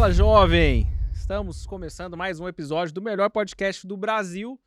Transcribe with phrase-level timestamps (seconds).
[0.00, 0.86] Fala, jovem!
[1.12, 4.58] Estamos começando mais um episódio do melhor podcast do Brasil,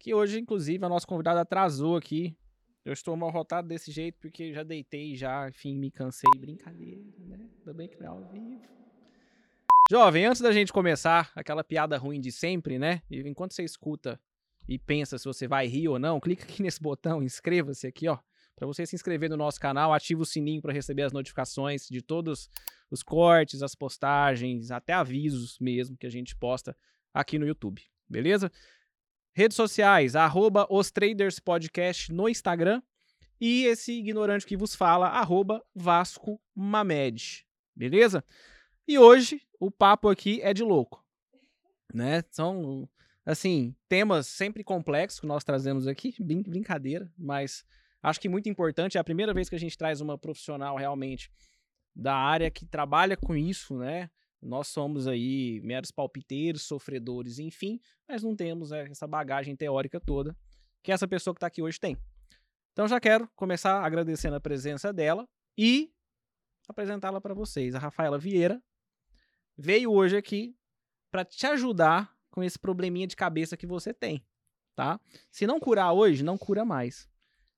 [0.00, 2.36] que hoje, inclusive, a nossa convidada atrasou aqui.
[2.84, 6.28] Eu estou mal rotado desse jeito porque já deitei, já, enfim, me cansei.
[6.40, 7.48] Brincadeira, né?
[7.60, 8.62] Ainda bem que não é ao vivo.
[9.88, 13.00] Jovem, antes da gente começar, aquela piada ruim de sempre, né?
[13.08, 14.20] Enquanto você escuta
[14.68, 18.18] e pensa se você vai rir ou não, clica aqui nesse botão, inscreva-se aqui, ó.
[18.56, 22.02] Para você se inscrever no nosso canal, ativa o sininho para receber as notificações de
[22.02, 22.48] todos
[22.94, 26.74] os cortes, as postagens, até avisos mesmo que a gente posta
[27.12, 28.50] aqui no YouTube, beleza?
[29.34, 32.80] Redes sociais, arroba os Traders Podcast no Instagram
[33.40, 37.44] e esse ignorante que vos fala, arroba Vasco Mamed,
[37.74, 38.24] beleza?
[38.86, 41.04] E hoje o papo aqui é de louco,
[41.92, 42.22] né?
[42.30, 42.88] São,
[43.26, 47.64] assim, temas sempre complexos que nós trazemos aqui, brincadeira, mas
[48.02, 51.30] acho que muito importante, é a primeira vez que a gente traz uma profissional realmente
[51.94, 54.10] da área que trabalha com isso, né?
[54.42, 60.36] Nós somos aí meros palpiteiros, sofredores, enfim, mas não temos né, essa bagagem teórica toda
[60.82, 61.96] que essa pessoa que está aqui hoje tem.
[62.72, 65.90] Então já quero começar agradecendo a presença dela e
[66.68, 67.74] apresentá-la para vocês.
[67.74, 68.62] A Rafaela Vieira
[69.56, 70.54] veio hoje aqui
[71.10, 74.26] para te ajudar com esse probleminha de cabeça que você tem,
[74.74, 75.00] tá?
[75.30, 77.08] Se não curar hoje, não cura mais.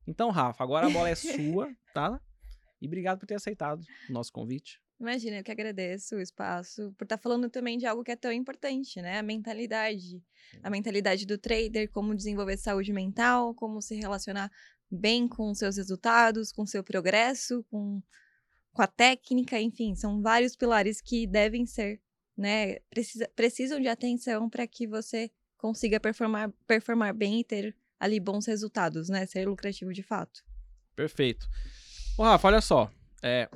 [0.07, 2.21] Então, Rafa, agora a bola é sua, tá?
[2.81, 4.81] E obrigado por ter aceitado o nosso convite.
[4.99, 8.17] Imagina, eu que agradeço o espaço, por estar tá falando também de algo que é
[8.17, 9.19] tão importante, né?
[9.19, 10.23] A mentalidade.
[10.63, 14.51] A mentalidade do trader, como desenvolver saúde mental, como se relacionar
[14.91, 18.03] bem com seus resultados, com seu progresso, com,
[18.73, 22.01] com a técnica, enfim, são vários pilares que devem ser,
[22.37, 22.79] né?
[22.89, 28.47] Precisa, precisam de atenção para que você consiga performar, performar bem e ter ali bons
[28.47, 29.27] resultados, né?
[29.27, 30.43] Ser lucrativo de fato.
[30.95, 31.47] Perfeito.
[32.19, 32.91] Ô, Rafa, olha só.
[33.23, 33.47] É,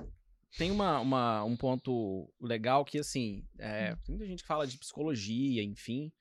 [0.59, 4.77] tem uma, uma, um ponto legal que, assim, é, tem muita gente que fala de
[4.77, 6.13] psicologia, enfim,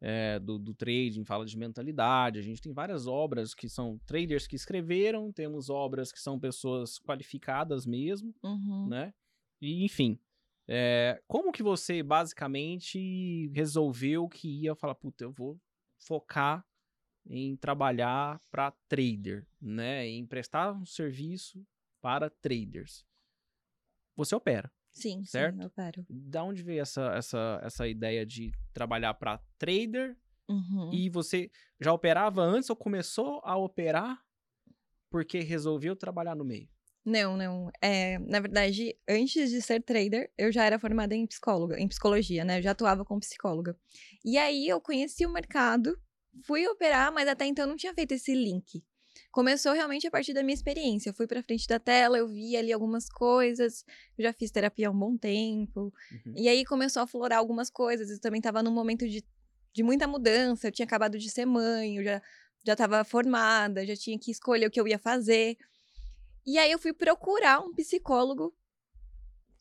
[0.00, 2.40] é, do, do trading, fala de mentalidade.
[2.40, 6.98] A gente tem várias obras que são traders que escreveram, temos obras que são pessoas
[6.98, 8.88] qualificadas mesmo, uhum.
[8.88, 9.14] né?
[9.60, 10.18] E, enfim,
[10.66, 15.56] é, como que você basicamente resolveu que ia falar, puta, eu vou
[15.96, 16.66] focar
[17.28, 20.06] em trabalhar para trader, né?
[20.06, 21.64] Em prestar um serviço
[22.00, 23.04] para traders.
[24.16, 24.72] Você opera.
[24.92, 25.56] Sim, certo?
[25.56, 26.06] sim, opero.
[26.08, 30.16] Da onde veio essa, essa, essa ideia de trabalhar para trader?
[30.48, 30.90] Uhum.
[30.92, 34.24] E você já operava antes ou começou a operar
[35.10, 36.68] porque resolveu trabalhar no meio?
[37.04, 37.70] Não, não.
[37.80, 42.44] É, na verdade, antes de ser trader, eu já era formada em psicóloga, em psicologia,
[42.44, 42.58] né?
[42.58, 43.78] Eu já atuava como psicóloga.
[44.24, 45.98] E aí eu conheci o mercado
[46.44, 48.84] fui operar, mas até então não tinha feito esse link.
[49.30, 51.10] Começou realmente a partir da minha experiência.
[51.10, 53.84] Eu fui para frente da tela, eu vi ali algumas coisas,
[54.16, 55.92] eu já fiz terapia há um bom tempo.
[56.10, 56.34] Uhum.
[56.36, 58.10] E aí começou a florar algumas coisas.
[58.10, 59.24] Eu também estava num momento de,
[59.72, 60.68] de muita mudança.
[60.68, 62.22] Eu tinha acabado de ser mãe, eu já
[62.64, 65.56] já estava formada, já tinha que escolher o que eu ia fazer.
[66.46, 68.54] E aí eu fui procurar um psicólogo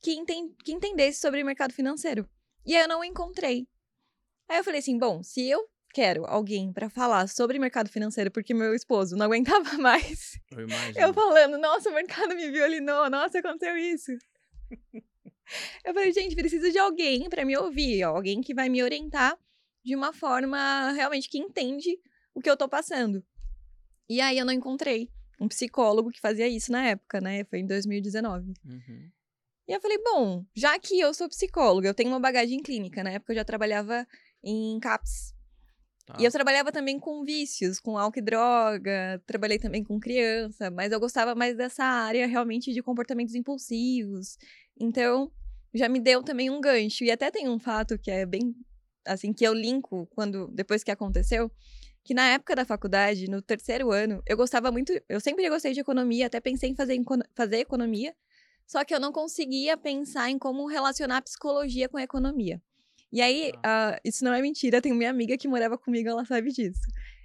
[0.01, 2.29] que, enten que entendesse sobre o mercado financeiro.
[2.65, 3.67] E aí eu não encontrei.
[4.49, 8.53] Aí eu falei assim, bom, se eu quero alguém para falar sobre mercado financeiro, porque
[8.53, 10.39] meu esposo não aguentava mais.
[10.51, 10.99] Eu, imagino.
[10.99, 14.11] eu falando, nossa, o mercado me violinou, nossa, aconteceu isso.
[15.85, 19.37] eu falei, gente, preciso de alguém para me ouvir, alguém que vai me orientar
[19.83, 21.97] de uma forma realmente que entende
[22.33, 23.23] o que eu tô passando.
[24.09, 25.09] E aí eu não encontrei
[25.39, 27.43] um psicólogo que fazia isso na época, né?
[27.45, 28.53] Foi em 2019.
[28.65, 29.11] Uhum.
[29.67, 33.11] E eu falei, bom, já que eu sou psicóloga, eu tenho uma bagagem clínica, na
[33.11, 34.07] época eu já trabalhava
[34.41, 35.33] em CAPS,
[36.07, 36.15] Tá.
[36.17, 40.93] E eu trabalhava também com vícios, com álcool e droga, trabalhei também com criança, mas
[40.93, 44.37] eu gostava mais dessa área realmente de comportamentos impulsivos.
[44.79, 45.29] Então,
[45.73, 47.03] já me deu também um gancho.
[47.03, 48.55] E até tem um fato que é bem
[49.05, 51.51] assim que eu linko quando depois que aconteceu,
[52.05, 55.81] que na época da faculdade, no terceiro ano, eu gostava muito, eu sempre gostei de
[55.81, 56.97] economia, até pensei em fazer,
[57.35, 58.15] fazer economia,
[58.65, 62.61] só que eu não conseguia pensar em como relacionar psicologia com economia.
[63.11, 66.51] E aí, uh, isso não é mentira, tenho minha amiga que morava comigo, ela sabe
[66.51, 66.81] disso.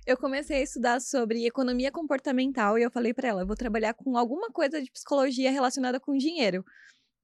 [0.06, 3.94] Eu comecei a estudar sobre economia comportamental e eu falei para ela, eu vou trabalhar
[3.94, 6.64] com alguma coisa de psicologia relacionada com dinheiro.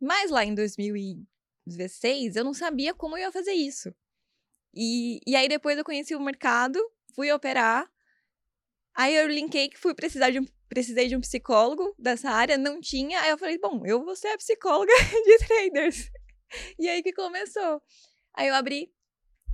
[0.01, 3.93] Mas lá em 2016, eu não sabia como eu ia fazer isso.
[4.75, 6.79] E, e aí depois eu conheci o mercado,
[7.15, 7.91] fui operar.
[8.95, 12.81] Aí eu linkei que fui precisar de um, precisei de um psicólogo dessa área, não
[12.81, 13.21] tinha.
[13.21, 14.93] Aí eu falei, bom, eu vou ser a psicóloga
[15.25, 16.11] de traders.
[16.79, 17.83] E aí que começou.
[18.39, 18.89] Aí eu abri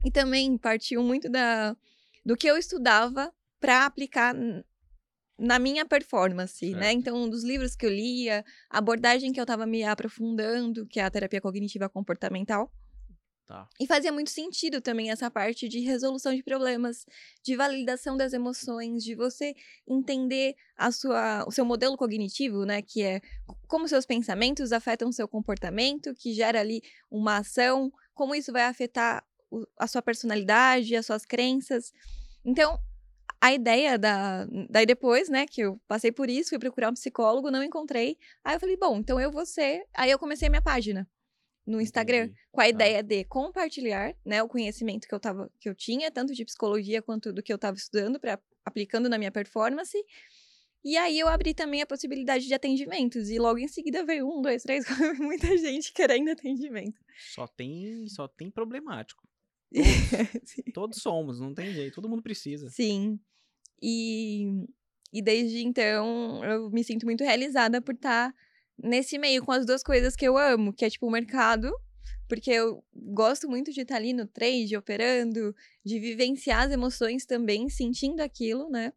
[0.04, 1.74] e também partiu muito da,
[2.22, 4.36] do que eu estudava para aplicar
[5.38, 6.70] na minha performance, né?
[6.72, 6.80] certo.
[6.82, 6.92] né?
[6.92, 11.02] Então, dos livros que eu lia, a abordagem que eu estava me aprofundando, que é
[11.02, 12.70] a terapia cognitiva comportamental.
[13.46, 13.66] Tá.
[13.80, 17.06] E fazia muito sentido também essa parte de resolução de problemas,
[17.42, 19.54] de validação das emoções, de você
[19.88, 22.82] entender a sua, o seu modelo cognitivo, né?
[22.82, 23.20] Que é
[23.66, 29.24] como seus pensamentos afetam seu comportamento, que gera ali uma ação, como isso vai afetar
[29.50, 31.92] o, a sua personalidade, as suas crenças.
[32.44, 32.78] Então,
[33.40, 34.46] a ideia da.
[34.70, 38.16] Daí depois, né, que eu passei por isso, fui procurar um psicólogo, não encontrei.
[38.42, 39.84] Aí eu falei, bom, então eu vou ser.
[39.94, 41.06] Aí eu comecei a minha página
[41.66, 42.40] no Instagram, Entendi.
[42.52, 42.70] com a tá.
[42.70, 47.02] ideia de compartilhar, né, o conhecimento que eu tava, que eu tinha, tanto de psicologia
[47.02, 49.96] quanto do que eu estava estudando para aplicando na minha performance.
[50.84, 54.42] E aí eu abri também a possibilidade de atendimentos e logo em seguida veio um,
[54.42, 54.84] dois, três,
[55.18, 57.00] muita gente querendo atendimento.
[57.34, 59.26] Só tem, só tem problemático.
[59.72, 62.68] Todos, todos somos, não tem jeito, todo mundo precisa.
[62.70, 63.18] Sim.
[63.82, 64.66] E
[65.12, 68.36] e desde então eu me sinto muito realizada por estar tá
[68.76, 71.72] nesse meio com as duas coisas que eu amo, que é tipo o mercado,
[72.28, 75.54] porque eu gosto muito de estar ali no trade, operando,
[75.84, 78.92] de vivenciar as emoções também, sentindo aquilo, né?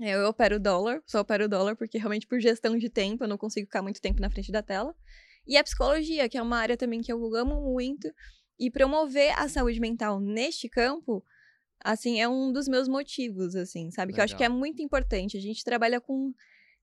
[0.00, 3.66] Eu opero dólar, só opero dólar porque realmente por gestão de tempo eu não consigo
[3.66, 4.94] ficar muito tempo na frente da tela.
[5.46, 8.12] E a psicologia, que é uma área também que eu amo muito,
[8.58, 11.24] e promover a saúde mental neste campo,
[11.80, 14.12] assim, é um dos meus motivos, assim, sabe?
[14.12, 14.14] Legal.
[14.14, 15.36] Que eu acho que é muito importante.
[15.36, 16.32] A gente trabalha com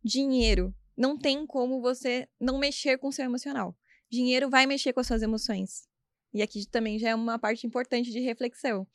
[0.04, 3.75] dinheiro, não tem como você não mexer com o seu emocional.
[4.10, 5.88] Dinheiro vai mexer com as suas emoções.
[6.34, 8.88] E aqui também já é uma parte importante de reflexão.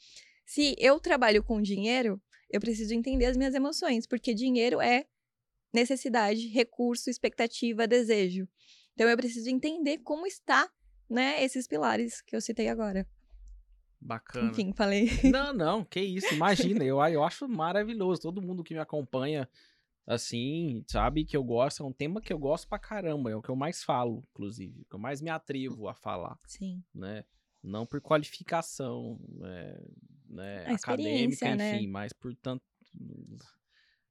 [0.45, 5.07] Se eu trabalho com dinheiro, eu preciso entender as minhas emoções, porque dinheiro é
[5.73, 8.49] necessidade, recurso, expectativa, desejo.
[8.95, 10.71] Então eu preciso entender como está,
[11.09, 13.07] né, esses pilares que eu citei agora.
[14.01, 14.51] Bacana.
[14.51, 15.09] Enfim, falei.
[15.25, 18.23] Não, não, que isso, imagina, eu, eu acho maravilhoso.
[18.23, 19.49] Todo mundo que me acompanha
[20.07, 23.43] assim, sabe, que eu gosto, é um tema que eu gosto pra caramba, é o
[23.43, 26.39] que eu mais falo, inclusive, que eu mais me atrevo a falar.
[26.47, 26.83] Sim.
[26.95, 27.25] Né?
[27.67, 29.81] Não por qualificação é,
[30.29, 31.77] né, acadêmica, né?
[31.77, 32.65] enfim, mas por tanto.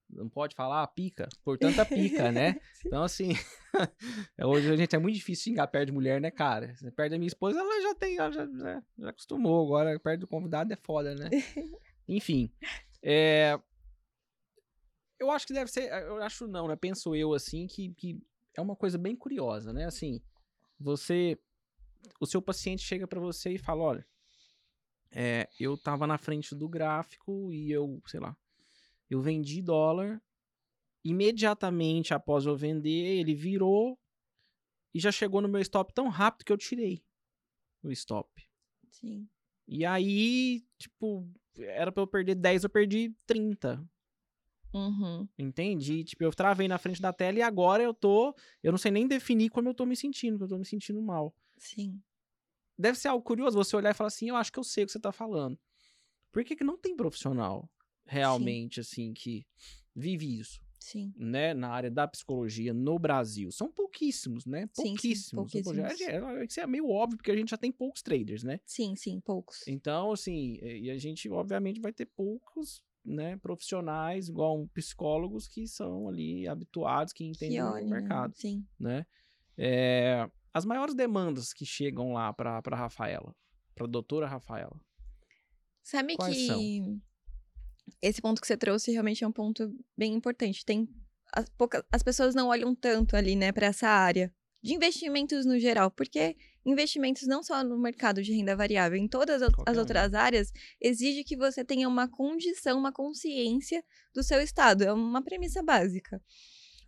[0.07, 2.59] Não pode falar pica, por tanta pica, né?
[2.85, 3.29] então, assim,
[4.45, 6.75] hoje a gente é muito difícil xingar perto de mulher, né, cara?
[6.75, 10.21] Você perde a minha esposa, ela já tem, ela já, já, já acostumou, agora perto
[10.21, 11.29] do convidado é foda, né?
[12.07, 12.53] Enfim,
[13.01, 13.59] é,
[15.19, 15.91] eu acho que deve ser.
[15.91, 16.75] Eh, eu acho não, né?
[16.75, 18.21] Penso eu assim que, que
[18.55, 19.85] é uma coisa bem curiosa, né?
[19.85, 20.21] Assim,
[20.79, 21.39] você.
[22.19, 24.07] O seu paciente chega para você e fala: olha,
[25.11, 28.35] é, eu tava na frente do gráfico e eu, sei lá,
[29.09, 30.21] eu vendi dólar.
[31.03, 33.97] Imediatamente após eu vender, ele virou
[34.93, 37.03] e já chegou no meu stop tão rápido que eu tirei
[37.83, 38.29] o stop.
[38.89, 39.27] Sim.
[39.67, 43.87] E aí, tipo, era pra eu perder 10, eu perdi 30.
[44.73, 45.27] Uhum.
[45.37, 46.03] Entende?
[46.03, 48.35] tipo, eu travei na frente da tela e agora eu tô.
[48.61, 51.01] Eu não sei nem definir como eu tô me sentindo, que eu tô me sentindo
[51.01, 51.33] mal.
[51.57, 52.01] Sim.
[52.77, 54.87] Deve ser algo curioso você olhar e falar assim: eu acho que eu sei o
[54.87, 55.57] que você tá falando.
[56.31, 57.69] Por que, que não tem profissional
[58.05, 58.81] realmente, Sim.
[58.81, 59.45] assim, que
[59.95, 60.59] vive isso?
[60.79, 61.13] Sim.
[61.17, 63.51] Né, na área da psicologia no Brasil.
[63.51, 64.67] São pouquíssimos, né?
[64.75, 65.01] Pouquíssimos.
[65.01, 66.01] Sim, sim, pouquíssimos.
[66.01, 68.59] É, é, isso é meio óbvio, porque a gente já tem poucos traders, né?
[68.65, 69.67] Sim, sim, poucos.
[69.67, 76.07] Então, assim, e a gente, obviamente, vai ter poucos né, profissionais, igual psicólogos, que são
[76.07, 78.35] ali habituados, que entendem que o mercado.
[78.35, 78.63] Sim.
[78.79, 79.05] Né?
[79.57, 83.35] É, as maiores demandas que chegam lá para a Rafaela,
[83.75, 84.79] para a doutora Rafaela.
[85.83, 87.01] Sabe que são?
[88.01, 90.63] esse ponto que você trouxe realmente é um ponto bem importante.
[90.63, 90.87] Tem
[91.33, 94.33] as, poucas, as pessoas não olham tanto ali, né, para essa área
[94.63, 99.41] de investimentos no geral, porque investimentos não só no mercado de renda variável, em todas
[99.41, 103.83] as outras áreas, exige que você tenha uma condição, uma consciência
[104.13, 104.85] do seu estado.
[104.85, 106.19] É uma premissa básica.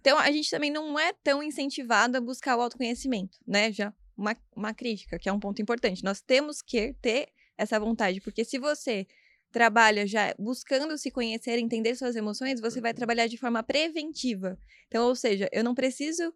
[0.08, 3.74] Então, a gente também não é tão incentivado a buscar o autoconhecimento, né?
[3.74, 6.02] Já uma, uma crítica, que é um ponto importante.
[6.02, 9.06] Nós temos que ter essa vontade, porque se você
[9.52, 14.58] trabalha já buscando se conhecer, entender suas emoções, você vai trabalhar de forma preventiva.
[14.88, 16.34] Então, ou seja, eu não preciso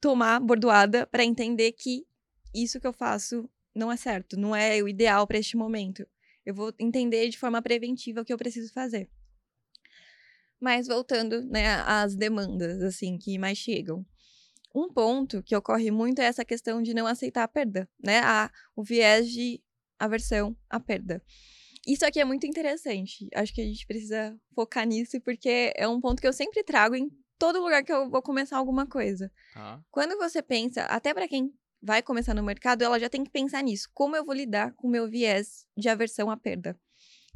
[0.00, 2.06] tomar bordoada para entender que
[2.54, 6.06] isso que eu faço não é certo, não é o ideal para este momento.
[6.46, 9.10] Eu vou entender de forma preventiva o que eu preciso fazer.
[10.60, 14.04] Mas voltando, né, às demandas assim que mais chegam.
[14.74, 18.20] Um ponto que ocorre muito é essa questão de não aceitar a perda, né?
[18.20, 19.60] A, o viés de
[19.98, 21.22] aversão à perda.
[21.86, 23.28] Isso aqui é muito interessante.
[23.34, 26.94] Acho que a gente precisa focar nisso, porque é um ponto que eu sempre trago
[26.94, 29.32] em todo lugar que eu vou começar alguma coisa.
[29.56, 29.80] Ah.
[29.90, 31.52] Quando você pensa, até para quem
[31.82, 33.88] vai começar no mercado, ela já tem que pensar nisso.
[33.94, 36.78] Como eu vou lidar com o meu viés de aversão à perda?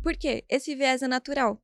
[0.03, 0.45] Por quê?
[0.49, 1.63] Esse viés é natural.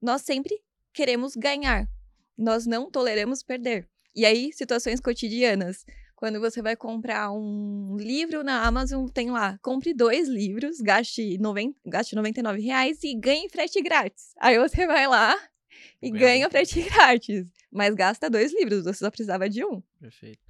[0.00, 0.62] Nós sempre
[0.98, 1.88] queremos ganhar.
[2.36, 3.88] Nós não toleramos perder.
[4.16, 5.84] E aí, situações cotidianas.
[6.16, 11.78] Quando você vai comprar um livro na Amazon, tem lá, compre dois livros, gaste, 90,
[11.86, 14.34] gaste 99 reais e ganhe frete grátis.
[14.40, 15.38] Aí você vai lá
[16.02, 17.46] e ganha, ganha frete grátis.
[17.70, 19.80] Mas gasta dois livros, você só precisava de um.
[20.00, 20.47] Perfeito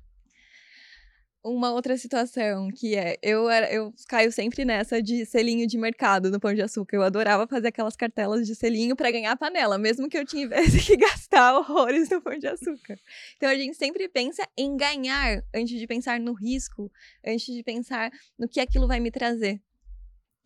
[1.48, 6.30] uma outra situação que é, eu, era, eu caio sempre nessa de selinho de mercado
[6.30, 6.96] no Pão de Açúcar.
[6.96, 10.96] Eu adorava fazer aquelas cartelas de selinho para ganhar panela, mesmo que eu tivesse que
[10.96, 12.98] gastar horrores no Pão de Açúcar.
[13.36, 16.90] Então a gente sempre pensa em ganhar antes de pensar no risco,
[17.26, 19.60] antes de pensar no que aquilo vai me trazer.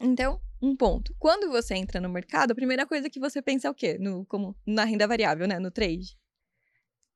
[0.01, 1.15] Então, um ponto.
[1.19, 3.99] Quando você entra no mercado, a primeira coisa que você pensa é o quê?
[3.99, 5.59] No, como na renda variável, né?
[5.59, 6.17] No trade.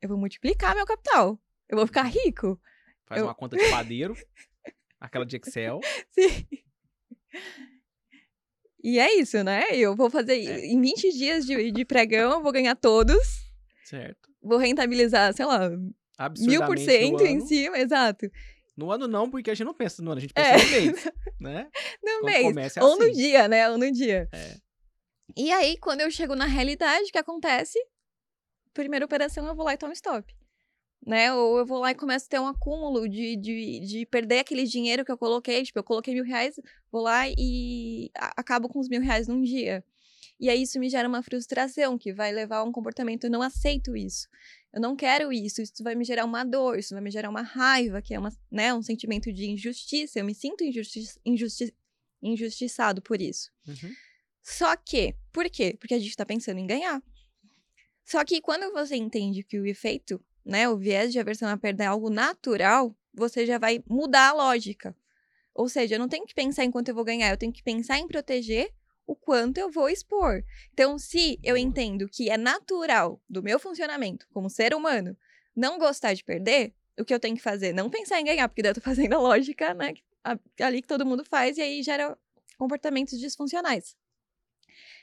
[0.00, 1.38] Eu vou multiplicar meu capital.
[1.68, 2.60] Eu vou ficar rico.
[3.06, 3.26] Faz eu...
[3.26, 4.16] uma conta de padeiro,
[5.00, 5.80] aquela de Excel.
[6.10, 6.46] Sim.
[8.82, 9.64] E é isso, né?
[9.72, 10.66] Eu vou fazer é.
[10.66, 13.16] em 20 dias de, de pregão, eu vou ganhar todos.
[13.84, 14.28] Certo.
[14.42, 15.70] Vou rentabilizar, sei lá,
[16.40, 18.30] mil por cento em cima, exato.
[18.76, 20.56] No ano não, porque a gente não pensa no ano, a gente pensa é.
[20.56, 21.70] no mês, né?
[22.02, 22.76] No quando mês.
[22.76, 22.98] Ou assim.
[22.98, 23.70] no dia, né?
[23.70, 24.28] Ou no dia.
[24.32, 24.56] É.
[25.36, 27.78] E aí, quando eu chego na realidade, o que acontece?
[28.74, 30.34] Primeira operação, eu vou lá e tomo stop
[31.06, 31.32] né?
[31.32, 34.64] Ou eu vou lá e começo a ter um acúmulo de, de, de perder aquele
[34.64, 35.62] dinheiro que eu coloquei.
[35.62, 36.58] Tipo, eu coloquei mil reais,
[36.90, 39.84] vou lá e acabo com os mil reais num dia.
[40.38, 43.24] E aí isso me gera uma frustração que vai levar a um comportamento.
[43.24, 44.28] Eu não aceito isso.
[44.74, 45.62] Eu não quero isso.
[45.62, 48.36] Isso vai me gerar uma dor, isso vai me gerar uma raiva, que é uma,
[48.50, 50.18] né, um sentimento de injustiça.
[50.18, 51.72] Eu me sinto injusti injusti
[52.20, 53.50] injustiçado por isso.
[53.66, 53.94] Uhum.
[54.42, 55.76] Só que, por quê?
[55.78, 57.00] Porque a gente está pensando em ganhar.
[58.04, 61.82] Só que quando você entende que o efeito né, o viés de aversão à perda
[61.82, 64.96] é algo natural, você já vai mudar a lógica.
[65.52, 67.62] Ou seja, eu não tenho que pensar em quanto eu vou ganhar, eu tenho que
[67.62, 68.72] pensar em proteger
[69.06, 70.44] o quanto eu vou expor.
[70.72, 75.16] Então, se eu entendo que é natural do meu funcionamento como ser humano
[75.54, 77.72] não gostar de perder, o que eu tenho que fazer?
[77.72, 79.94] Não pensar em ganhar, porque daí eu tô fazendo a lógica, né,
[80.60, 82.16] ali que todo mundo faz e aí gera
[82.56, 83.96] comportamentos disfuncionais.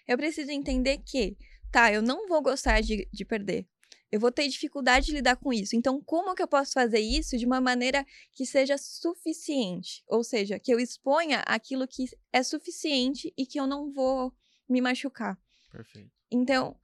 [0.08, 1.38] Eu preciso entender que,
[1.72, 3.66] tá, eu não vou gostar de, de perder,
[4.14, 5.76] eu vou ter dificuldade de lidar com isso.
[5.76, 10.04] Então, como que eu posso fazer isso de uma maneira que seja suficiente?
[10.08, 14.32] Ou seja, que eu exponha aquilo que é suficiente e que eu não vou
[14.70, 15.36] me machucar.
[15.72, 16.12] Perfeito.
[16.32, 16.80] Então,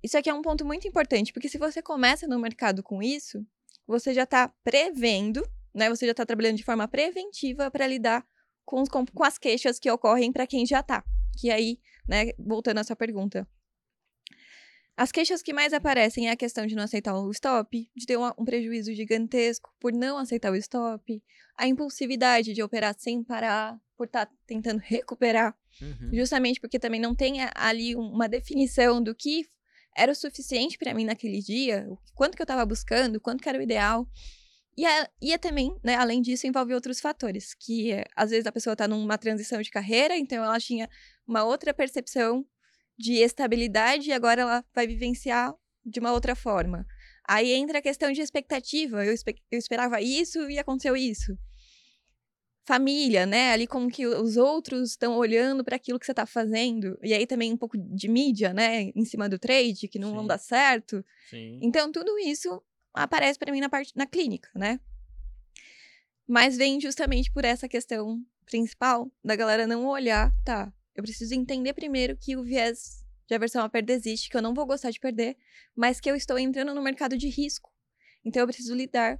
[0.00, 3.44] isso aqui é um ponto muito importante, porque se você começa no mercado com isso,
[3.84, 5.44] você já está prevendo,
[5.74, 5.90] né?
[5.90, 8.24] Você já está trabalhando de forma preventiva para lidar
[8.64, 11.04] com, os, com as queixas que ocorrem para quem já está.
[11.36, 13.44] Que aí, né, voltando à sua pergunta,
[14.96, 18.16] as queixas que mais aparecem é a questão de não aceitar o stop, de ter
[18.16, 21.22] um, um prejuízo gigantesco por não aceitar o stop,
[21.56, 26.10] a impulsividade de operar sem parar, por estar tá tentando recuperar, uhum.
[26.12, 29.48] justamente porque também não tem ali uma definição do que
[29.96, 33.48] era o suficiente para mim naquele dia, o quanto que eu estava buscando, quanto que
[33.48, 34.08] era o ideal.
[34.76, 38.44] E, a, e a também, né, além disso, envolve outros fatores, que é, às vezes
[38.44, 40.88] a pessoa está numa transição de carreira, então ela tinha
[41.26, 42.44] uma outra percepção
[42.96, 46.86] de estabilidade e agora ela vai vivenciar de uma outra forma.
[47.26, 49.04] Aí entra a questão de expectativa.
[49.04, 51.36] Eu, espe eu esperava isso e aconteceu isso.
[52.66, 53.52] Família, né?
[53.52, 56.98] Ali como que os outros estão olhando para aquilo que você está fazendo.
[57.02, 58.90] E aí também um pouco de mídia, né?
[58.94, 60.26] Em cima do trade, que não Sim.
[60.26, 61.04] dar certo.
[61.28, 61.58] Sim.
[61.62, 62.62] Então, tudo isso
[62.94, 64.80] aparece para mim na parte na clínica, né?
[66.26, 70.72] Mas vem justamente por essa questão principal da galera não olhar, tá?
[70.94, 74.54] Eu preciso entender primeiro que o viés de aversão à perda existe, que eu não
[74.54, 75.36] vou gostar de perder,
[75.74, 77.72] mas que eu estou entrando no mercado de risco.
[78.24, 79.18] Então eu preciso lidar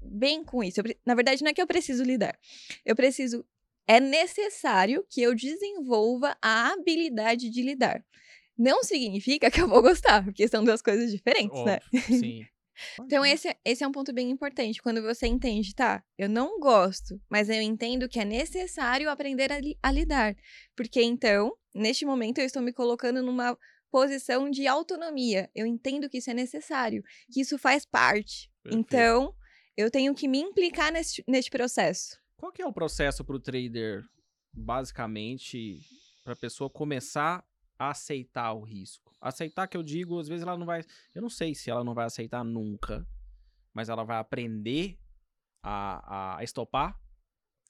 [0.00, 0.80] bem com isso.
[1.04, 2.38] Na verdade, não é que eu preciso lidar.
[2.84, 3.44] Eu preciso.
[3.86, 8.04] É necessário que eu desenvolva a habilidade de lidar.
[8.56, 11.80] Não significa que eu vou gostar, porque são duas coisas diferentes, né?
[11.92, 12.18] Óbvio, né?
[12.18, 12.46] Sim.
[13.00, 14.82] Então, esse, esse é um ponto bem importante.
[14.82, 16.02] Quando você entende, tá?
[16.18, 20.36] Eu não gosto, mas eu entendo que é necessário aprender a, a lidar.
[20.76, 23.56] Porque então, neste momento, eu estou me colocando numa
[23.90, 25.50] posição de autonomia.
[25.54, 27.02] Eu entendo que isso é necessário,
[27.32, 28.50] que isso faz parte.
[28.62, 28.80] Perfeito.
[28.80, 29.34] Então,
[29.76, 32.18] eu tenho que me implicar nesse, neste processo.
[32.36, 34.02] Qual que é o processo para o trader,
[34.52, 35.80] basicamente,
[36.24, 37.44] para a pessoa começar
[37.78, 39.12] aceitar o risco?
[39.20, 40.82] Aceitar que eu digo, às vezes ela não vai.
[41.14, 43.06] Eu não sei se ela não vai aceitar nunca,
[43.72, 44.98] mas ela vai aprender
[45.62, 46.98] a, a estopar.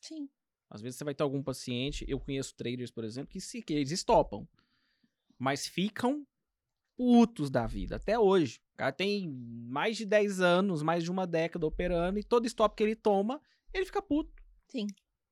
[0.00, 0.28] Sim.
[0.68, 3.72] Às vezes você vai ter algum paciente, eu conheço traders, por exemplo, que, se, que
[3.72, 4.48] eles estopam,
[5.38, 6.26] mas ficam
[6.96, 8.60] putos da vida, até hoje.
[8.74, 12.74] O cara tem mais de 10 anos, mais de uma década operando, e todo stop
[12.74, 13.40] que ele toma,
[13.72, 14.32] ele fica puto.
[14.68, 14.86] Sim.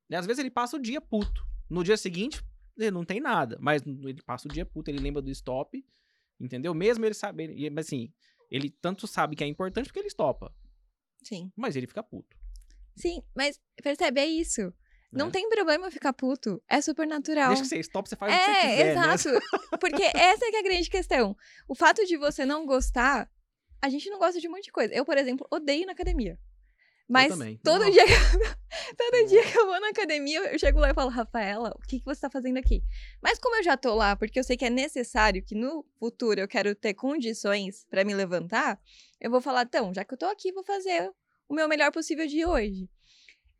[0.08, 1.44] E às vezes ele passa o dia puto.
[1.68, 2.44] No dia seguinte,
[2.76, 5.84] ele não tem nada, mas ele passa o dia puto, ele lembra do stop,
[6.40, 6.74] Entendeu?
[6.74, 7.54] Mesmo ele sabendo.
[7.72, 8.12] Mas assim,
[8.50, 10.52] ele tanto sabe que é importante porque ele estopa.
[11.22, 11.52] Sim.
[11.54, 12.36] Mas ele fica puto.
[12.96, 14.72] Sim, mas percebe, é isso.
[15.12, 15.30] Não É.
[15.30, 16.60] tem problema ficar puto.
[16.68, 17.48] É super natural.
[17.50, 18.90] Desde que você stop, você faz o que você É, quiser, né?
[19.14, 19.28] exato.
[19.80, 21.36] Porque essa é que é a grande questão.
[21.68, 23.30] O fato de você não gostar,
[23.80, 24.92] a gente não gosta de um monte de coisa.
[24.92, 26.36] Eu, por exemplo, odeio na academia.
[27.12, 27.28] Mas
[27.62, 28.16] todo dia que eu,
[28.96, 31.98] todo dia que eu vou na academia, eu chego lá e falo, Rafaela, o que,
[31.98, 32.82] que você tá fazendo aqui?
[33.22, 36.40] Mas como eu já tô lá, porque eu sei que é necessário que no futuro
[36.40, 38.80] eu quero ter condições pra me levantar,
[39.20, 41.10] eu vou falar, então, já que eu tô aqui, vou fazer
[41.48, 42.88] o meu melhor possível de hoje.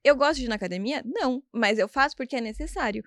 [0.03, 1.03] Eu gosto de ir na academia?
[1.05, 3.05] Não, mas eu faço porque é necessário.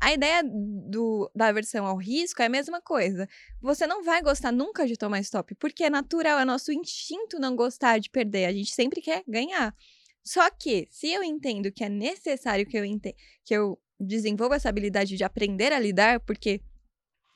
[0.00, 3.26] A ideia do, da aversão ao risco é a mesma coisa.
[3.62, 7.56] Você não vai gostar nunca de tomar stop, porque é natural, é nosso instinto não
[7.56, 8.44] gostar de perder.
[8.44, 9.74] A gente sempre quer ganhar.
[10.22, 12.84] Só que, se eu entendo que é necessário que eu,
[13.44, 16.60] que eu desenvolva essa habilidade de aprender a lidar, porque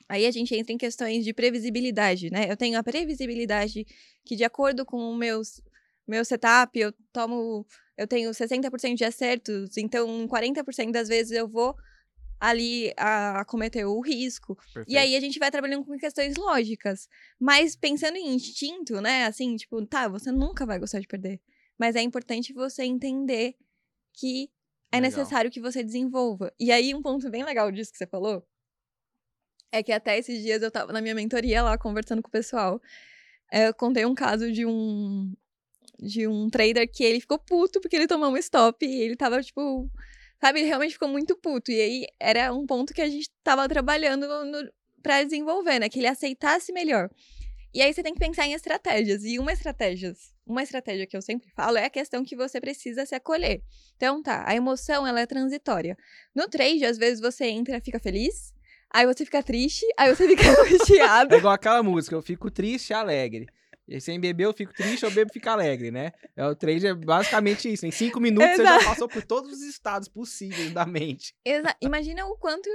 [0.07, 2.51] aí a gente entra em questões de previsibilidade, né?
[2.51, 3.85] Eu tenho a previsibilidade
[4.23, 5.41] que, de acordo com o meu,
[6.07, 7.65] meu setup, eu tomo.
[7.97, 11.75] Eu tenho 60% de acertos, então 40% das vezes eu vou
[12.41, 14.57] ali a, a cometer o risco.
[14.59, 14.97] E Perfeito.
[14.97, 17.07] aí a gente vai trabalhando com questões lógicas.
[17.39, 19.25] Mas pensando em instinto, né?
[19.25, 21.39] Assim, tipo, tá, você nunca vai gostar de perder.
[21.77, 23.55] Mas é importante você entender
[24.13, 24.49] que
[24.91, 25.11] é Legal.
[25.11, 26.51] necessário que você desenvolva.
[26.59, 28.43] E aí, um ponto bem legal disso que você falou
[29.71, 32.81] é que até esses dias eu tava na minha mentoria lá conversando com o pessoal.
[33.51, 35.31] Eu contei um caso de um
[35.99, 39.39] de um trader que ele ficou puto porque ele tomou um stop e ele tava,
[39.43, 39.87] tipo,
[40.41, 41.71] sabe, ele realmente ficou muito puto.
[41.71, 44.71] E aí era um ponto que a gente tava trabalhando no,
[45.03, 45.87] pra desenvolver, né?
[45.87, 47.09] Que ele aceitasse melhor.
[47.73, 49.23] E aí você tem que pensar em estratégias.
[49.23, 50.13] E uma estratégia,
[50.45, 53.61] uma estratégia que eu sempre falo é a questão que você precisa se acolher.
[53.95, 55.95] Então tá, a emoção ela é transitória.
[56.35, 58.51] No trade, às vezes você entra, fica feliz,
[58.93, 61.35] aí você fica triste, aí você fica angustiado.
[61.35, 63.47] É igual aquela música, eu fico triste e alegre.
[63.87, 66.11] E sem beber eu fico triste, eu bebo e fico alegre, né?
[66.35, 67.85] É, o trade é basicamente isso.
[67.85, 68.85] Em cinco minutos você já Exato.
[68.85, 71.33] passou por todos os estados possíveis da mente.
[71.43, 72.69] Exa- Imagina o quanto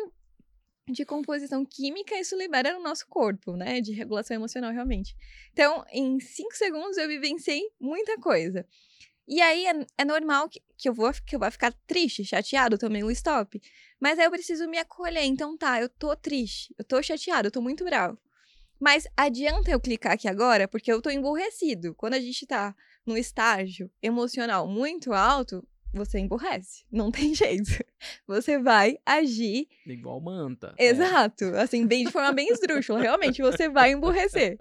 [0.89, 3.81] de composição química isso libera no nosso corpo, né?
[3.81, 5.17] De regulação emocional, realmente.
[5.53, 8.67] Então, em cinco segundos eu vivenciei muita coisa.
[9.27, 12.79] E aí é, é normal que, que, eu vou, que eu vou ficar triste, chateado,
[12.79, 13.61] tomei um stop.
[13.99, 15.25] Mas aí eu preciso me acolher.
[15.25, 18.17] Então tá, eu tô triste, eu tô chateado, eu tô muito bravo.
[18.79, 21.95] Mas adianta eu clicar aqui agora, porque eu tô emburrecido.
[21.95, 22.75] Quando a gente tá
[23.07, 26.85] num estágio emocional muito alto, você emburrece.
[26.93, 27.71] Não tem jeito.
[28.27, 30.75] Você vai agir Igual manta.
[30.79, 30.87] É.
[30.89, 31.45] Exato.
[31.57, 33.01] Assim, bem de forma bem esdrúxula.
[33.01, 34.59] Realmente, você vai emburrecer.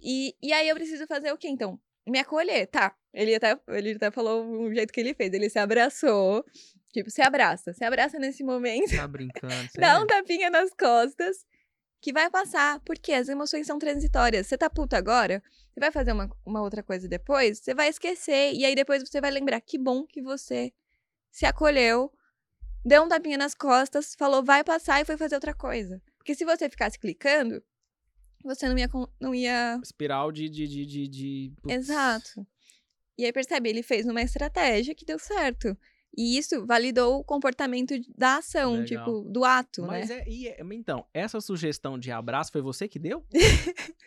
[0.00, 1.78] E, e aí eu preciso fazer o quê, então?
[2.06, 2.94] Me acolher, tá?
[3.12, 5.32] Ele até, ele até falou o jeito que ele fez.
[5.32, 6.44] Ele se abraçou.
[6.92, 7.72] Tipo, se abraça.
[7.72, 8.94] Se abraça nesse momento.
[8.94, 9.54] Tá brincando.
[9.76, 10.06] Dá um sério?
[10.06, 11.44] tapinha nas costas.
[12.04, 12.80] Que vai passar.
[12.80, 14.46] Porque as emoções são transitórias.
[14.46, 15.42] Você tá puto agora?
[15.72, 17.60] Você vai fazer uma, uma outra coisa depois?
[17.60, 18.52] Você vai esquecer.
[18.52, 19.58] E aí depois você vai lembrar.
[19.62, 20.70] Que bom que você
[21.30, 22.12] se acolheu.
[22.84, 24.14] Deu um tapinha nas costas.
[24.18, 25.98] Falou, vai passar e foi fazer outra coisa.
[26.18, 27.62] Porque se você ficasse clicando,
[28.44, 28.90] você não ia.
[29.18, 29.80] Não ia...
[29.82, 30.50] Espiral de.
[30.50, 31.54] de, de, de, de-.
[31.66, 32.46] Exato.
[33.16, 35.74] E aí percebe, ele fez uma estratégia que deu certo.
[36.16, 39.04] E isso validou o comportamento da ação, Legal.
[39.04, 40.24] tipo, do ato, Mas né?
[40.26, 43.24] é, é- Então, essa sugestão de abraço foi você que deu?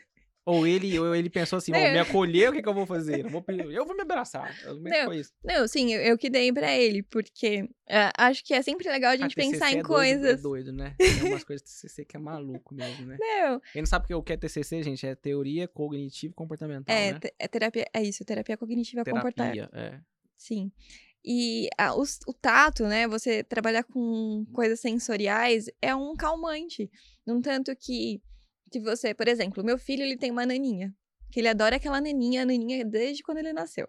[0.46, 1.92] ou ele, ou ele pensou assim, "Bom, Não.
[1.92, 3.26] me acolher, o que, que eu vou fazer?
[3.26, 4.58] Eu vou, eu vou me abraçar.
[4.64, 5.06] Como é que Não.
[5.06, 5.34] foi isso?
[5.44, 9.12] Não, sim, eu, eu que dei pra ele, porque é, acho que é sempre legal
[9.12, 9.88] a gente Ah, TCC pensar em é doido,
[10.22, 10.40] coisas.
[10.40, 10.96] É doido, né?
[11.22, 13.18] Tem umas coisas de TCC que é maluco mesmo, né?
[13.20, 17.12] Não, Quem não sabe o que- que é TCC, gente, é teoria cognitivo comportamental, é,
[17.14, 17.20] né?
[17.38, 19.52] é terapia, é isso, terapia cognitiva comportar.
[19.52, 20.00] Terapia, é.
[20.38, 20.72] Sim.
[21.26, 23.08] E ah, os- o tato, né?
[23.08, 26.90] Você trabalhar com coisas sensoriais é um calmante.
[27.26, 28.22] No tanto que,
[28.72, 30.94] se você, por exemplo, meu filho ele tem uma naninha.
[31.32, 33.88] Que ele adora aquela naninha, a naninha desde quando ele nasceu.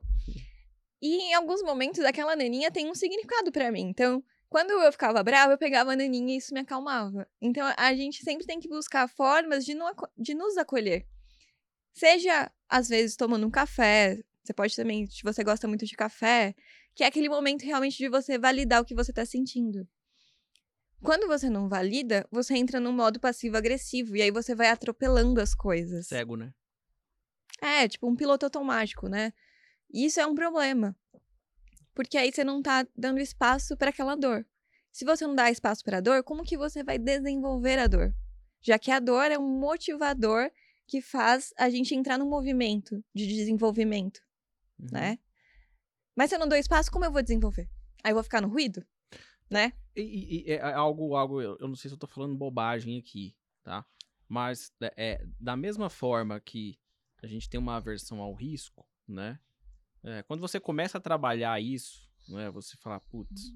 [1.00, 3.82] E em alguns momentos aquela naninha tem um significado pra mim.
[3.82, 7.28] Então, quando eu ficava brava, eu pegava a naninha e isso me acalmava.
[7.40, 11.06] Então, a gente sempre tem que buscar formas de, aco- de nos acolher.
[11.94, 14.18] Seja, às vezes, tomando um café.
[14.42, 16.54] Você pode também, se você gosta muito de café,
[16.98, 19.86] que é aquele momento realmente de você validar o que você tá sentindo.
[21.00, 25.54] Quando você não valida, você entra num modo passivo-agressivo e aí você vai atropelando as
[25.54, 26.08] coisas.
[26.08, 26.52] Cego, né?
[27.62, 29.32] É, tipo um piloto automático, né?
[29.94, 30.96] E isso é um problema.
[31.94, 34.44] Porque aí você não tá dando espaço para aquela dor.
[34.90, 38.12] Se você não dá espaço para a dor, como que você vai desenvolver a dor?
[38.60, 40.50] Já que a dor é um motivador
[40.84, 44.20] que faz a gente entrar num movimento de desenvolvimento,
[44.80, 44.88] Uhum.
[44.90, 45.18] né?
[46.18, 47.70] Mas se eu não dou espaço, como eu vou desenvolver?
[48.02, 48.84] Aí eu vou ficar no ruído,
[49.48, 49.72] né?
[49.94, 52.98] E, e- e é algo, algo eu, eu não sei se eu tô falando bobagem
[52.98, 53.86] aqui, tá?
[54.28, 56.76] Mas é, é, da mesma forma que
[57.22, 59.38] a gente tem uma aversão ao risco, né?
[60.02, 63.52] É, quando você começa a trabalhar isso, né, você fala, putz,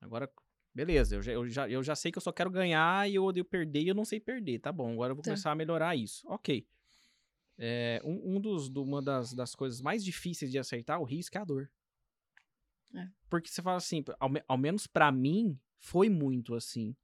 [0.00, 0.30] agora,
[0.72, 3.24] beleza, eu já, eu, já, eu já sei que eu só quero ganhar e eu
[3.24, 5.30] odeio perder e eu não sei perder, tá bom, agora eu vou Tá.
[5.30, 6.24] começar a melhorar isso.
[6.28, 6.64] Ok.
[7.58, 11.36] É, um, um dos, do- uma das, das coisas mais difíceis de aceitar, o risco
[11.36, 11.68] é a dor.
[12.94, 13.08] É.
[13.28, 16.96] Porque você fala assim, ao, ao menos pra mim, foi muito assim,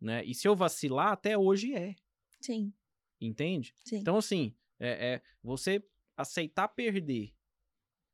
[0.00, 0.24] né?
[0.24, 1.94] E se eu vacilar, até hoje é,
[2.40, 2.72] Sim,
[3.20, 3.74] entende?
[3.84, 3.96] sim.
[3.96, 5.84] Então, assim, é, é, você
[6.16, 7.34] aceitar perder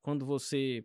[0.02, 0.84] quando você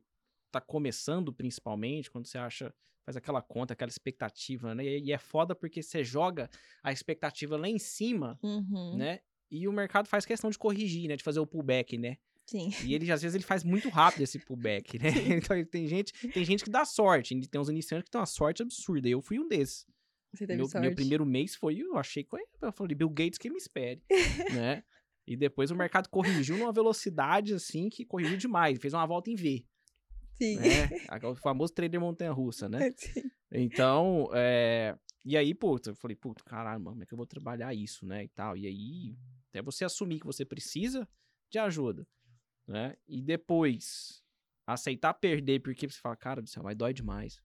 [0.51, 2.73] tá começando, principalmente, quando você acha,
[3.05, 4.83] faz aquela conta, aquela expectativa, né?
[4.85, 6.49] E, e é foda porque você joga
[6.83, 8.97] a expectativa lá em cima, Uhum.
[8.97, 9.19] né?
[9.51, 11.15] E o mercado faz questão de corrigir, né?
[11.15, 12.17] De fazer o pullback, né?
[12.49, 12.71] Sim.
[12.83, 15.09] E ele, às vezes, ele faz muito rápido esse pullback, né?
[15.53, 17.39] Então, tem gente, tem gente que dá sorte.
[17.47, 19.07] Tem uns iniciantes que tem uma sorte absurda.
[19.07, 19.85] Eu fui um desses.
[20.33, 20.85] Você teve Meu, sorte.
[20.85, 24.01] meu primeiro mês foi, eu achei que eu falei, Bill Gates que me espere,
[24.53, 24.83] né?
[25.27, 29.35] E depois o mercado corrigiu numa velocidade assim que corrigiu demais, fez uma volta em
[29.35, 29.65] V,
[30.33, 30.57] Sim.
[30.57, 30.89] né?
[31.23, 32.91] O famoso trader montanha russa, né?
[32.97, 33.29] Sim.
[33.51, 34.95] Então, é...
[35.25, 38.05] e aí, pô, eu falei, puta, caralho, mano, como é que eu vou trabalhar isso,
[38.05, 38.23] né?
[38.23, 38.55] E tal.
[38.55, 39.17] E aí,
[39.49, 41.07] até você assumir que você precisa
[41.51, 42.07] de ajuda,
[42.69, 42.95] né?
[43.07, 44.23] E depois
[44.65, 47.41] aceitar perder, porque você fala, cara do céu, mas dói demais.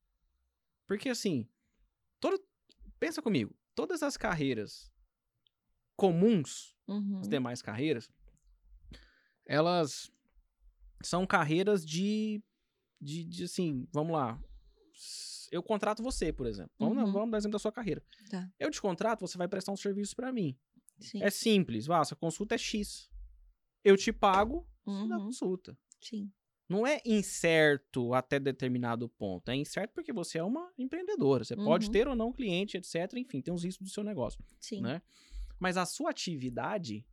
[0.86, 1.48] Porque assim,
[2.20, 2.38] todo...
[3.00, 4.92] pensa comigo, todas as carreiras
[5.96, 7.18] comuns, Uhum.
[7.20, 8.10] as demais carreiras,
[9.46, 10.10] elas
[11.02, 12.42] são carreiras de,
[13.00, 14.38] de, de, assim, vamos lá.
[15.50, 16.72] Eu contrato você, por exemplo.
[16.78, 17.12] Vamos, Uhum.
[17.12, 18.02] vamos dar exemplo da sua carreira.
[18.28, 18.50] Tá.
[18.58, 20.58] Eu te contrato, você vai prestar um serviço pra mim.
[21.00, 21.22] Sim.
[21.22, 21.86] É simples.
[21.86, 23.10] Vá, essa consulta é X.
[23.82, 25.08] Eu te pago Uhum.
[25.08, 25.76] consulta.
[26.00, 26.30] Sim.
[26.68, 29.50] Não é incerto até determinado ponto.
[29.50, 31.44] É incerto porque você é uma empreendedora.
[31.44, 31.92] Você pode Uhum.
[31.92, 33.12] ter ou não cliente, etc.
[33.16, 34.80] Enfim, tem os riscos do seu negócio Sim.
[34.80, 35.02] né?
[35.58, 37.06] Mas a sua atividade,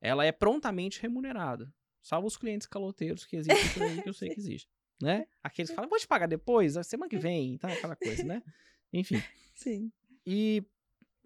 [0.00, 1.72] ela é prontamente remunerada.
[2.02, 4.68] Salvo os clientes caloteiros que existem por aí, que eu sei que existe,
[5.00, 5.26] né?
[5.42, 7.72] Aqueles que falam, vou te pagar depois, a semana que vem, tá?
[7.72, 8.42] Aquela coisa, né?
[8.92, 9.22] Enfim.
[9.54, 9.92] Sim.
[10.26, 10.64] E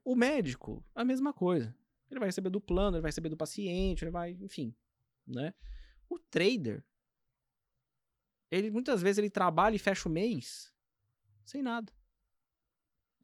[0.04, 1.74] o médico, a mesma coisa.
[2.10, 4.74] Ele vai receber do plano, ele vai receber do paciente, ele vai, enfim,
[5.26, 5.54] né?
[6.08, 6.84] O trader,
[8.50, 10.72] ele muitas vezes ele trabalha e fecha o mês
[11.44, 11.92] sem nada.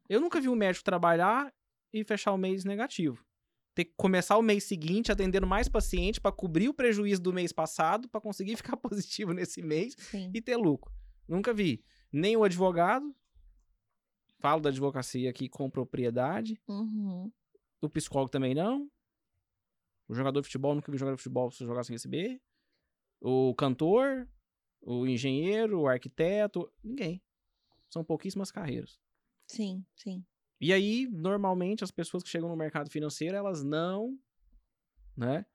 [0.09, 1.53] Eu nunca vi um médico trabalhar
[1.93, 3.25] e fechar o mês negativo.
[3.73, 7.53] Ter que começar o mês seguinte atendendo mais paciente para cobrir o prejuízo do mês
[7.53, 10.29] passado, para conseguir ficar positivo nesse mês Sim.
[10.33, 10.93] e ter lucro.
[11.27, 11.83] Nunca vi.
[12.11, 13.15] Nem o advogado,
[14.39, 17.31] falo da advocacia aqui com propriedade, Uhum.
[17.79, 18.91] o psicólogo também não.
[20.11, 22.41] O jogador de futebol, nunca vi jogador de futebol se jogar sem receber.
[23.21, 24.27] O cantor,
[24.81, 27.23] o engenheiro, o arquiteto, ninguém.
[27.89, 28.99] São pouquíssimas carreiras.
[29.47, 29.85] Sim.
[29.95, 30.25] Sim.
[30.59, 34.19] E aí, normalmente, as pessoas que chegam no mercado financeiro, elas não,
[35.15, 35.45] né,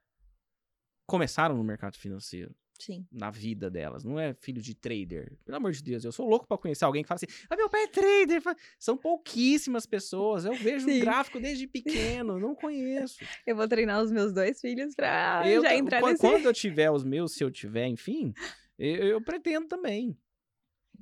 [1.06, 3.06] começaram no mercado financeiro Sim.
[3.10, 4.04] na vida delas.
[4.04, 5.36] Não é filho de trader.
[5.44, 7.68] Pelo amor de Deus, eu sou louco pra conhecer alguém que fala assim: ah, meu
[7.70, 8.42] pai é trader.
[8.78, 10.44] São pouquíssimas pessoas.
[10.44, 11.00] Eu vejo o Sim.
[11.00, 13.18] gráfico desde pequeno, não conheço.
[13.46, 16.20] Eu vou treinar os meus dois filhos pra eu, já entrar quan- nesse...
[16.20, 18.32] Quando eu tiver os meus, se eu tiver, enfim,
[18.78, 20.16] eu, eu pretendo também.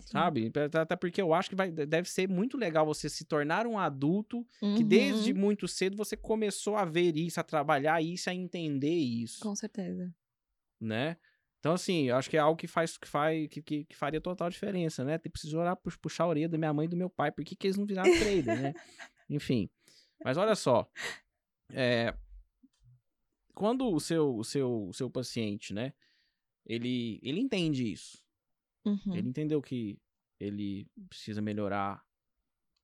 [0.00, 0.08] Sim.
[0.10, 0.52] Sabe?
[0.80, 4.44] Até porque eu acho que vai, deve ser muito legal você se tornar um adulto
[4.58, 4.88] que Uhum.
[4.88, 9.54] desde muito cedo você começou a ver isso, a trabalhar isso, a entender isso, Com
[9.54, 10.12] certeza.
[10.80, 11.16] né?
[11.64, 14.20] Então, assim, eu acho que é algo que faz, que faz, que, que, que faria
[14.20, 15.16] total diferença, né?
[15.16, 17.42] Tem preciso orar, pu- puxar a orelha da minha mãe e do meu pai, por
[17.42, 18.74] que, que eles não viraram trader, né?
[19.30, 19.70] Enfim.
[20.22, 20.86] Mas olha só,
[21.72, 22.14] é,
[23.54, 25.94] quando o seu, o seu, o seu paciente, né,
[26.66, 28.22] ele, ele entende isso,
[28.84, 29.14] Uhum.
[29.14, 29.98] ele entendeu que
[30.38, 32.04] ele precisa melhorar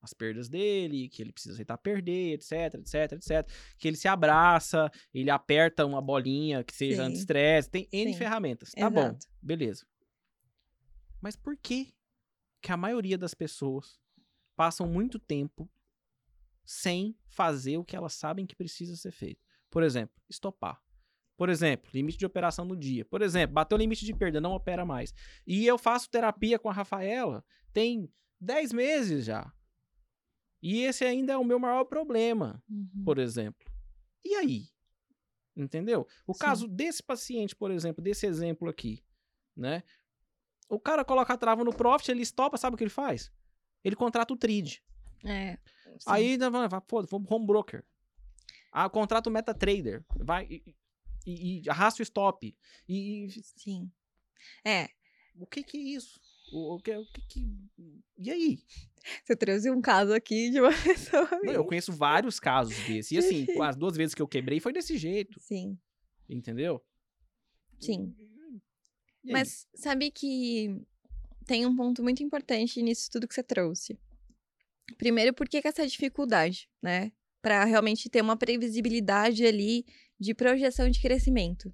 [0.02, 3.50] as perdas dele, que ele precisa aceitar perder, etc, etc, etc.
[3.78, 7.70] Que ele se abraça, ele aperta uma bolinha que seja anti-estresse.
[7.70, 8.18] Tem N Sim.
[8.18, 8.72] ferramentas.
[8.72, 9.26] Tá bom, Exato.
[9.42, 9.86] beleza.
[11.20, 11.92] Mas por que
[12.62, 13.98] que a maioria das pessoas
[14.56, 15.70] passam muito tempo
[16.64, 19.44] sem fazer o que elas sabem que precisa ser feito?
[19.70, 20.80] Por exemplo, estopar.
[21.36, 23.04] Por exemplo, limite de operação no dia.
[23.04, 25.14] Por exemplo, bateu o limite de perda, não opera mais.
[25.46, 29.52] E eu faço terapia com a Rafaela tem 10 meses já.
[30.62, 33.02] E esse ainda é o meu maior problema, Uhum.
[33.04, 33.70] por exemplo.
[34.24, 34.64] E aí?
[35.56, 36.06] Entendeu?
[36.26, 36.38] O Sim.
[36.40, 39.02] caso desse paciente, por exemplo, desse exemplo aqui,
[39.56, 39.82] né?
[40.68, 43.32] O cara coloca a trava no profit, ele estopa, sabe o que ele faz?
[43.82, 44.82] Ele contrata o TRID.
[45.24, 45.58] É.
[45.98, 46.04] sim.
[46.06, 46.38] Aí,
[46.86, 47.84] pô, home broker.
[48.72, 50.04] Ah, contrata o MetaTrader.
[50.16, 50.76] Vai e,
[51.26, 52.56] e- e arrasta o stop.
[52.88, 53.90] E, e- Sim.
[54.64, 54.88] É.
[55.36, 56.20] o que que é isso?
[56.52, 57.48] O, que, o que que...
[58.18, 58.58] E aí?
[59.24, 61.28] Você trouxe um caso aqui de uma pessoa.
[61.42, 63.12] Não, eu conheço vários casos desses.
[63.12, 65.38] E assim, as duas vezes que eu quebrei foi desse jeito.
[65.40, 65.78] Sim.
[66.28, 66.82] Entendeu?
[67.78, 68.14] Sim.
[69.24, 70.80] Mas sabe que
[71.46, 73.98] tem um ponto muito importante nisso tudo que você trouxe.
[74.96, 77.12] Primeiro, por que essa dificuldade, né?
[77.40, 79.84] Para realmente ter uma previsibilidade ali
[80.18, 81.72] de projeção de crescimento.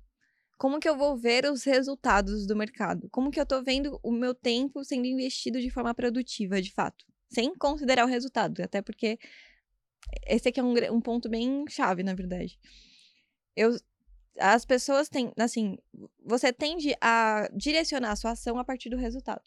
[0.59, 3.09] Como que eu vou ver os resultados do mercado?
[3.11, 7.05] Como que eu estou vendo o meu tempo sendo investido de forma produtiva, de fato?
[7.29, 9.19] Sem considerar o resultado, até porque
[10.27, 12.59] esse aqui é um, um ponto bem chave, na verdade.
[13.55, 13.77] Eu,
[14.39, 15.77] as pessoas têm, assim,
[16.25, 19.43] você tende a direcionar a sua ação a partir do resultado.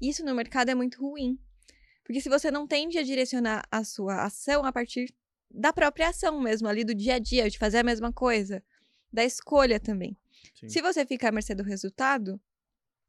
[0.00, 1.38] Isso no mercado é muito ruim.
[2.04, 5.14] Porque se você não tende a direcionar a sua ação a partir
[5.48, 8.62] da própria ação mesmo, ali do dia a dia, de fazer a mesma coisa,
[9.12, 10.16] da escolha também.
[10.54, 10.68] Sim.
[10.68, 12.40] Se você ficar à mercê do resultado,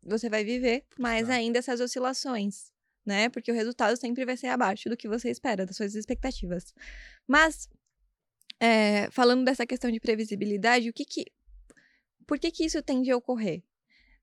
[0.01, 1.33] você vai viver mais tá.
[1.33, 2.71] ainda essas oscilações,
[3.05, 3.29] né?
[3.29, 6.73] Porque o resultado sempre vai ser abaixo do que você espera, das suas expectativas.
[7.27, 7.69] Mas,
[8.59, 11.25] é, falando dessa questão de previsibilidade, o que que.
[12.25, 13.63] Por que que isso tende a ocorrer?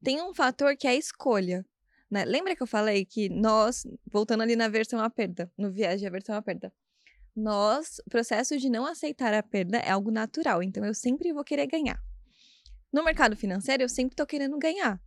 [0.03, 1.65] Tem um fator que é a escolha.
[2.11, 2.25] Né?
[2.25, 6.07] Lembra que eu falei que nós, voltando ali na versão à perda, no viés de
[6.07, 6.73] aversão à perda,
[7.37, 11.45] nós, o processo de não aceitar a perda é algo natural, então eu sempre vou
[11.45, 12.03] querer ganhar.
[12.93, 15.01] No mercado financeiro, eu sempre estou querendo ganhar.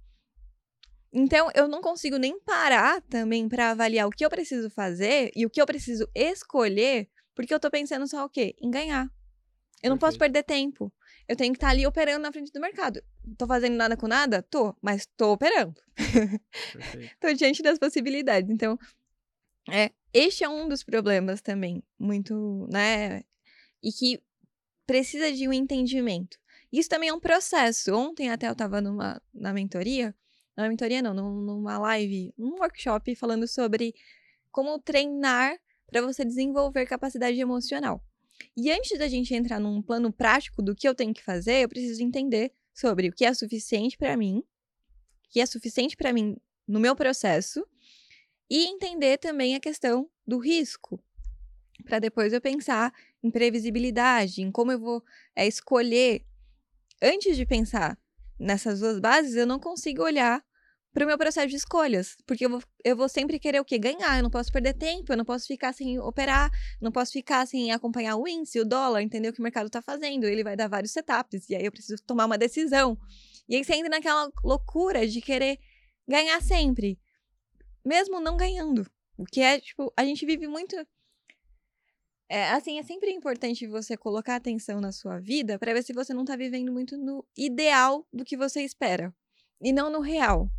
[1.11, 5.45] Então, eu não consigo nem parar também para avaliar o que eu preciso fazer e
[5.45, 8.55] o que eu preciso escolher, porque eu estou pensando só o quê?
[8.59, 9.03] Em ganhar.
[9.03, 9.89] Eu Perfeito.
[9.89, 10.91] não posso perder tempo.
[11.27, 13.03] Eu tenho que estar tá ali operando na frente do mercado.
[13.37, 14.41] Tô fazendo nada com nada?
[14.41, 15.79] Tô, mas tô operando.
[17.19, 18.49] tô diante das possibilidades.
[18.49, 18.77] Então,
[19.69, 23.23] é, este é um dos problemas também, muito, né?
[23.81, 24.21] E que
[24.85, 26.37] precisa de um entendimento.
[26.73, 27.93] Isso também é um processo.
[27.93, 30.15] Ontem até eu estava numa na mentoria,
[30.57, 33.93] na mentoria não, numa live, um workshop falando sobre
[34.51, 35.55] como treinar
[35.85, 38.03] para você desenvolver capacidade emocional.
[38.57, 41.69] E antes da gente entrar num plano prático do que eu tenho que fazer, eu
[41.69, 46.35] preciso entender sobre o que é suficiente para mim, o que é suficiente para mim
[46.67, 47.63] no meu processo,
[48.49, 50.99] e entender também a questão do risco,
[51.85, 55.03] para depois eu pensar em previsibilidade, em como eu vou
[55.35, 56.25] é, escolher.
[57.05, 57.97] Antes de pensar
[58.39, 60.41] nessas duas bases, eu não consigo olhar
[60.93, 62.15] para o meu processo de escolhas.
[62.25, 63.77] Porque eu vou, eu vou sempre querer o quê?
[63.77, 64.17] Ganhar.
[64.17, 67.73] Eu não posso perder tempo, eu não posso ficar sem operar, não posso ficar sem
[67.73, 70.23] acompanhar o índice, o dólar, entender o que o mercado está fazendo.
[70.23, 72.97] Ele vai dar vários setups, e aí eu preciso tomar uma decisão.
[73.49, 75.59] E aí você entra naquela loucura de querer
[76.07, 76.97] ganhar sempre,
[77.83, 78.89] mesmo não ganhando.
[79.17, 80.75] O que é, tipo, a gente vive muito.
[82.33, 86.15] É, assim, é sempre importante você colocar atenção na sua vida para ver se você
[86.15, 89.13] não está vivendo muito no ideal do que você espera
[89.61, 90.49] e não no real.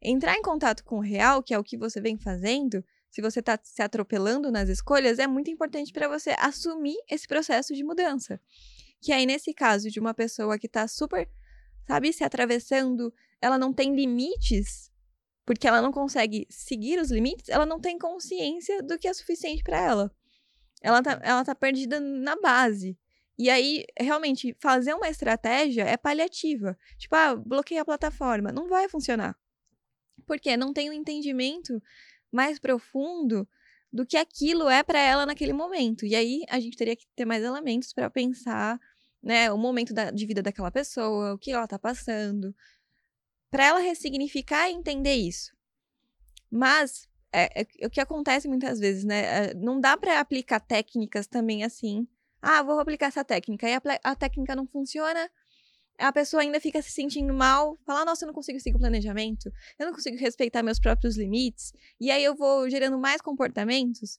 [0.00, 3.40] Entrar em contato com o real, que é o que você vem fazendo, se você
[3.40, 8.40] está se atropelando nas escolhas, é muito importante para você assumir esse processo de mudança.
[8.98, 11.28] Que aí, nesse caso de uma pessoa que está super,
[11.86, 14.90] sabe, se atravessando, ela não tem limites,
[15.44, 19.62] porque ela não consegue seguir os limites, ela não tem consciência do que é suficiente
[19.62, 20.17] para ela.
[20.82, 22.96] Ela tá, ela tá perdida na base.
[23.38, 26.76] E aí, realmente, fazer uma estratégia é paliativa.
[26.98, 28.50] Tipo, ah, bloqueia a plataforma.
[28.50, 29.36] Não vai funcionar.
[30.26, 31.80] Porque não tem um entendimento
[32.32, 33.48] mais profundo
[33.92, 36.04] do que aquilo é para ela naquele momento.
[36.04, 38.78] E aí a gente teria que ter mais elementos para pensar,
[39.22, 42.54] né, o momento da, de vida daquela pessoa, o que ela está passando,
[43.50, 45.56] para ela ressignificar e entender isso.
[46.50, 49.50] Mas é, é, o que acontece muitas vezes, né?
[49.50, 52.06] É, não dá para aplicar técnicas também assim.
[52.40, 55.28] Ah, vou aplicar essa técnica e a, a técnica não funciona
[55.98, 59.52] a pessoa ainda fica se sentindo mal, fala, nossa, eu não consigo seguir o planejamento,
[59.78, 64.18] eu não consigo respeitar meus próprios limites, e aí eu vou gerando mais comportamentos.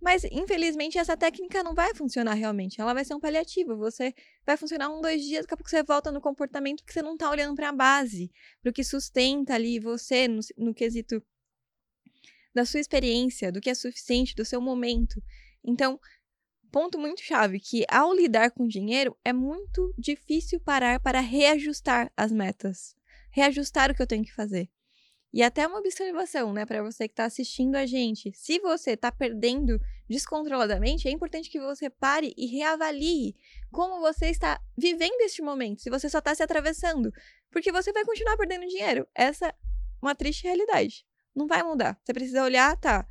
[0.00, 2.80] Mas, infelizmente, essa técnica não vai funcionar realmente.
[2.80, 3.76] Ela vai ser um paliativo.
[3.76, 4.12] Você
[4.44, 7.12] vai funcionar um, dois dias, daqui a pouco você volta no comportamento que você não
[7.12, 8.28] está olhando para a base,
[8.60, 11.22] para o que sustenta ali você no, no quesito
[12.54, 15.22] da sua experiência, do que é suficiente, do seu momento.
[15.64, 15.98] Então,
[16.70, 22.32] ponto muito chave que ao lidar com dinheiro é muito difícil parar para reajustar as
[22.32, 22.96] metas,
[23.30, 24.70] reajustar o que eu tenho que fazer.
[25.32, 28.30] E até uma observação, né, para você que está assistindo a gente.
[28.34, 33.34] Se você está perdendo descontroladamente, é importante que você pare e reavalie
[33.70, 37.10] como você está vivendo este momento, se você só está se atravessando.
[37.50, 39.08] Porque você vai continuar perdendo dinheiro.
[39.14, 39.54] Essa é
[40.02, 41.06] uma triste realidade.
[41.34, 41.98] Não vai mudar.
[42.02, 43.06] Você precisa olhar, tá?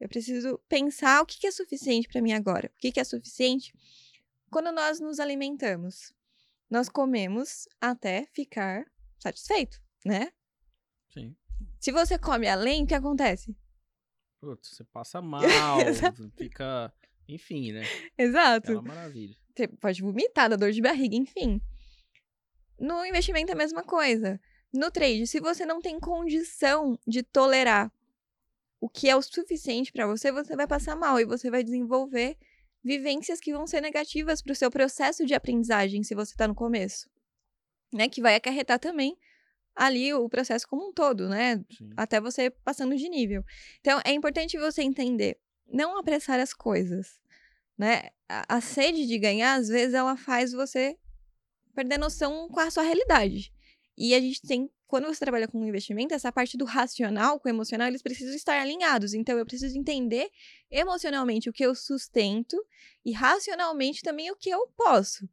[0.00, 2.70] Eu preciso pensar o que, é suficiente para mim agora.
[2.74, 3.72] O que, que é suficiente?
[4.50, 6.12] Quando nós nos alimentamos,
[6.70, 8.84] nós comemos até ficar
[9.18, 10.32] satisfeito, né?
[11.12, 11.36] Sim.
[11.78, 13.54] Se você come além, o que acontece?
[14.40, 15.78] Putz, você passa mal,
[16.36, 16.92] fica.
[17.28, 17.82] Enfim, né?
[18.18, 18.72] Exato.
[18.72, 19.36] É uma maravilha.
[19.54, 21.60] Você pode vomitar, dar dor de barriga, enfim.
[22.78, 24.40] No investimento é a mesma coisa.
[24.72, 27.92] No trade, se você não tem condição de tolerar
[28.80, 32.36] o que é o suficiente para você, você vai passar mal e você vai desenvolver
[32.82, 36.54] vivências que vão ser negativas para o seu processo de aprendizagem se você está no
[36.54, 37.10] começo,
[37.92, 38.08] né?
[38.08, 39.18] Que vai acarretar também
[39.74, 41.62] ali o processo como um todo, né?
[41.76, 41.90] Sim.
[41.96, 43.44] Até você passando de nível.
[43.80, 47.20] Então é importante você entender, não apressar as coisas,
[47.76, 48.10] né?
[48.28, 50.96] A, a sede de ganhar às vezes ela faz você
[51.74, 53.52] perder noção com a sua realidade.
[54.00, 57.52] E a gente tem quando você trabalha com investimento, essa parte do racional com o
[57.52, 59.14] emocional, eles precisam estar alinhados.
[59.14, 60.28] Então, eu preciso entender
[60.68, 62.56] emocionalmente o que eu sustento
[63.04, 65.28] e racionalmente também o que eu posso.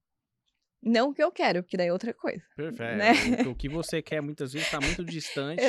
[0.79, 2.43] Não o que eu quero, porque daí é outra coisa.
[2.55, 2.97] Perfeito.
[2.97, 3.49] Né?
[3.49, 5.63] O, que você quer muitas vezes está muito distante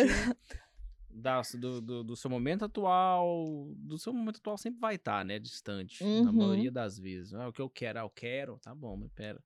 [1.09, 3.73] da, do, do, do, seu momento atual.
[3.75, 5.39] Do seu momento atual sempre vai estar, tá, né?
[5.39, 6.05] Distante.
[6.05, 6.25] Uhum.
[6.25, 7.33] Na maioria das vezes.
[7.33, 9.43] Ah, o que eu quero, ah, eu quero, tá bom, mas pera.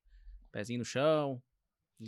[0.51, 1.41] Pezinho no chão,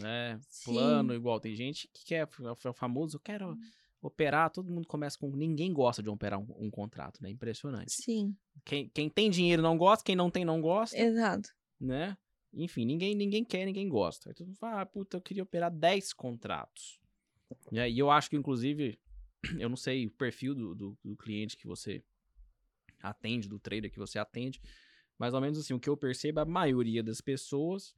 [0.01, 0.39] né?
[0.49, 0.73] Sim.
[0.73, 1.41] Plano, igual.
[1.41, 2.29] Tem gente que quer,
[2.65, 3.61] é o famoso, eu quero hum.
[4.03, 5.29] operar, todo mundo começa com.
[5.31, 7.31] Ninguém gosta de operar um, um contrato, né?
[7.31, 7.93] Impressionante.
[7.93, 8.37] Sim.
[8.65, 10.97] Quem, quem tem dinheiro não gosta, quem não tem não gosta.
[10.97, 11.51] Exato.
[11.81, 12.17] Né?
[12.53, 14.31] Enfim, ninguém, ninguém quer, ninguém gosta.
[14.31, 17.01] Aí todo mundo fala, ah, puta, eu queria operar 10 contratos.
[17.73, 18.99] E eu acho que, inclusive,
[19.59, 22.03] eu não sei o perfil do, do, do cliente que você
[23.03, 24.61] atende, do trader que você atende,
[25.19, 27.95] mais ou menos assim, o que eu percebo, a maioria das pessoas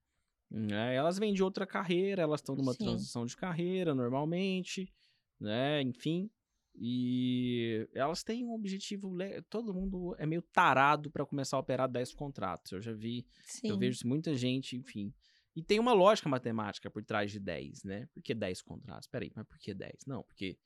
[0.50, 0.94] né?
[0.94, 2.84] Elas vêm de outra carreira, elas estão numa Sim.
[2.84, 4.92] transição de carreira normalmente,
[5.40, 5.82] né?
[5.82, 6.30] Enfim.
[6.78, 9.16] E elas têm um objetivo.
[9.48, 12.72] Todo mundo é meio tarado para começar a operar 10 contratos.
[12.72, 13.68] Eu já vi, Sim.
[13.70, 15.12] eu vejo muita gente, enfim.
[15.54, 18.06] E tem uma lógica matemática por trás de 10, né?
[18.12, 19.08] Por que 10 contratos?
[19.08, 20.04] Peraí, mas por que 10?
[20.06, 20.58] Não, porque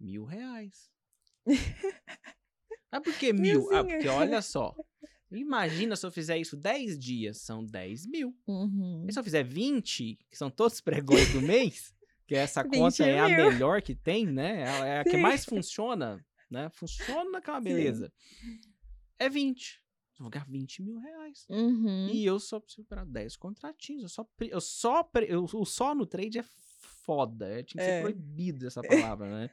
[0.00, 0.90] mil reais.
[2.90, 3.70] ah, por que mil?
[3.70, 4.74] Ah, porque olha só.
[5.30, 8.34] Imagina se eu fizer isso 10 dias, são 10 mil.
[8.46, 9.04] Uhum.
[9.08, 11.94] E se eu fizer 20, que são todos os pregões do mês,
[12.26, 14.62] que essa conta é a melhor que tem, né?
[14.62, 16.70] É, a que mais funciona, né?
[16.70, 18.12] Funciona uma beleza.
[18.40, 18.60] Sim.
[19.18, 19.82] É 20.
[20.18, 21.46] Eu vou ganhar 20 mil reais.
[21.48, 22.08] Uhum.
[22.08, 24.02] E eu só preciso operar 10 contratinhos.
[24.02, 26.44] Eu só, eu só, eu, o só no trade é
[27.04, 27.46] foda.
[27.46, 28.00] É, tinha que ser é.
[28.00, 29.50] proibido essa palavra, né?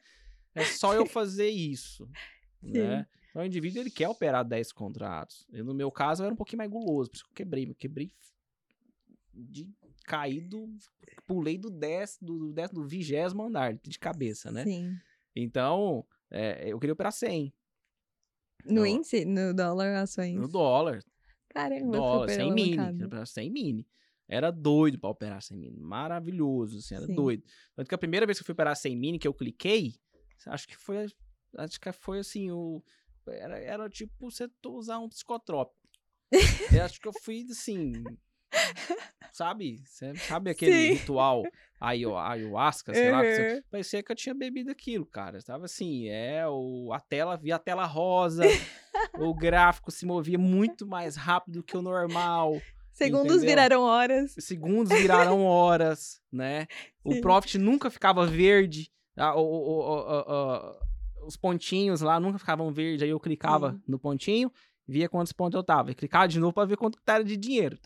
[0.56, 2.10] É só eu fazer isso,
[2.64, 2.72] Sim.
[2.72, 3.08] né?
[3.36, 5.46] Então, o indivíduo ele quer operar 10 contratos.
[5.52, 7.70] E no meu caso, eu era um pouquinho mais guloso, por isso que eu quebrei.
[7.70, 8.10] Eu quebrei
[9.34, 9.70] de
[10.06, 10.70] caído,
[11.28, 14.64] pulei do 10, do 10, do vigésimo andar de cabeça, né?
[14.64, 14.98] Sim.
[15.36, 17.54] Então, é, eu queria operar 100.
[18.64, 19.26] No então, índice?
[19.26, 20.34] No dólar ações?
[20.34, 21.04] No dólar.
[21.50, 23.04] Caramba, dólar, 100 mini.
[23.04, 23.88] Operar 100 mini.
[24.30, 25.78] Era doido pra operar 100 mini.
[25.78, 27.16] Maravilhoso, assim, era Sim.
[27.16, 27.44] doido.
[27.76, 29.96] Tanto que a primeira vez que eu fui operar 100 mini, que eu cliquei,
[30.48, 31.06] acho que foi,
[31.58, 32.82] acho que foi assim, o
[33.32, 35.80] era, era tipo você usar um psicotrópico.
[36.74, 38.04] eu acho que eu fui assim.
[39.32, 39.82] Sabe?
[39.86, 40.94] Você sabe aquele Sim.
[40.94, 41.44] ritual
[41.80, 43.12] ayahuasca, sei uhum.
[43.12, 43.22] lá?
[43.70, 45.42] Parecia que eu tinha bebido aquilo, cara.
[45.42, 48.44] Tava assim, é, o, a tela, via a tela rosa,
[49.20, 52.62] o gráfico se movia muito mais rápido que o normal.
[52.94, 53.50] Segundos entendeu?
[53.50, 54.36] viraram horas.
[54.40, 56.66] Segundos viraram horas, né?
[57.04, 58.90] O profit nunca ficava verde.
[59.18, 60.80] o, o, o,
[61.26, 63.82] os pontinhos lá nunca ficavam verdes, aí eu clicava uhum.
[63.88, 64.52] no pontinho,
[64.88, 67.78] via quantos pontos eu tava, e clicava de novo para ver quanto era de dinheiro.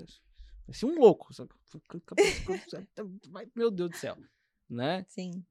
[0.67, 1.29] Assim, um louco.
[3.55, 4.17] Meu Deus do céu.
[4.69, 5.03] Né?
[5.07, 5.43] Sim.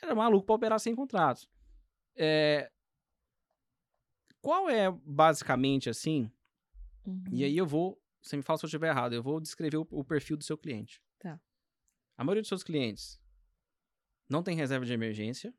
[0.00, 1.48] Era maluco para operar sem contratos.
[2.14, 2.70] É...
[4.40, 6.30] Qual é, basicamente, assim,
[7.04, 7.24] uhum.
[7.32, 9.86] e aí eu vou, você me fala se eu estiver errado, eu vou descrever o,
[9.90, 11.02] o perfil do seu cliente.
[11.18, 11.40] Tá.
[12.16, 13.20] A maioria dos seus clientes
[14.28, 15.52] não tem reserva de emergência,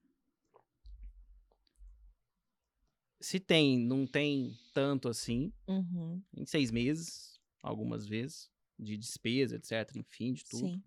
[3.20, 5.52] Se tem, não tem tanto assim.
[5.68, 6.22] Uhum.
[6.36, 8.52] Em seis meses, algumas vezes.
[8.78, 9.96] De despesa, etc.
[9.96, 10.68] Enfim, de tudo.
[10.68, 10.84] Sim.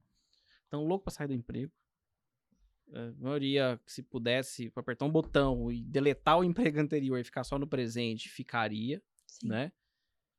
[0.68, 1.72] Então, louco pra sair do emprego.
[2.92, 7.58] A maioria, se pudesse apertar um botão e deletar o emprego anterior e ficar só
[7.58, 9.48] no presente, ficaria, Sim.
[9.48, 9.72] né?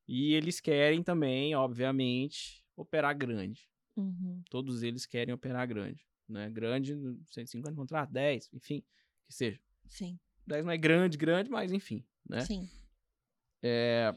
[0.06, 3.70] E eles querem também, obviamente, operar grande.
[3.96, 4.42] Uhum.
[4.50, 6.50] Todos eles querem operar grande, né?
[6.50, 6.94] Grande,
[7.26, 8.82] 150 contratos, 10, enfim,
[9.26, 9.60] que seja.
[9.86, 10.18] Sim.
[10.52, 12.42] 10 não é grande, grande, mas enfim, né?
[12.42, 12.68] Sim.
[13.62, 14.14] É...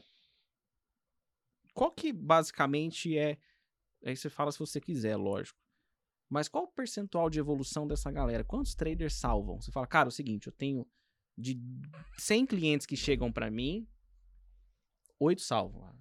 [1.74, 3.38] Qual que basicamente é.
[4.04, 5.58] Aí você fala se você quiser, lógico.
[6.28, 8.44] Mas qual o percentual de evolução dessa galera?
[8.44, 9.60] Quantos traders salvam?
[9.60, 10.86] Você fala, cara, é o seguinte, eu tenho
[11.38, 11.60] de
[12.18, 13.86] 100 clientes que chegam para mim,
[15.18, 15.94] 8 salvam.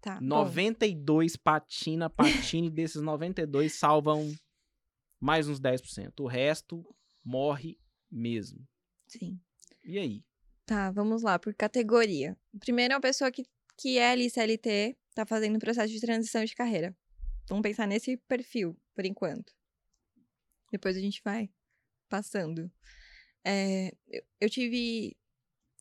[0.00, 1.42] Tá, 92 bom.
[1.42, 4.32] patina, patine, desses 92 salvam
[5.20, 6.20] mais uns 10%.
[6.20, 6.84] O resto
[7.24, 7.78] morre
[8.10, 8.66] mesmo.
[9.06, 9.40] Sim.
[9.84, 10.24] E aí?
[10.66, 12.36] Tá, vamos lá, por categoria.
[12.58, 13.44] Primeiro é uma pessoa que,
[13.76, 16.96] que é ali CLT, tá fazendo um processo de transição de carreira.
[17.48, 19.52] Vamos pensar nesse perfil, por enquanto.
[20.72, 21.50] Depois a gente vai
[22.08, 22.72] passando.
[23.44, 25.14] É, eu, eu tive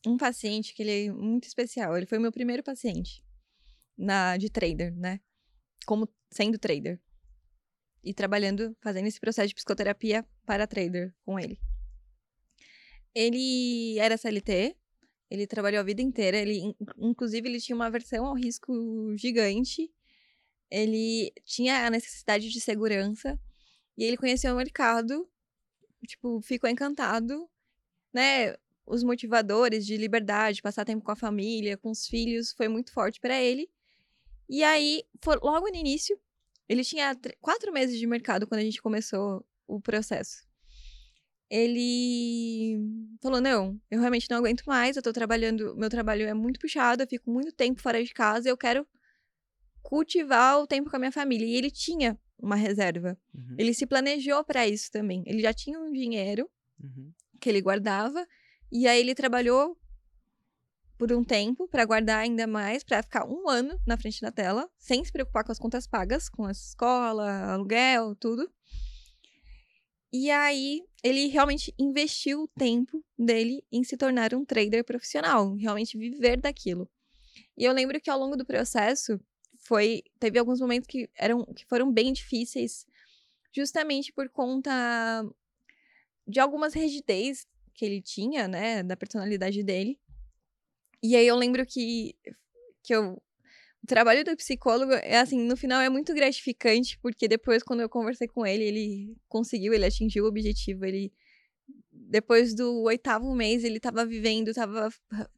[0.05, 1.95] um paciente que ele é muito especial.
[1.95, 3.23] Ele foi meu primeiro paciente
[3.97, 5.21] na de trader, né?
[5.85, 6.99] Como sendo trader.
[8.03, 11.57] E trabalhando, fazendo esse processo de psicoterapia para trader com ele.
[13.15, 14.75] Ele era CLT,
[15.29, 18.73] ele trabalhou a vida inteira, ele inclusive ele tinha uma aversão ao risco
[19.17, 19.91] gigante.
[20.69, 23.39] Ele tinha a necessidade de segurança
[23.97, 25.29] e ele conheceu o mercado,
[26.07, 27.49] tipo, ficou encantado,
[28.13, 28.55] né?
[28.85, 33.19] Os motivadores de liberdade, passar tempo com a família, com os filhos, foi muito forte
[33.19, 33.69] para ele.
[34.49, 35.03] E aí,
[35.41, 36.19] logo no início,
[36.67, 40.45] ele tinha quatro meses de mercado quando a gente começou o processo.
[41.55, 42.79] Ele
[43.21, 47.03] falou: Não, eu realmente não aguento mais, eu tô trabalhando, meu trabalho é muito puxado,
[47.03, 48.87] eu fico muito tempo fora de casa, eu quero
[49.83, 51.45] cultivar o tempo com a minha família.
[51.45, 53.15] E ele tinha uma reserva.
[53.35, 53.55] Uhum.
[53.59, 55.23] Ele se planejou para isso também.
[55.27, 56.49] Ele já tinha um dinheiro
[56.81, 57.13] uhum.
[57.39, 58.27] que ele guardava,
[58.71, 59.77] e aí ele trabalhou
[60.97, 64.67] por um tempo para guardar ainda mais, para ficar um ano na frente da tela,
[64.79, 68.51] sem se preocupar com as contas pagas, com a escola, aluguel, tudo.
[70.13, 75.97] E aí ele realmente investiu o tempo dele em se tornar um trader profissional, realmente
[75.97, 76.87] viver daquilo.
[77.57, 79.19] E eu lembro que ao longo do processo
[79.57, 82.85] foi teve alguns momentos que eram que foram bem difíceis,
[83.51, 84.71] justamente por conta
[86.27, 89.99] de algumas rigidez que ele tinha, né, da personalidade dele.
[91.01, 92.15] E aí eu lembro que,
[92.83, 93.19] que eu,
[93.83, 97.89] o trabalho do psicólogo é assim, no final é muito gratificante, porque depois, quando eu
[97.89, 101.11] conversei com ele, ele conseguiu, ele atingiu o objetivo, ele.
[101.91, 104.89] Depois do oitavo mês, ele estava vivendo, estava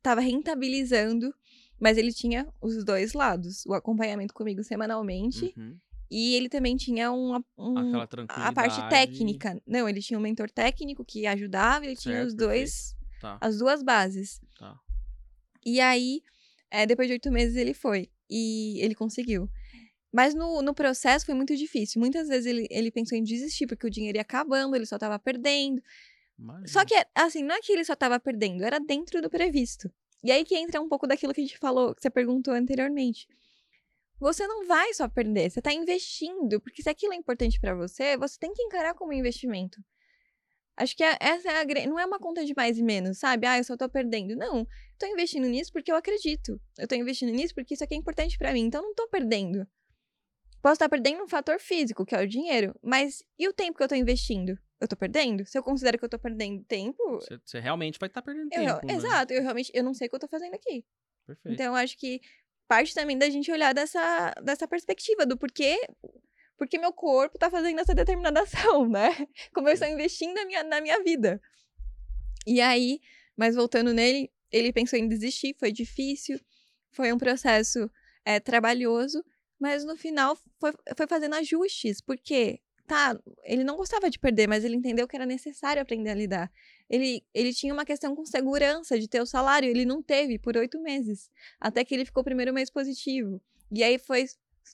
[0.01, 1.33] tava rentabilizando,
[1.79, 5.77] mas ele tinha os dois lados: o acompanhamento comigo semanalmente uhum.
[6.09, 9.59] E ele também tinha um, um a parte técnica.
[9.65, 13.37] Não, ele tinha um mentor técnico que ajudava, ele certo, tinha os dois, tá.
[13.41, 14.39] as duas bases.
[14.57, 14.79] Tá.
[15.65, 16.21] E aí,
[16.69, 18.09] é, depois de oito meses, ele foi.
[18.29, 19.49] E ele conseguiu.
[20.11, 21.99] Mas no, no processo foi muito difícil.
[21.99, 25.19] Muitas vezes ele, ele pensou em desistir, porque o dinheiro ia acabando, ele só estava
[25.19, 25.81] perdendo.
[26.39, 26.67] Imagina.
[26.67, 29.91] Só que, assim, não é que ele só estava perdendo, era dentro do previsto.
[30.23, 33.27] E aí que entra um pouco daquilo que a gente falou, que você perguntou anteriormente.
[34.19, 38.15] Você não vai só perder, você está investindo, porque se aquilo é importante para você,
[38.17, 39.83] você tem que encarar como investimento.
[40.77, 43.47] Acho que é, essa é a não é uma conta de mais e menos, sabe?
[43.47, 44.35] Ah, eu só tô perdendo.
[44.35, 44.67] Não,
[44.97, 46.59] tô investindo nisso porque eu acredito.
[46.77, 49.67] Eu tô investindo nisso porque isso aqui é importante para mim, então não tô perdendo.
[50.61, 53.83] Posso estar perdendo um fator físico, que é o dinheiro, mas e o tempo que
[53.83, 54.57] eu tô investindo?
[54.79, 55.45] Eu tô perdendo?
[55.45, 58.75] Se eu considero que eu tô perdendo tempo, você, realmente vai estar tá perdendo eu,
[58.75, 58.87] tempo.
[58.87, 58.93] Né?
[58.93, 60.83] Exato, eu realmente eu não sei o que eu tô fazendo aqui.
[61.25, 61.53] Perfeito.
[61.53, 62.19] Então acho que
[62.67, 65.79] parte também da gente olhar dessa, dessa perspectiva do porquê
[66.57, 69.09] porque meu corpo tá fazendo essa determinada ação, né?
[69.53, 71.41] Como eu estou investindo na minha, na minha vida.
[72.45, 72.99] E aí,
[73.35, 76.39] mas voltando nele, ele pensou em desistir, foi difícil,
[76.91, 77.89] foi um processo
[78.23, 79.23] é, trabalhoso,
[79.59, 84.63] mas no final foi, foi fazendo ajustes, porque, tá, ele não gostava de perder, mas
[84.63, 86.51] ele entendeu que era necessário aprender a lidar.
[86.89, 90.55] Ele, ele tinha uma questão com segurança de ter o salário, ele não teve por
[90.55, 91.29] oito meses,
[91.59, 93.41] até que ele ficou o primeiro mês positivo.
[93.71, 94.25] E aí foi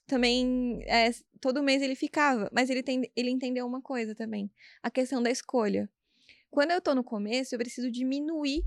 [0.05, 4.51] também é, todo mês ele ficava, mas ele, tem, ele entendeu uma coisa também,
[4.81, 5.89] a questão da escolha.
[6.49, 8.63] Quando eu tô no começo, eu preciso diminuir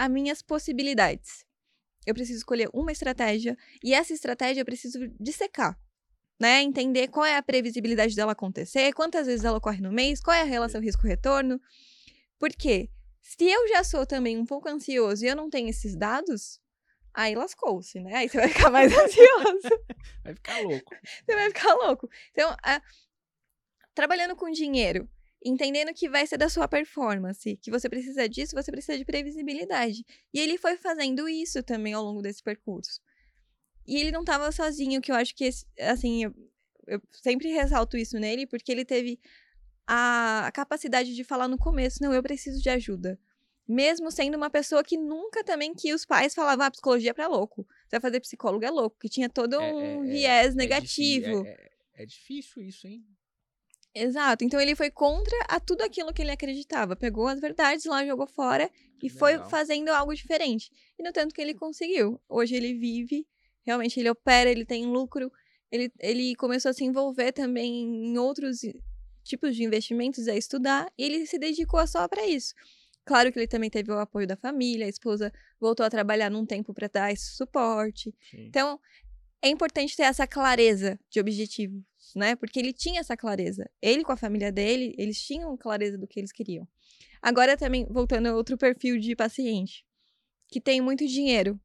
[0.00, 1.44] as minhas possibilidades.
[2.06, 5.78] Eu preciso escolher uma estratégia e essa estratégia eu preciso dissecar,
[6.40, 6.62] né?
[6.62, 10.40] Entender qual é a previsibilidade dela acontecer, quantas vezes ela ocorre no mês, qual é
[10.40, 11.60] a relação risco-retorno.
[12.38, 12.88] Porque
[13.20, 16.58] se eu já sou também um pouco ansioso e eu não tenho esses dados,
[17.12, 18.14] Aí lascou-se, né?
[18.14, 19.68] Aí você vai ficar mais ansioso.
[20.22, 20.94] vai ficar louco.
[21.26, 22.08] Você vai ficar louco.
[22.30, 22.80] Então, a...
[23.92, 25.08] trabalhando com dinheiro,
[25.44, 30.04] entendendo que vai ser da sua performance, que você precisa disso, você precisa de previsibilidade.
[30.32, 33.00] E ele foi fazendo isso também ao longo desse percurso.
[33.86, 35.48] E ele não estava sozinho, que eu acho que,
[35.80, 36.34] assim, eu,
[36.86, 39.18] eu sempre ressalto isso nele, porque ele teve
[39.86, 43.18] a, a capacidade de falar no começo: não, eu preciso de ajuda
[43.70, 47.28] mesmo sendo uma pessoa que nunca também que os pais falavam, ah, psicologia é pra
[47.28, 47.64] louco.
[47.84, 50.56] Você vai fazer psicólogo é louco, que tinha todo é, um é, é viés é
[50.56, 51.46] negativo.
[51.46, 53.06] É, é, difícil isso, hein?
[53.94, 54.44] Exato.
[54.44, 56.94] Então ele foi contra a tudo aquilo que ele acreditava.
[56.94, 58.70] Pegou as verdades lá, jogou fora
[59.02, 59.18] e Legal.
[59.18, 60.70] foi fazendo algo diferente.
[60.98, 62.20] E no tanto que ele conseguiu.
[62.28, 63.26] Hoje ele vive,
[63.64, 65.30] realmente ele opera, ele tem lucro.
[65.70, 68.60] Ele, ele começou a se envolver também em outros
[69.22, 72.54] tipos de investimentos, a estudar, e ele se dedicou só para isso.
[73.04, 76.44] Claro que ele também teve o apoio da família, a esposa voltou a trabalhar num
[76.44, 78.14] tempo para dar esse suporte.
[78.30, 78.46] Sim.
[78.46, 78.80] Então,
[79.42, 81.84] é importante ter essa clareza de objetivo.
[82.16, 82.36] Né?
[82.36, 83.68] Porque ele tinha essa clareza.
[83.80, 86.66] Ele com a família dele, eles tinham clareza do que eles queriam.
[87.22, 89.84] Agora também, voltando a outro perfil de paciente,
[90.48, 91.60] que tem muito dinheiro.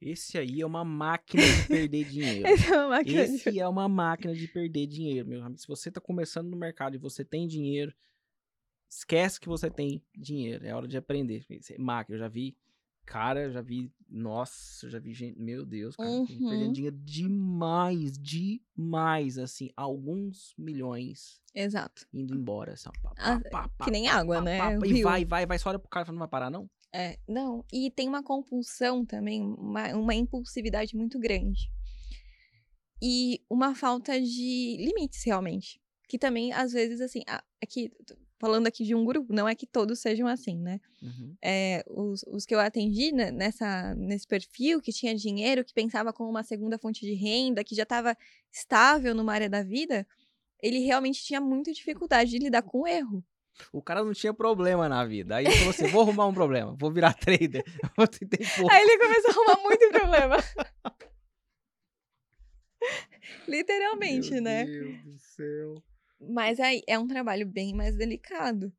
[0.00, 2.46] Esse aí é uma máquina de perder dinheiro.
[2.46, 3.60] Esse é uma máquina Esse de...
[3.60, 5.58] é uma máquina de perder dinheiro, meu amigo.
[5.58, 7.94] Se você tá começando no mercado e você tem dinheiro,
[8.88, 10.66] esquece que você tem dinheiro.
[10.66, 11.44] É hora de aprender.
[11.50, 12.56] É Máquina, eu já vi.
[13.06, 13.90] Cara, eu já vi.
[14.16, 15.36] Nossa, eu já vi gente.
[15.40, 16.08] Meu Deus, cara.
[16.08, 16.26] Uhum.
[16.48, 19.38] Perdendo dinheiro demais, demais.
[19.38, 22.06] Assim, alguns milhões Exato.
[22.14, 22.74] indo embora.
[22.74, 24.58] Assim, ó, pá, Ah, pá, pá, pá, Que nem pá, água, pá, né?
[24.58, 25.58] pá, pá, E vai, vai, vai.
[25.58, 26.70] Só olha pro cara e não vai parar, não?
[26.92, 31.68] É, não, e tem uma compulsão também, uma, uma impulsividade muito grande.
[33.02, 35.80] E uma falta de limites, realmente.
[36.08, 37.22] Que também, às vezes, assim,
[37.60, 40.80] aqui, t- falando aqui de um grupo, não é que todos sejam assim, né?
[41.02, 41.36] Uhum.
[41.42, 46.12] É, os, os que eu atendi né, nessa, nesse perfil, que tinha dinheiro, que pensava
[46.12, 48.16] como uma segunda fonte de renda, que já estava
[48.52, 50.06] estável numa área da vida,
[50.62, 53.24] ele realmente tinha muita dificuldade de lidar com o erro.
[53.72, 55.36] O cara não tinha problema na vida.
[55.36, 57.64] Aí ele falou assim: vou arrumar um problema, vou virar trader,
[57.96, 58.72] vou pouco.
[58.72, 60.36] Aí ele começou a arrumar muito problema.
[63.48, 64.64] Literalmente, né?
[64.64, 65.82] Meu Deus do céu.
[66.28, 68.72] Mas aí é um trabalho bem mais delicado.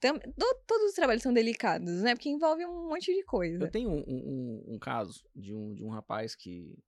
[0.00, 2.14] Tam- to- todos os trabalhos são delicados, né?
[2.14, 3.64] Porque envolve um monte de coisa.
[3.64, 6.78] Eu tenho um, um- um- um caso de um, de um rapaz que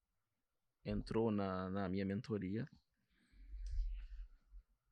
[0.84, 2.68] entrou na, na minha mentoria.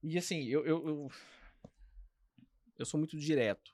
[0.03, 1.09] E assim, eu, eu, eu,
[2.79, 3.73] eu sou muito direto.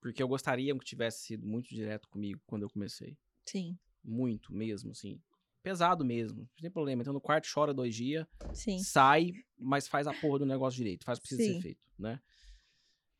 [0.00, 3.16] Porque eu gostaria que tivesse sido muito direto comigo quando eu comecei.
[3.46, 5.20] Sim, Muito mesmo, assim.
[5.62, 6.40] Pesado mesmo.
[6.40, 7.02] Não tem problema.
[7.02, 8.78] Entra no quarto, chora dois dias, sim.
[8.80, 11.54] sai, mas faz a porra do negócio direito, faz o que precisa Sim.
[11.54, 12.20] ser feito, né?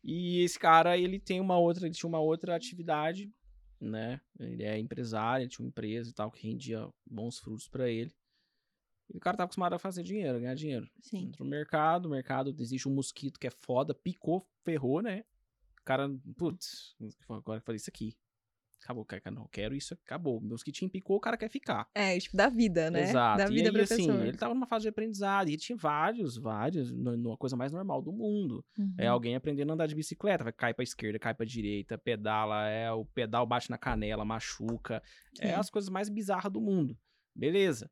[0.03, 3.33] E esse cara, ele tem uma outra, ele tinha uma outra atividade,
[3.81, 4.21] né?
[4.39, 8.13] Ele é empresário, ele tinha uma empresa e tal que rendia bons frutos pra ele.
[9.13, 10.91] E o cara tava acostumado a fazer dinheiro, a ganhar dinheiro.
[11.01, 11.27] Sim.
[11.27, 15.25] Entrou no mercado, o mercado existe um mosquito que é foda, picou, ferrou, né?
[15.81, 16.97] O cara, putz,
[17.29, 18.17] agora eu falei isso aqui.
[18.83, 20.39] Acabou, cara, não, quero isso, acabou.
[20.39, 21.89] O mosquitinho picou, o cara quer ficar.
[21.95, 23.03] É, tipo, da vida, né?
[23.03, 23.39] Exato.
[23.39, 26.37] Da e vida aí, pra assim, ele tava numa fase de aprendizado e tinha vários,
[26.37, 28.65] vários, numa coisa mais normal do mundo.
[28.99, 29.13] É Uhum.
[29.13, 32.91] alguém aprendendo a andar de bicicleta, vai cair pra esquerda, cai pra direita, pedala, é
[32.91, 35.01] o pedal bate na canela, machuca.
[35.41, 35.55] É Sim.
[35.55, 36.99] as coisas mais bizarras do mundo.
[37.35, 37.89] Beleza.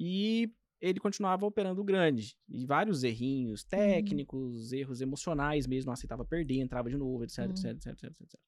[0.00, 2.36] E ele continuava operando grande.
[2.48, 7.50] E vários errinhos técnicos, erros emocionais mesmo, não aceitava perder, entrava de novo, etc, Uhum.
[7.50, 8.40] etc, etc, etc, etc.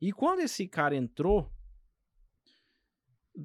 [0.00, 1.52] E quando esse cara entrou,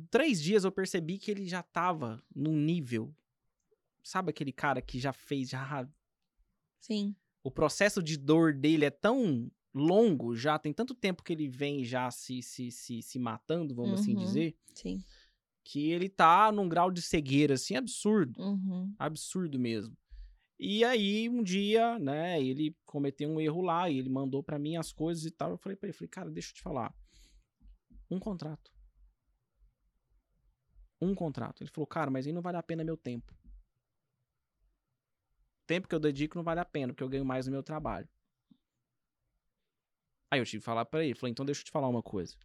[0.09, 3.13] três dias eu percebi que ele já tava num nível.
[4.03, 5.87] Sabe aquele cara que já fez, já
[6.79, 7.15] Sim.
[7.43, 11.83] o processo de dor dele é tão longo já, tem tanto tempo que ele vem
[11.83, 14.19] já se, se, se, se matando, vamos assim Uhum.
[14.23, 15.03] dizer, Sim.
[15.63, 18.39] que ele tá num grau de cegueira, assim, absurdo.
[18.41, 18.93] Uhum.
[18.97, 19.97] Absurdo mesmo.
[20.57, 24.77] E aí, um dia, né, ele cometeu um erro lá e ele mandou pra mim
[24.77, 25.51] as coisas e tal.
[25.51, 26.93] Eu falei pra ele, falei, cara, deixa eu te falar.
[28.09, 28.71] Um contrato.
[31.01, 31.61] Um contrato.
[31.61, 33.35] Ele falou, cara, mas aí não vale a pena meu tempo.
[35.67, 38.07] Tempo que eu dedico não vale a pena, porque eu ganho mais no meu trabalho.
[40.31, 42.35] Aí eu tive que falar pra ele, falei, então deixa eu te falar uma coisa.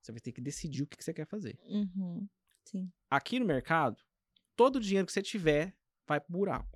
[0.00, 2.28] Você vai ter que decidir o que que você quer fazer Uhum.
[2.64, 2.92] Sim.
[3.10, 4.02] aqui no mercado,
[4.54, 6.75] todo o dinheiro que você tiver vai pro buraco.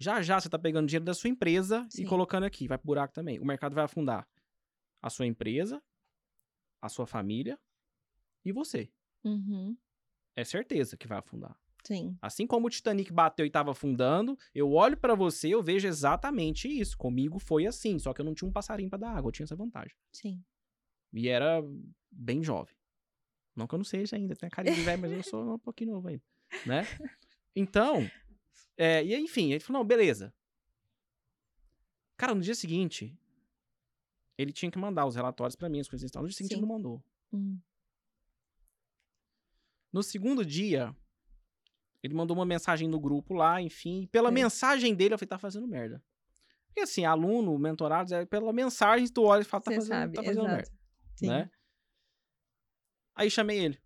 [0.00, 2.02] Já já você tá pegando dinheiro da sua empresa Sim.
[2.02, 3.38] e colocando aqui, vai pro buraco também.
[3.38, 4.26] O mercado vai afundar
[5.02, 5.82] a sua empresa,
[6.80, 7.60] a sua família
[8.42, 8.90] e você.
[9.22, 9.76] Uhum.
[10.34, 11.54] É certeza que vai afundar.
[11.84, 12.16] Sim.
[12.20, 15.86] Assim como o Titanic bateu e tava afundando, eu olho pra você e eu vejo
[15.86, 16.96] exatamente isso.
[16.96, 19.44] Comigo foi assim, só que eu não tinha um passarinho pra dar água, eu tinha
[19.44, 19.94] essa vantagem.
[20.12, 20.42] Sim.
[21.12, 21.62] E era
[22.10, 22.74] bem jovem.
[23.54, 25.58] Não que eu não seja ainda, tenho a carinha de velho, mas eu sou um
[25.58, 26.22] pouquinho novo ainda,
[26.64, 26.82] né?
[27.56, 28.08] Então,
[28.76, 30.34] é, e enfim, ele falou, não, beleza.
[32.16, 33.16] Cara, no dia seguinte,
[34.36, 36.22] ele tinha que mandar os relatórios pra mim, as coisas e tal.
[36.22, 36.58] No dia seguinte Sim.
[36.60, 37.04] ele não mandou.
[37.32, 37.58] Uhum.
[39.92, 40.94] No segundo dia,
[42.02, 44.06] ele mandou uma mensagem no grupo lá, enfim.
[44.12, 44.32] Pela É.
[44.32, 46.02] mensagem dele, eu falei, tá fazendo merda.
[46.66, 50.22] Porque assim, aluno, mentorado, é pela mensagem tu olha e fala, tá fazendo, sabe, tá
[50.22, 50.62] fazendo merda.
[50.62, 50.78] exato.
[51.16, 51.26] Sim.
[51.28, 51.50] né?
[53.14, 53.82] Aí chamei ele.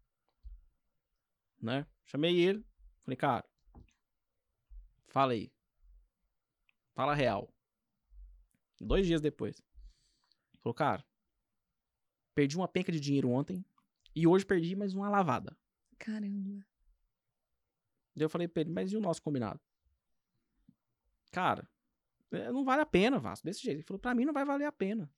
[1.61, 1.87] Né?
[2.05, 2.65] Chamei ele.
[3.03, 3.45] Falei, cara,
[5.15, 5.53] fala aí.
[6.93, 7.49] Fala real.
[8.81, 9.63] Dois dias depois.
[10.61, 11.05] Falou, cara,
[12.35, 13.65] perdi uma penca de dinheiro ontem
[14.13, 15.57] e hoje perdi mais uma lavada.
[15.99, 16.67] Caramba.
[18.17, 19.61] Daí eu falei pra ele, mas e o nosso combinado?
[21.31, 21.69] Cara,
[22.33, 23.79] é, não vale a pena, Vasco, desse jeito.
[23.79, 25.09] Ele falou, pra mim não vai valer a pena.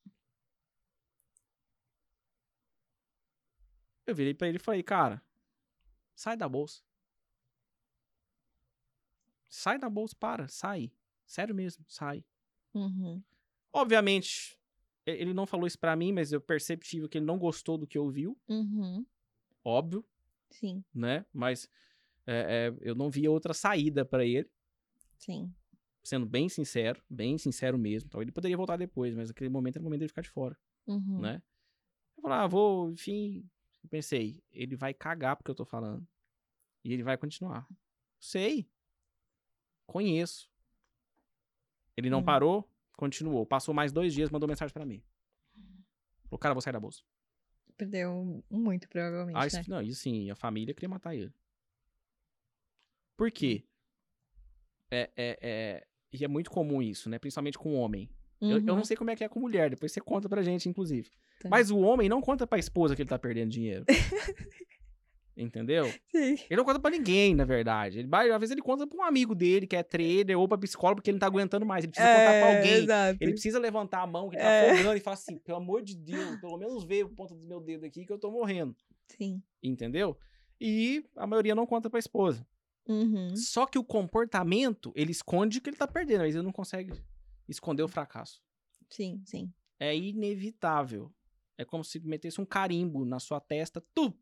[4.06, 5.22] Eu virei pra ele e falei, cara,
[6.14, 6.85] sai da bolsa.
[9.48, 10.92] Sai da bolsa, para, sai.
[11.24, 12.24] Sério mesmo, sai.
[12.74, 13.22] Uhum.
[13.72, 14.58] Obviamente,
[15.04, 17.98] ele não falou isso pra mim, mas eu perceptível que ele não gostou do que
[17.98, 19.04] ouviu, Uhum.
[19.64, 20.04] óbvio,
[20.50, 21.26] Sim, né?
[21.32, 21.68] Mas
[22.26, 24.48] é, é, eu não via outra saída pra ele,
[25.18, 25.52] sim.
[26.02, 28.06] sendo bem sincero, bem sincero mesmo.
[28.08, 30.56] Então ele poderia voltar depois, mas naquele momento era o momento dele ficar de fora,
[30.86, 31.20] Uhum.
[31.20, 31.42] né?
[32.16, 33.48] Eu falei, ah, vou, enfim.
[33.82, 36.06] Eu pensei, ele vai cagar porque eu tô falando.
[36.82, 37.68] E ele vai continuar.
[38.18, 38.68] Sei.
[39.86, 40.50] Conheço.
[41.96, 42.24] Ele não Hum.
[42.24, 43.46] parou, continuou.
[43.46, 45.02] Passou mais dois dias, mandou mensagem pra mim.
[46.30, 47.02] O cara, vou sair da bolsa.
[47.76, 49.46] Perdeu muito, provavelmente, Ah, né?
[49.46, 51.32] isso, não, isso sim, a família queria matar ele.
[53.16, 53.64] Por quê?
[54.90, 57.18] É, é, é, e é muito comum isso, né?
[57.18, 58.10] Principalmente com homem.
[58.40, 58.62] Eu, eu Uhum.
[58.64, 61.10] não sei como é que é com mulher, depois você conta pra gente, inclusive.
[61.40, 61.48] Tá.
[61.48, 63.84] Mas o homem não conta pra esposa que ele tá perdendo dinheiro.
[65.36, 65.84] Entendeu?
[66.10, 66.38] Sim.
[66.48, 67.98] Ele não conta pra ninguém, na verdade.
[67.98, 70.96] Ele às vezes ele conta pra um amigo dele que é trader ou pra psicólogo
[70.96, 71.84] porque ele não tá aguentando mais.
[71.84, 72.72] Ele precisa contar pra alguém.
[72.72, 73.18] É, Exato.
[73.20, 74.70] Ele precisa levantar a mão que ele tá É.
[74.70, 77.60] afogando e falar assim: pelo amor de Deus, pelo menos vê o ponto do meu
[77.60, 78.74] dedo aqui que eu tô morrendo.
[79.08, 79.42] Sim.
[79.62, 80.16] Entendeu?
[80.58, 82.46] E a maioria não conta pra esposa.
[82.88, 83.36] Uhum.
[83.36, 86.94] Só que o comportamento, ele esconde que ele tá perdendo, mas ele não consegue
[87.46, 88.40] esconder o fracasso.
[88.88, 89.52] Sim, sim.
[89.78, 91.12] É inevitável.
[91.58, 94.14] É como se metesse um carimbo na sua testa, tu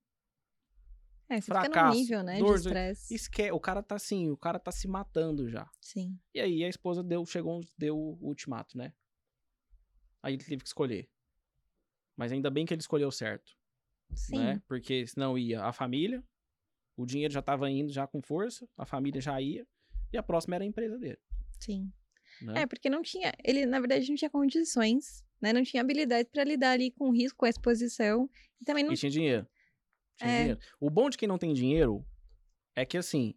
[1.29, 3.15] É, você fica Fracasso, num nível, né, dor, de estresse.
[3.15, 3.51] esque...
[3.51, 5.69] O cara tá assim, o cara tá se matando já.
[5.81, 6.19] Sim.
[6.35, 8.93] E aí a esposa deu, chegou, deu o ultimato, né?
[10.23, 11.09] Aí ele teve que escolher.
[12.17, 13.53] Mas ainda bem que ele escolheu certo,
[14.15, 14.39] Sim.
[14.39, 14.63] né?
[14.69, 16.23] Porque senão ia a família,
[16.97, 19.67] o dinheiro já tava indo já com força, a família já ia,
[20.13, 21.19] e a próxima era a empresa dele.
[21.59, 21.93] Sim.
[22.41, 22.63] Né?
[22.63, 23.33] É, porque não tinha.
[23.43, 25.53] Ele, na verdade, não tinha condições, né?
[25.53, 28.29] Não tinha habilidade pra lidar ali com o risco, com a exposição.
[28.61, 28.93] E também não.
[28.93, 29.47] E tinha dinheiro.
[30.17, 30.39] Tinha É.
[30.41, 30.61] dinheiro.
[30.81, 32.05] O bom de quem não tem dinheiro
[32.75, 33.35] é que assim.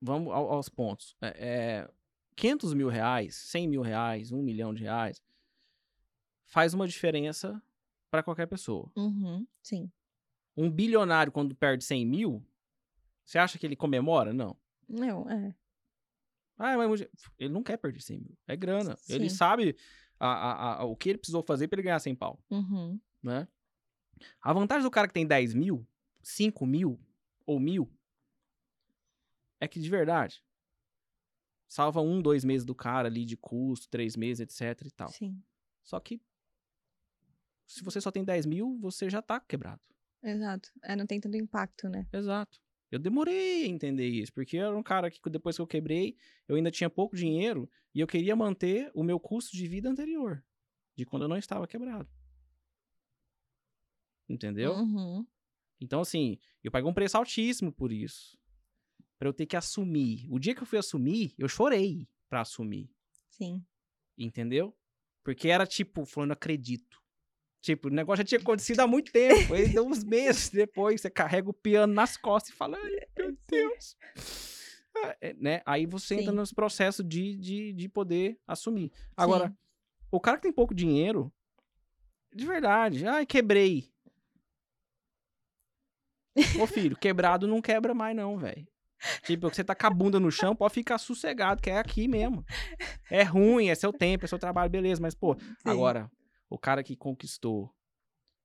[0.00, 1.16] Vamos ao- aos pontos.
[1.20, 1.90] É, é,
[2.36, 5.22] 500 mil reais, 100 mil reais, 1 milhão de reais
[6.44, 7.60] faz uma diferença
[8.10, 8.90] para qualquer pessoa.
[8.96, 9.46] Uhum.
[9.62, 9.90] Sim.
[10.56, 12.46] Um bilionário, quando perde 100 mil,
[13.24, 14.32] você acha que ele comemora?
[14.32, 14.56] Não.
[14.88, 15.54] Não, é.
[16.58, 17.00] Ah, mas
[17.38, 18.38] ele não quer perder 100 mil.
[18.46, 18.96] É grana.
[19.08, 19.36] Ele Sim.
[19.36, 19.76] sabe
[20.18, 22.38] a- a- a- o que ele precisou fazer para ele ganhar 100 pau.
[22.50, 22.98] Uhum.
[23.22, 23.48] né?
[24.40, 25.86] A vantagem do cara que tem 10 mil,
[26.22, 26.98] 5 mil
[27.44, 27.90] ou mil
[29.60, 30.44] é que de verdade
[31.68, 35.08] salva um, dois meses do cara ali de custo, três meses, etc e tal.
[35.08, 35.42] Sim.
[35.82, 36.20] Só que
[37.66, 39.82] se você só tem 10 mil, você já tá quebrado.
[40.22, 40.70] Exato.
[40.82, 42.06] É, não tem tanto impacto, né?
[42.12, 42.60] Exato.
[42.90, 46.16] Eu demorei a entender isso, porque eu era um cara que depois que eu quebrei,
[46.46, 50.44] eu ainda tinha pouco dinheiro e eu queria manter o meu custo de vida anterior,
[50.94, 52.08] de quando eu não estava quebrado.
[54.28, 54.72] Entendeu?
[54.72, 55.26] Uhum.
[55.80, 58.38] Então, assim, eu paguei um preço altíssimo por isso.
[59.18, 60.26] Pra eu ter que assumir.
[60.30, 62.90] O dia que eu fui assumir, eu chorei pra assumir.
[63.30, 63.64] Sim.
[64.16, 64.76] Entendeu?
[65.22, 67.02] Porque era tipo, falando, acredito.
[67.60, 69.52] Tipo, o negócio já tinha acontecido há muito tempo.
[69.52, 73.36] Aí deu uns meses depois, você carrega o piano nas costas e fala, ai, meu
[73.48, 73.96] Deus.
[74.96, 75.62] Ah, é, né?
[75.66, 76.36] Aí você entra Sim.
[76.36, 78.92] nos processos de, de, de poder assumir.
[79.16, 79.56] Agora, Sim.
[80.10, 81.32] o cara que tem pouco dinheiro,
[82.34, 83.92] de verdade, ai, quebrei.
[86.60, 88.66] Ô filho, quebrado não quebra mais não, velho.
[89.24, 92.44] Tipo, você tá com a bunda no chão, pode ficar sossegado, que é aqui mesmo.
[93.10, 95.46] É ruim, é seu tempo, é seu trabalho, beleza, mas pô, Sim.
[95.64, 96.10] agora,
[96.48, 97.70] o cara que conquistou,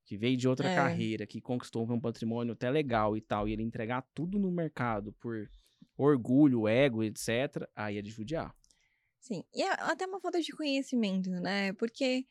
[0.06, 0.76] que veio de outra É.
[0.76, 5.14] carreira, que conquistou um patrimônio até legal e tal, e ele entregar tudo no mercado
[5.14, 5.50] por
[5.98, 8.54] orgulho, ego, etc., aí é de judiar.
[9.20, 9.44] Sim.
[9.54, 11.72] E é até uma falta de conhecimento, né?
[11.74, 12.26] Porque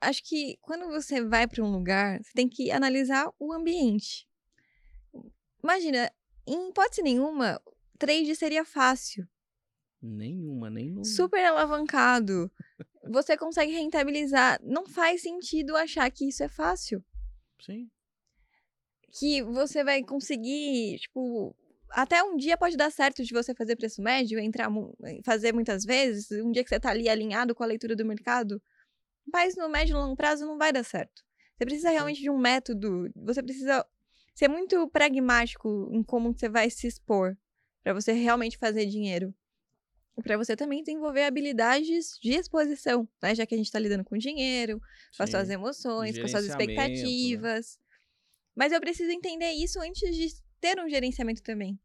[0.00, 4.27] acho que quando você vai para um lugar, você tem que analisar o ambiente.
[5.68, 6.10] Imagina,
[6.46, 7.60] em hipótese nenhuma,
[7.98, 9.28] trade seria fácil,
[10.00, 11.04] Nenhuma, no...
[11.04, 12.50] super alavancado.
[13.10, 14.58] Você consegue rentabilizar.
[14.62, 17.04] Não faz sentido achar que isso é fácil.
[17.60, 17.90] Sim.
[19.12, 21.54] que você vai conseguir, tipo,
[21.90, 24.70] até um dia pode dar certo de você fazer preço médio, entrar,
[25.22, 28.62] fazer muitas vezes, um dia que você tá ali alinhado com a leitura do mercado,
[29.30, 31.22] mas no médio e longo prazo não vai dar certo.
[31.58, 33.84] Você precisa realmente de um método, você precisa
[34.38, 37.36] ser muito pragmático em como você vai se expor
[37.82, 39.34] para você realmente fazer dinheiro.
[40.16, 43.34] E para você também desenvolver habilidades de exposição, né?
[43.34, 44.78] Já que a gente tá lidando com dinheiro,
[45.16, 45.36] com as sim.
[45.36, 46.50] suas emoções, com as suas né?
[46.50, 47.80] expectativas.
[48.54, 50.28] Mas eu preciso entender isso antes de
[50.60, 51.76] ter um gerenciamento também.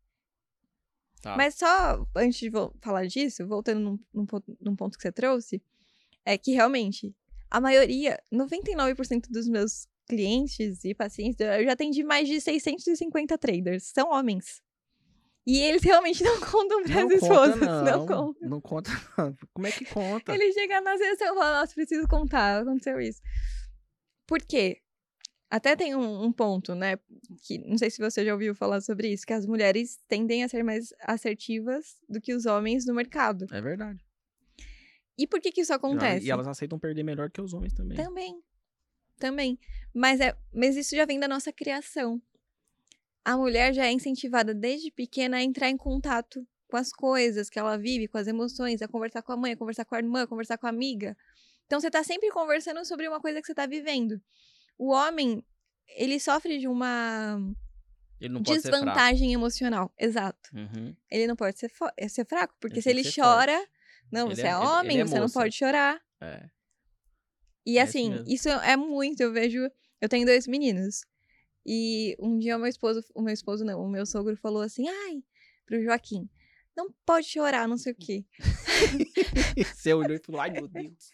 [1.23, 1.35] Tá.
[1.35, 2.51] Mas só antes de
[2.81, 5.59] falar disso, voltando num, num ponto, num ponto que você trouxe,
[6.23, 7.15] é que realmente
[7.49, 13.91] a maioria, 99% dos meus clientes e pacientes, eu já atendi mais de 650 traders,
[13.93, 14.61] são homens.
[15.45, 17.59] E eles realmente não contam para as conta, esposas.
[17.59, 17.83] não.
[17.83, 18.49] Não contam.
[18.49, 19.37] Não conta, não.
[19.53, 20.33] Como é que conta?
[20.33, 23.21] Ele chega na sessão e fala, nossa, preciso contar, aconteceu isso.
[24.25, 24.79] Por quê?
[25.49, 26.97] Até tem um, um ponto, né?
[27.43, 30.49] Que não sei se você já ouviu falar sobre isso, que as mulheres tendem a
[30.49, 33.45] ser mais assertivas do que os homens no mercado.
[33.51, 34.03] É verdade.
[35.15, 36.25] E por que que isso acontece?
[36.25, 37.95] E elas aceitam perder melhor que os homens também.
[37.95, 38.41] Também.
[39.23, 39.57] Também.
[39.93, 42.21] Mas, é, mas isso já vem da nossa criação.
[43.23, 47.57] A mulher já é incentivada desde pequena a entrar em contato com as coisas que
[47.57, 50.23] ela vive, com as emoções, a conversar com a mãe, a conversar com a irmã,
[50.23, 51.15] a conversar com a amiga.
[51.65, 54.19] Então você tá sempre conversando sobre uma coisa que você tá vivendo.
[54.77, 55.41] O homem,
[55.95, 57.39] ele sofre de uma
[58.73, 59.89] desvantagem emocional.
[59.97, 60.49] Exato.
[60.53, 60.93] Uhum.
[61.09, 63.65] Ele não pode ser, é ser fraco, porque Ele se ele chora,
[64.11, 66.01] não, Ele você é- é, ele- homem, é você não pode chorar.
[66.19, 66.49] É.
[67.65, 68.25] E É isso assim, mesmo.
[68.27, 69.69] isso é muito, eu vejo.
[70.01, 71.01] Eu tenho dois meninos.
[71.65, 74.87] E um dia o meu esposo, o meu esposo não, o meu sogro falou assim:
[74.87, 75.23] ai,
[75.65, 76.29] pro Joaquim,
[76.75, 78.25] não pode chorar, não sei o quê.
[79.73, 81.11] Você olhou e falou, ai meu Deus.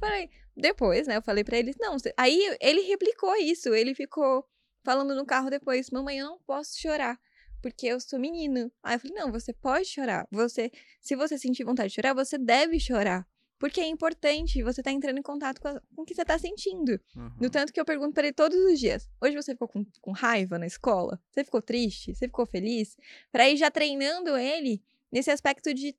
[0.00, 4.44] Falei, depois, né, eu falei pra ele, não, aí ele replicou isso, ele ficou
[4.84, 7.18] falando no carro depois, mamãe, eu não posso chorar,
[7.60, 8.70] porque eu sou menino.
[8.82, 10.70] Aí eu falei, não, você pode chorar, você,
[11.00, 13.26] se você sentir vontade de chorar, você deve chorar,
[13.58, 16.38] porque é importante, você tá entrando em contato com, a- com o que você tá
[16.38, 17.00] sentindo.
[17.16, 17.30] Uhum.
[17.40, 20.12] No tanto que eu pergunto pra ele todos os dias, hoje você ficou com, com
[20.12, 21.20] raiva na escola?
[21.30, 22.14] Você ficou triste?
[22.14, 22.96] Você ficou feliz?
[23.32, 25.96] Pra ir já treinando ele nesse aspecto de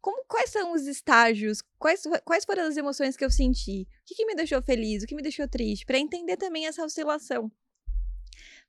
[0.00, 4.14] como, quais são os estágios, quais, quais foram as emoções que eu senti, o que,
[4.14, 7.50] que me deixou feliz, o que me deixou triste, Pra entender também essa oscilação.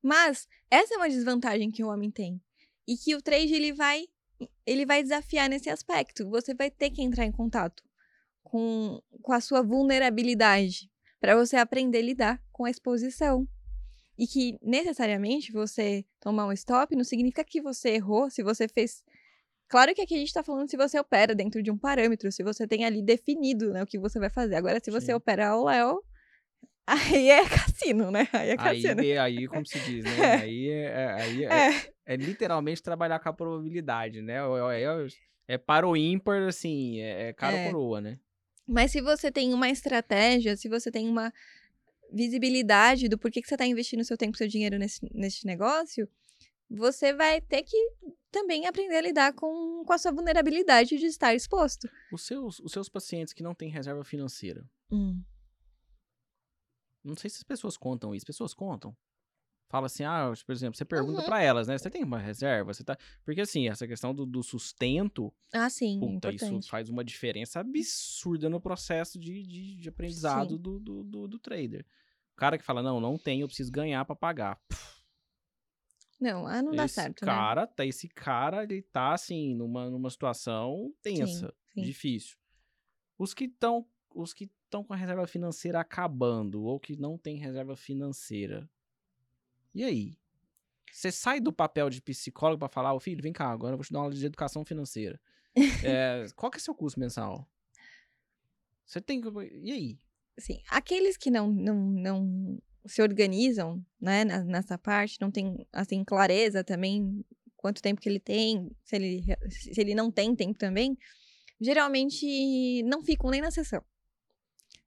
[0.02, 2.42] Mas essa é uma desvantagem que o homem tem
[2.88, 4.08] e que o trade ele vai
[4.66, 6.30] ele vai desafiar nesse aspecto.
[6.30, 7.84] Você vai ter que entrar em contato
[8.50, 10.90] com, com a sua vulnerabilidade
[11.20, 13.46] para você aprender a lidar com a exposição.
[14.18, 19.04] E que necessariamente você tomar um stop não significa que você errou, se você fez.
[19.68, 22.42] Claro que aqui a gente tá falando se você opera dentro de um parâmetro, se
[22.42, 24.56] você tem ali definido né, o que você vai fazer.
[24.56, 25.14] Agora, se você Sim.
[25.14, 26.02] opera ao Léo,
[26.88, 28.28] aí é cassino, né?
[28.34, 29.02] Aí é Aí, cassino.
[29.04, 30.12] é- aí, como se diz, né?
[30.40, 30.42] É.
[30.42, 34.36] Aí, é, é- aí é, É, é literalmente trabalhar com a probabilidade, né?
[34.38, 35.08] É, é,
[35.50, 37.34] é para o ímpar, assim, é, é É.
[37.34, 38.18] coroa, né?
[38.68, 41.34] Mas se você tem uma estratégia, se você tem uma
[42.12, 46.08] visibilidade do porquê que você está investindo seu tempo, seu dinheiro nesse, nesse negócio,
[46.70, 47.78] você vai ter que
[48.32, 51.90] também aprender a lidar com, com a sua vulnerabilidade de estar exposto.
[52.12, 55.22] Os seus, os seus pacientes que não têm reserva financeira, Hum.
[57.04, 58.26] não sei se as pessoas contam isso.
[58.26, 58.96] Pessoas contam.
[59.70, 61.26] Fala assim, ah, por exemplo, você pergunta Uhum.
[61.26, 61.78] pra elas, né?
[61.78, 62.74] Você tem uma reserva?
[62.74, 62.98] Você tá...
[63.26, 68.50] Porque assim, essa questão do, do sustento, Ah, sim, puta, isso faz uma diferença absurda
[68.50, 71.86] no processo de, de, de aprendizado do, do, do, do trader.
[72.34, 74.58] O cara que fala, não, não tenho, eu preciso ganhar pra pagar.
[76.20, 77.32] Não, ah, não dá esse certo, né?
[77.32, 81.82] cara, tá, esse cara, ele tá assim, numa, numa situação tensa, sim.
[81.82, 82.38] difícil.
[83.20, 87.38] Os que estão os que estão com a reserva financeira acabando ou que não tem
[87.38, 88.68] reserva financeira.
[89.74, 90.18] E aí?
[90.92, 93.86] Você sai do papel de psicólogo pra falar, ô filho, vem cá, agora eu vou
[93.86, 95.20] te dar uma aula de educação financeira.
[95.84, 97.48] É, qual que é seu custo mensal?
[98.86, 99.28] Você tem que.
[99.62, 100.00] E aí?
[100.38, 106.04] Assim, aqueles que não, não, não se organizam, né, na- nessa parte, não tem, assim,
[106.04, 110.98] clareza também quanto tempo que ele tem, se ele, se ele não tem tempo também,
[111.60, 113.84] geralmente não ficam nem na sessão.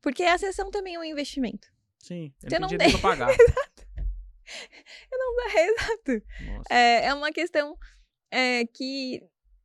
[0.01, 1.69] Porque a sessão também é um investimento.
[1.99, 3.37] Sim, ele Você tem não dinheiro pra pagar.
[5.57, 6.23] Exato.
[6.47, 6.65] Nossa.
[6.71, 7.77] É, é uma questão
[8.31, 9.23] é, que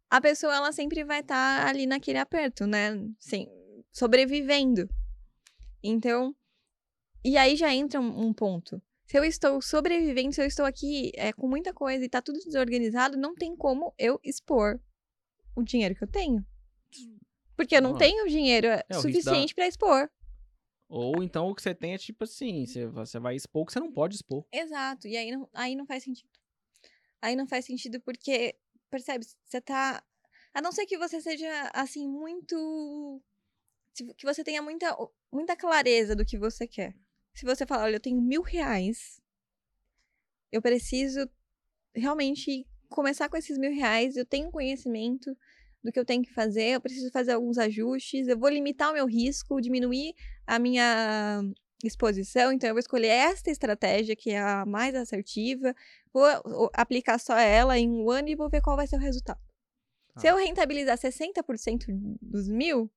[0.10, 2.92] a pessoa, ela sempre vai estar ali naquele aperto, né?
[3.20, 3.48] Sim,
[3.92, 4.88] sobrevivendo.
[5.84, 6.36] Então,
[7.24, 8.82] e aí já entra um, um ponto.
[9.08, 12.40] Se eu estou sobrevivendo, se eu estou aqui é, com muita coisa e tá tudo
[12.40, 14.80] desorganizado, não tem como eu expor
[15.56, 16.44] o dinheiro que eu tenho.
[17.56, 17.98] Porque eu não Não.
[17.98, 20.10] tenho dinheiro é, É, risco da- suficiente pra expor.
[20.88, 23.74] Ou então o que você tem é tipo assim, você, você vai expor o que
[23.74, 24.46] você não pode expor.
[24.52, 25.08] Exato.
[25.08, 26.30] E aí não, aí não faz sentido.
[27.22, 28.56] Aí não faz sentido porque,
[28.90, 30.04] percebe, você tá.
[30.54, 33.22] A não ser que você seja, assim, muito.
[34.18, 34.96] Que você tenha muita,
[35.32, 36.96] muita clareza do que você quer.
[37.34, 39.20] Se você falar, olha, eu tenho mil reais,
[40.52, 41.30] eu preciso
[41.94, 45.36] realmente começar com esses mil reais, eu tenho conhecimento
[45.86, 48.94] do que eu tenho que fazer, eu preciso fazer alguns ajustes, eu vou limitar o
[48.94, 50.16] meu risco, diminuir
[50.48, 51.44] a minha
[51.84, 55.76] exposição, então eu vou escolher esta estratégia que é a mais assertiva,
[56.12, 56.26] vou
[56.74, 59.40] aplicar só ela em um ano e vou ver qual vai ser o resultado.
[60.18, 60.32] Se Ah.
[60.32, 61.86] eu rentabilizar 60%
[62.20, 62.90] dos mil,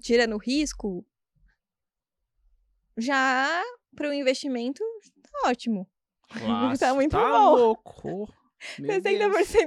[0.00, 1.06] tirando o risco,
[2.98, 3.62] já
[3.94, 4.82] para o investimento
[5.22, 5.88] tá ótimo.
[6.80, 7.54] Nossa, muito tá bom.
[7.54, 8.34] louco.
[8.78, 9.02] Meu 60%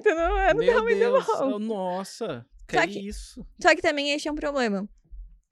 [0.04, 0.16] Deus.
[0.18, 1.26] no ano Meu tá muito Deus.
[1.26, 1.54] bom.
[1.54, 3.46] Oh, Nossa, que Só que- isso?
[3.62, 4.88] Só que também este é um problema.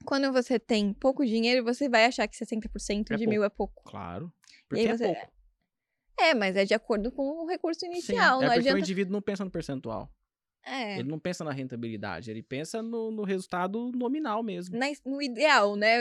[0.05, 3.83] Quando você tem pouco dinheiro, você vai achar que 60% É de mil é pouco.
[3.83, 4.31] Claro.
[4.69, 5.31] Porque é você- pouco.
[6.19, 8.41] É, mas é de acordo com o recurso Sim, inicial.
[8.41, 8.79] é não porque o adianta.
[8.79, 10.09] indivíduo não pensa no percentual.
[10.65, 10.99] É.
[10.99, 14.77] Ele não pensa na rentabilidade, ele pensa no, no resultado nominal mesmo.
[14.77, 15.97] na- no ideal, né?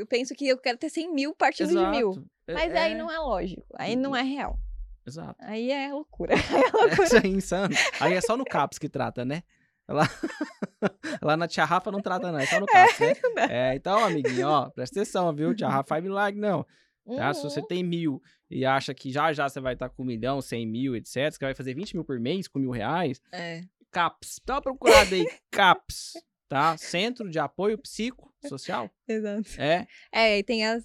[0.00, 2.10] Eu, penso que eu quero ter 100 mil partindo de mil.
[2.12, 2.26] Exato.
[2.46, 3.66] É- Mas aí não é lógico.
[3.76, 4.58] Aí não é real.
[5.06, 5.36] Exato.
[5.40, 6.34] Aí é loucura.
[7.00, 7.74] É isso aí, insano.
[8.00, 9.42] Aí é só no CAPS que trata, né?
[9.88, 10.02] Lá,
[11.22, 12.38] lá na Tia Rafa não trata, não.
[12.38, 13.16] É só no CAPS, né?
[13.48, 15.54] É, então, amiguinho, ó, presta atenção, viu?
[15.54, 16.66] Tia Rafa faz milagre, não.
[17.16, 17.32] Tá?
[17.32, 17.66] Se você Uhum.
[17.66, 20.96] tem mil e acha que já já você vai estar com um milhão, cem mil,
[20.96, 23.60] etc., você vai fazer 20 mil por mês com mil reais, É.
[23.92, 24.40] CAPS.
[24.44, 26.14] Dá uma procurada aí, CAPS,
[26.48, 26.76] tá?
[26.76, 28.90] Centro de Apoio Psicossocial.
[29.08, 29.48] Exato.
[29.56, 30.84] É, É, e tem as,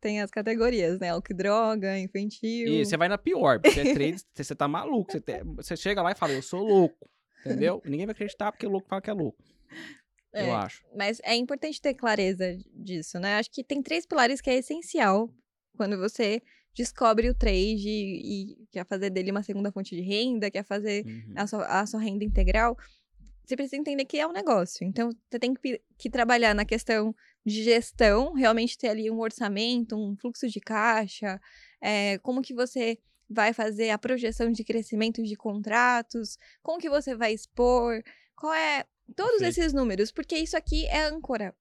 [0.00, 1.10] tem as categorias, né?
[1.10, 2.68] Álcool droga, infantil.
[2.68, 5.10] e você vai na pior, porque você é trade, você tá maluco.
[5.12, 7.08] Você, te- você chega lá e fala, eu sou louco,
[7.40, 7.82] entendeu?
[7.86, 9.42] Ninguém vai acreditar porque o louco fala que é louco,
[10.34, 10.82] É, eu acho.
[10.96, 13.36] Mas é importante ter clareza disso, né?
[13.36, 15.28] Acho que tem três pilares que é essencial
[15.76, 16.40] quando você
[16.74, 21.04] descobre o trade e, e quer fazer dele uma segunda fonte de renda, quer fazer
[21.04, 21.34] Uhum.
[21.36, 22.76] a sua, a sua renda integral,
[23.48, 24.86] você precisa entender que é um negócio.
[24.86, 29.96] Então, você tem que, que trabalhar na questão de gestão, realmente ter ali um orçamento,
[29.96, 31.40] um fluxo de caixa,
[31.80, 37.14] é, como que você vai fazer a projeção de crescimento de contratos, como que você
[37.16, 38.02] vai expor,
[38.36, 38.84] qual é...
[39.16, 39.60] Todos Perfeito.
[39.60, 41.54] esses números, porque isso aqui é âncora.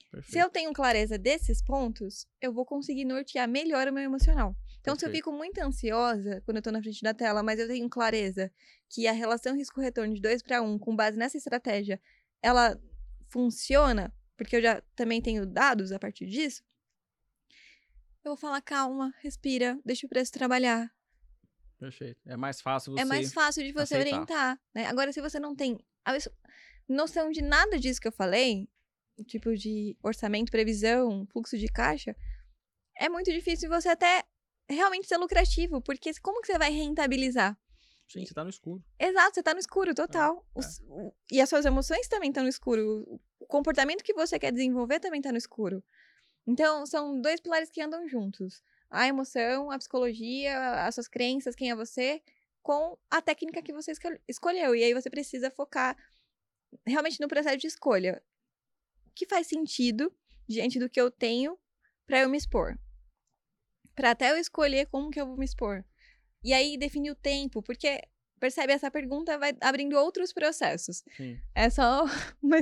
[0.00, 0.38] Se Perfeito.
[0.38, 4.56] eu tenho clareza desses pontos, eu vou conseguir nortear melhor o meu emocional.
[4.80, 5.26] Então, se eu Perfeito.
[5.26, 8.50] fico muito ansiosa quando eu tô na frente da tela, mas eu tenho clareza
[8.88, 12.00] que a relação risco-retorno de 2 para 1, com base nessa estratégia,
[12.42, 12.80] ela
[13.28, 16.62] funciona, porque eu já também tenho dados a partir disso,
[18.24, 20.92] eu vou falar, calma, respira, deixa o preço trabalhar.
[21.78, 22.20] Perfeito.
[22.26, 23.02] É mais fácil você...
[23.02, 24.16] É mais fácil de você aceitar.
[24.16, 24.60] orientar.
[24.74, 24.86] Né?
[24.86, 25.78] Agora, se você não tem
[26.88, 28.68] noção de nada disso que eu falei,
[29.26, 32.16] tipo de orçamento, previsão, fluxo de caixa,
[32.96, 34.24] é muito difícil você até
[34.68, 37.56] realmente ser lucrativo, porque como que você vai rentabilizar?
[38.08, 38.82] Sim, você tá no escuro.
[38.98, 40.44] Exato, você tá no escuro, total.
[40.56, 40.58] é.
[40.58, 43.04] Os- o- e as suas emoções também estão no escuro.
[43.06, 45.82] O- comportamento que você quer desenvolver também tá no escuro.
[46.46, 48.62] Então, são dois pilares que andam juntos.
[48.90, 52.22] A emoção, a psicologia, as suas crenças, quem é você,
[52.62, 54.74] com a técnica que você escol- escolheu.
[54.74, 55.96] E aí você precisa focar
[56.86, 58.22] realmente no processo de escolha.
[59.06, 60.10] O que faz sentido
[60.48, 61.58] diante do que eu tenho
[62.06, 62.78] para eu me expor?
[63.94, 65.84] Para até eu escolher como que eu vou me expor.
[66.42, 68.00] E aí definir o tempo, porque
[68.38, 71.02] percebe essa pergunta vai abrindo outros processos.
[71.16, 71.38] Sim.
[71.54, 72.04] É só
[72.42, 72.56] uma,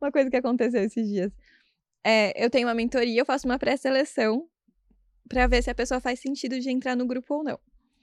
[0.00, 1.32] uma coisa que aconteceu esses dias.
[2.04, 4.48] É, eu tenho uma mentoria, eu faço uma pré-seleção
[5.28, 7.60] pra ver se a pessoa faz sentido de entrar no grupo ou não.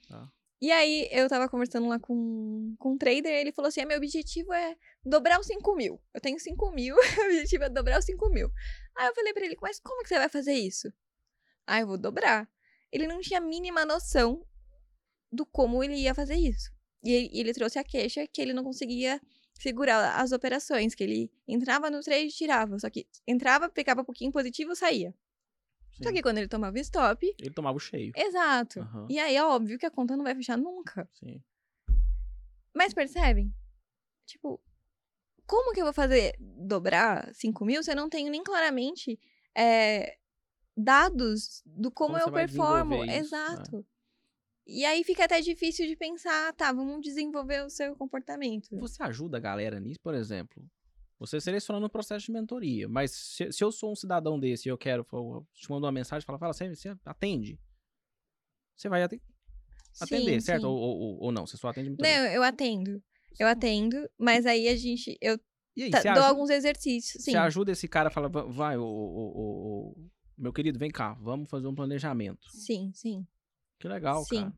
[0.08, 0.30] Tá.
[0.60, 3.86] E aí, eu tava conversando lá com, com um trader, e ele falou assim: "Ah,
[3.86, 6.00] meu objetivo é dobrar os 5 mil.
[6.14, 8.50] Eu tenho 5 mil, o objetivo é dobrar os 5 mil.
[8.96, 10.92] Aí eu falei pra ele, mas como que você vai fazer isso?
[11.66, 12.48] Ah, eu vou dobrar.
[12.90, 14.46] Ele não tinha a mínima noção
[15.36, 16.70] do como ele ia fazer isso.
[17.04, 19.20] E ele, ele trouxe a queixa que ele não conseguia
[19.54, 22.78] segurar as operações, que ele entrava no trade e tirava.
[22.78, 25.14] Só que entrava, pegava um pouquinho positivo saía.
[26.02, 26.14] Só sim.
[26.14, 28.12] que quando ele tomava stop, Ele tomava o cheio.
[28.16, 28.80] exato.
[28.80, 29.06] Aham.
[29.08, 31.08] E aí é óbvio que a conta não vai fechar nunca.
[31.14, 31.42] Sim.
[32.74, 33.54] Mas percebem?
[34.26, 34.60] Tipo,
[35.46, 39.18] como que eu vou fazer dobrar 5 mil se eu não tenho nem claramente
[39.56, 40.18] é,
[40.76, 42.96] dados do como, Como eu performo?
[42.96, 43.84] desenvolver isso, né?
[44.66, 48.68] E aí fica até difícil de pensar, tá, vamos desenvolver o seu comportamento.
[48.78, 50.64] Você ajuda a galera nisso, por exemplo?
[51.18, 54.70] Você seleciona no processo de mentoria, mas se, se eu sou um cidadão desse e
[54.70, 57.58] eu quero, eu te mando uma mensagem e fala, fala, você, você atende?
[58.74, 59.22] Você vai ate-
[60.00, 60.64] atender, Sim, certo?
[60.64, 61.46] Ou, ou, ou não?
[61.46, 62.12] Você só atende mentoria?
[62.12, 63.02] Não, eu atendo.
[63.38, 65.16] Eu atendo, mas aí a gente.
[65.20, 65.38] Eu
[65.76, 67.22] E aí, tá- dou ajuda, alguns exercícios.
[67.24, 67.30] Sim.
[67.32, 71.48] você ajuda esse cara, fala, "Va- vai, ô, ô, ô, meu querido, vem cá, vamos
[71.48, 72.46] fazer um planejamento.
[72.50, 73.26] Sim, sim.
[73.78, 74.42] Que legal, Sim.
[74.42, 74.54] cara.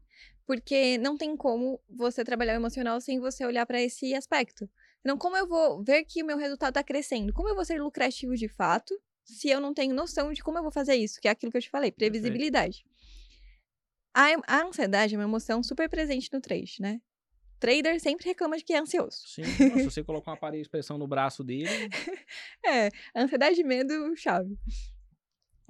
[0.47, 4.69] Porque não tem como você trabalhar o emocional sem você olhar pra esse aspecto.
[5.01, 7.33] Então, como eu vou ver que o meu resultado tá crescendo?
[7.33, 10.63] Como eu vou ser lucrativo de fato se eu não tenho noção de como eu
[10.63, 11.21] vou fazer isso?
[11.21, 12.85] Que é aquilo que eu te falei, previsibilidade.
[14.15, 17.01] A, a ansiedade é uma emoção super presente no trade, né?
[17.61, 19.19] Trader sempre reclama de que é ansioso.
[19.27, 21.69] Sim, se você colocar uma parede de expressão no braço dele,
[22.65, 24.59] É, ansiedade e medo, chave.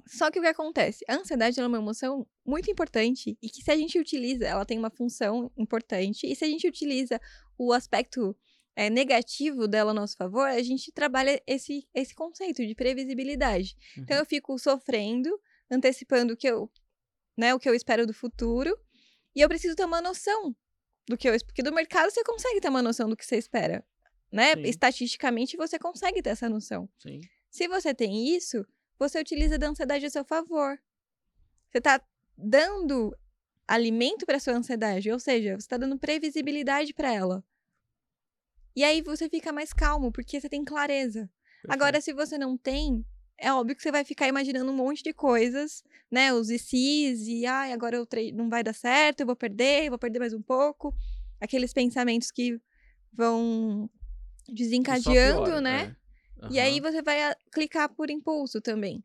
[0.09, 1.05] Só que o que acontece?
[1.07, 4.77] A ansiedade é uma emoção muito importante e que se a gente utiliza, ela tem
[4.79, 7.21] uma função importante e se a gente utiliza
[7.57, 8.35] o aspecto
[8.75, 13.75] é, negativo dela a nosso favor, a gente trabalha esse, esse conceito de previsibilidade.
[13.97, 14.23] Então Uhum.
[14.23, 15.29] eu fico sofrendo,
[15.69, 16.71] antecipando o que eu,
[17.37, 18.75] né, o que eu espero do futuro
[19.35, 20.55] e eu preciso ter uma noção
[21.07, 21.37] do que eu.
[21.45, 23.85] Porque do mercado você consegue ter uma noção do que você espera.
[24.31, 24.53] Né?
[24.53, 24.61] Sim.
[24.61, 26.89] Estatisticamente você consegue ter essa noção.
[26.99, 27.19] Sim.
[27.49, 28.65] Se você tem isso,
[28.99, 30.77] você utiliza da ansiedade a seu favor.
[31.71, 32.01] Você tá
[32.37, 33.17] dando
[33.67, 37.43] alimento para sua ansiedade, ou seja, você tá dando previsibilidade para ela.
[38.75, 41.29] E aí você fica mais calmo, porque você tem clareza.
[41.67, 43.05] Agora, se você não tem,
[43.37, 46.33] é óbvio que você vai ficar imaginando um monte de coisas, né?
[46.33, 49.99] Os ICs e, ai, agora eu não vai dar certo, eu vou perder, eu vou
[49.99, 50.95] perder mais um pouco.
[51.39, 52.59] Aqueles pensamentos que
[53.13, 53.89] vão
[54.47, 55.95] desencadeando, piora, né?
[56.43, 56.53] É.
[56.53, 59.03] E aí você vai a- clicar por impulso também,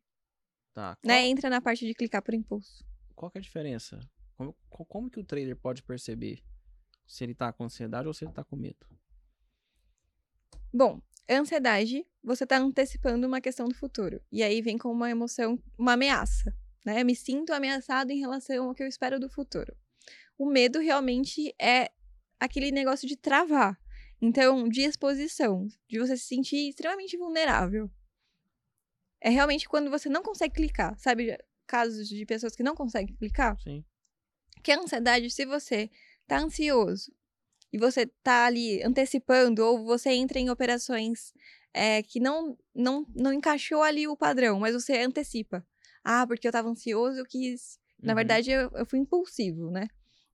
[0.72, 0.96] Tá.
[1.04, 1.14] né?
[1.20, 2.84] Qual, Entra na parte de clicar por impulso.
[3.14, 3.98] qual que é a diferença?
[4.36, 6.42] Como, co- como que o trader pode perceber
[7.06, 8.86] se ele tá com ansiedade ou se ele tá com medo?
[10.72, 14.20] Bom, ansiedade, você tá antecipando uma questão do futuro.
[14.32, 16.52] E aí vem com uma emoção, uma ameaça,
[16.84, 17.00] né?
[17.00, 19.76] Eu me sinto ameaçado em relação ao que eu espero do futuro.
[20.36, 21.90] O medo realmente é
[22.40, 23.78] aquele negócio de travar.
[24.26, 27.90] Então, de exposição, de você se sentir extremamente vulnerável.
[29.20, 31.36] É realmente quando você não consegue clicar, sabe?
[31.66, 33.60] Casos de pessoas que não conseguem clicar.
[33.60, 33.84] Sim.
[34.54, 35.90] Porque a ansiedade, se você
[36.26, 37.12] tá ansioso
[37.70, 41.34] e você tá ali antecipando, ou você entra em operações
[41.74, 45.66] é, que não, não, não encaixou ali o padrão, mas você antecipa.
[46.02, 47.78] Ah, porque eu tava ansioso, eu quis.
[48.02, 48.16] Na Uhum.
[48.16, 49.86] verdade, eu, eu fui impulsivo, né?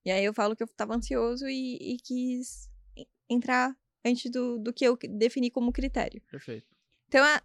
[0.05, 4.59] E aí eu falo que eu tava ansioso e, e quis en- entrar antes do,
[4.59, 6.21] do que eu defini como critério.
[6.31, 6.67] Perfeito.
[7.09, 7.43] Então, a,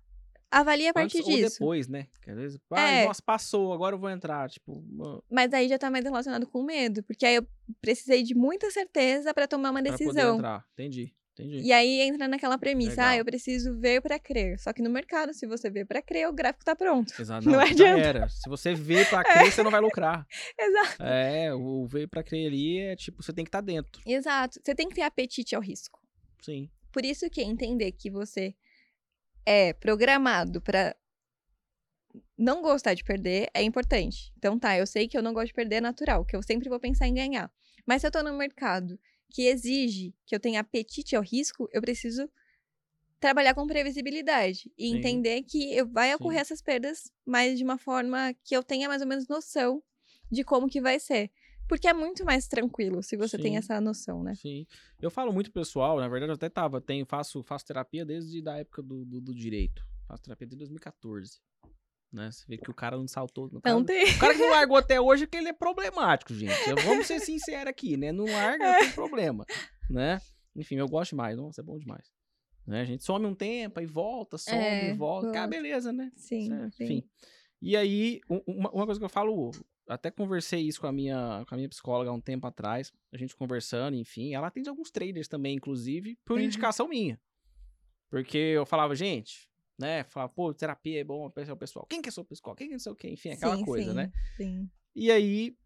[0.52, 1.60] avalie a partir Antes ou disso.
[1.60, 2.08] depois, né?
[2.22, 3.06] Que às vezes, ah, É.
[3.06, 4.50] nossa, passou, agora eu vou entrar.
[4.50, 7.48] Tipo, mano, Mas aí já tá mais relacionado com medo, porque aí eu
[7.82, 10.36] precisei de muita certeza para tomar uma pra poder decisão.
[10.36, 10.64] entrar.
[10.74, 11.62] Entendi, entendi.
[11.62, 13.18] E aí entra naquela premissa, ah, Legal.
[13.18, 14.60] eu preciso ver para crer.
[14.60, 17.12] Só que no mercado, se você vê para crer, o gráfico tá pronto.
[17.20, 17.44] Exato.
[17.50, 18.00] não Não, adianta.
[18.08, 18.30] era.
[18.30, 20.26] Se você vê pra crer, você não vai lucrar.
[20.60, 21.02] Exato.
[21.04, 24.02] É, o ver pra crer ali é tipo, você tem que estar dentro.
[24.06, 24.60] Exato.
[24.64, 26.00] Você tem que ter apetite ao risco.
[26.46, 26.70] Sim.
[26.92, 28.56] Por isso que entender que você
[29.46, 30.96] é programado para
[32.38, 34.32] não gostar de perder é importante.
[34.38, 36.70] Então tá, eu sei que eu não gosto de perder é natural, que eu sempre
[36.70, 37.52] vou pensar em ganhar.
[37.86, 41.82] Mas se eu tô no mercado que exige que eu tenha apetite ao risco, eu
[41.82, 42.30] preciso
[43.20, 44.98] trabalhar com previsibilidade e Sim.
[44.98, 46.42] entender que eu- vai ocorrer Sim.
[46.42, 49.82] essas perdas, mas de uma forma que eu tenha mais ou menos noção
[50.32, 51.32] de como que vai ser.
[51.68, 53.58] Porque é muito mais tranquilo se você tem Sim.
[53.58, 54.36] essa noção, né?
[54.36, 54.66] Sim.
[55.02, 58.58] Eu falo muito pessoal, na verdade eu até tava, tenho, faço, faço terapia desde da
[58.58, 59.84] época do, do, do direito.
[60.08, 61.40] Faço terapia desde 2014.
[62.14, 62.32] Né?
[62.32, 63.46] Você vê que o cara não saltou.
[63.48, 64.06] O cara, Não tem.
[64.10, 66.54] o cara que não largou até hoje é que ele é problemático, gente.
[66.86, 68.12] Vamos ser sinceros aqui, né?
[68.12, 69.44] Não larga, tem problema.
[69.90, 70.22] Né?
[70.56, 71.36] Enfim, eu gosto demais.
[71.36, 72.10] Nossa, é bom demais.
[72.66, 72.82] Né?
[72.82, 75.28] A gente some um tempo, aí volta, some, É, volta.
[75.28, 75.48] Ah, volta.
[75.48, 76.12] beleza, né?
[76.16, 76.84] Sim, sim.
[76.84, 77.10] Enfim.
[77.62, 79.52] E aí, uma, uma coisa que eu falo,
[79.88, 83.18] até conversei isso com a minha, com a minha psicóloga há um tempo atrás, a
[83.18, 84.34] gente conversando, enfim.
[84.34, 86.46] Ela atende alguns traders também, inclusive, por Uhum.
[86.46, 87.20] indicação minha.
[88.10, 90.04] Porque eu falava, gente, né?
[90.06, 91.86] Falava, pô, terapia é bom para o pessoal.
[91.86, 92.56] Quem que é seu pessoal?
[92.56, 93.10] Quem que é não sei o quê?
[93.10, 94.12] Enfim, aquela Sim, coisa, sim, né?
[94.38, 94.70] Sim.
[94.96, 95.58] E aí,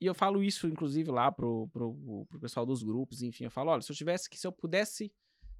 [0.00, 3.70] e eu falo isso, inclusive, lá pro, pro, pro pessoal dos grupos, enfim, eu falo,
[3.70, 5.12] olha, se eu tivesse que, se eu pudesse,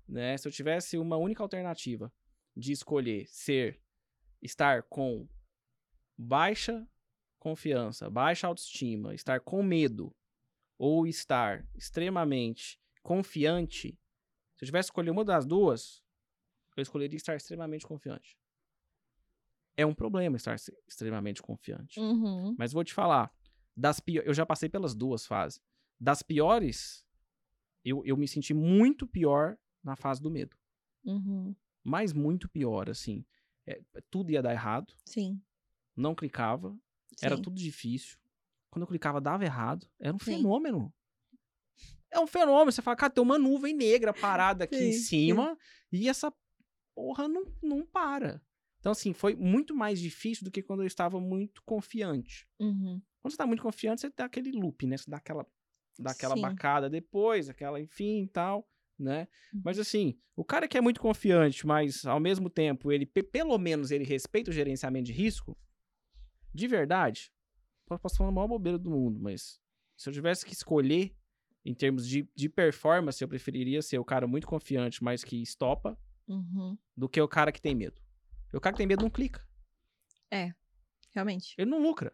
[0.09, 2.13] né, se eu tivesse uma única alternativa
[2.57, 3.81] de escolher ser,
[4.43, 5.29] estar com
[6.17, 6.87] baixa
[7.45, 10.17] confiança, baixa autoestima, estar com medo,
[10.79, 13.99] ou estar extremamente confiante,
[14.57, 16.03] se eu tivesse escolher uma das duas,
[16.75, 18.39] eu escolheria estar extremamente confiante.
[19.77, 20.57] É um problema estar
[20.89, 22.01] extremamente confiante.
[22.01, 22.55] Uhum.
[22.59, 23.31] Mas vou te falar,
[23.77, 25.61] das eu já passei pelas duas fases.
[26.01, 27.05] Das piores,
[27.85, 30.57] eu, eu me senti muito pior na fase do medo.
[31.05, 31.55] Uhum.
[31.83, 33.23] Mas muito pior, assim.
[33.67, 35.43] É, tudo ia dar errado, Sim.
[35.95, 36.75] não clicava,
[37.23, 37.43] era sim.
[37.43, 38.19] tudo difícil.
[38.71, 39.87] Quando eu clicava, dava errado.
[40.01, 40.37] Era um Sim.
[40.37, 40.93] fenômeno.
[42.11, 42.71] É um fenômeno.
[42.73, 44.99] Você fala, cara, tem uma nuvem negra parada aqui em Sim, sim.
[45.27, 45.59] cima
[45.93, 46.33] e essa
[46.95, 48.41] porra não, não para.
[48.79, 52.47] Então, assim, foi muito mais difícil do que quando eu estava muito confiante.
[52.61, 53.01] Uhum.
[53.23, 54.97] Quando você tá muito confiante, você dá aquele loop, né?
[54.97, 55.47] Você dá aquela,
[55.99, 59.27] dá aquela bacada depois, aquela enfim e tal, né?
[59.53, 59.63] Uhum.
[59.65, 63.57] Mas assim, o cara que é muito confiante, mas ao mesmo tempo, ele, pe- pelo
[63.57, 65.57] menos, ele respeita o gerenciamento de risco,
[66.55, 67.33] de verdade,
[67.87, 69.61] posso falar a maior bobeira do mundo, mas
[69.97, 71.15] se eu tivesse que escolher
[71.65, 75.99] em termos de, de performance, eu preferiria ser o cara muito confiante, mas que estopa,
[76.27, 76.79] Uhum.
[76.97, 78.01] do que o cara que tem medo.
[78.53, 79.47] O cara que tem medo não clica.
[81.11, 81.55] Realmente.
[81.57, 82.13] Ele não lucra.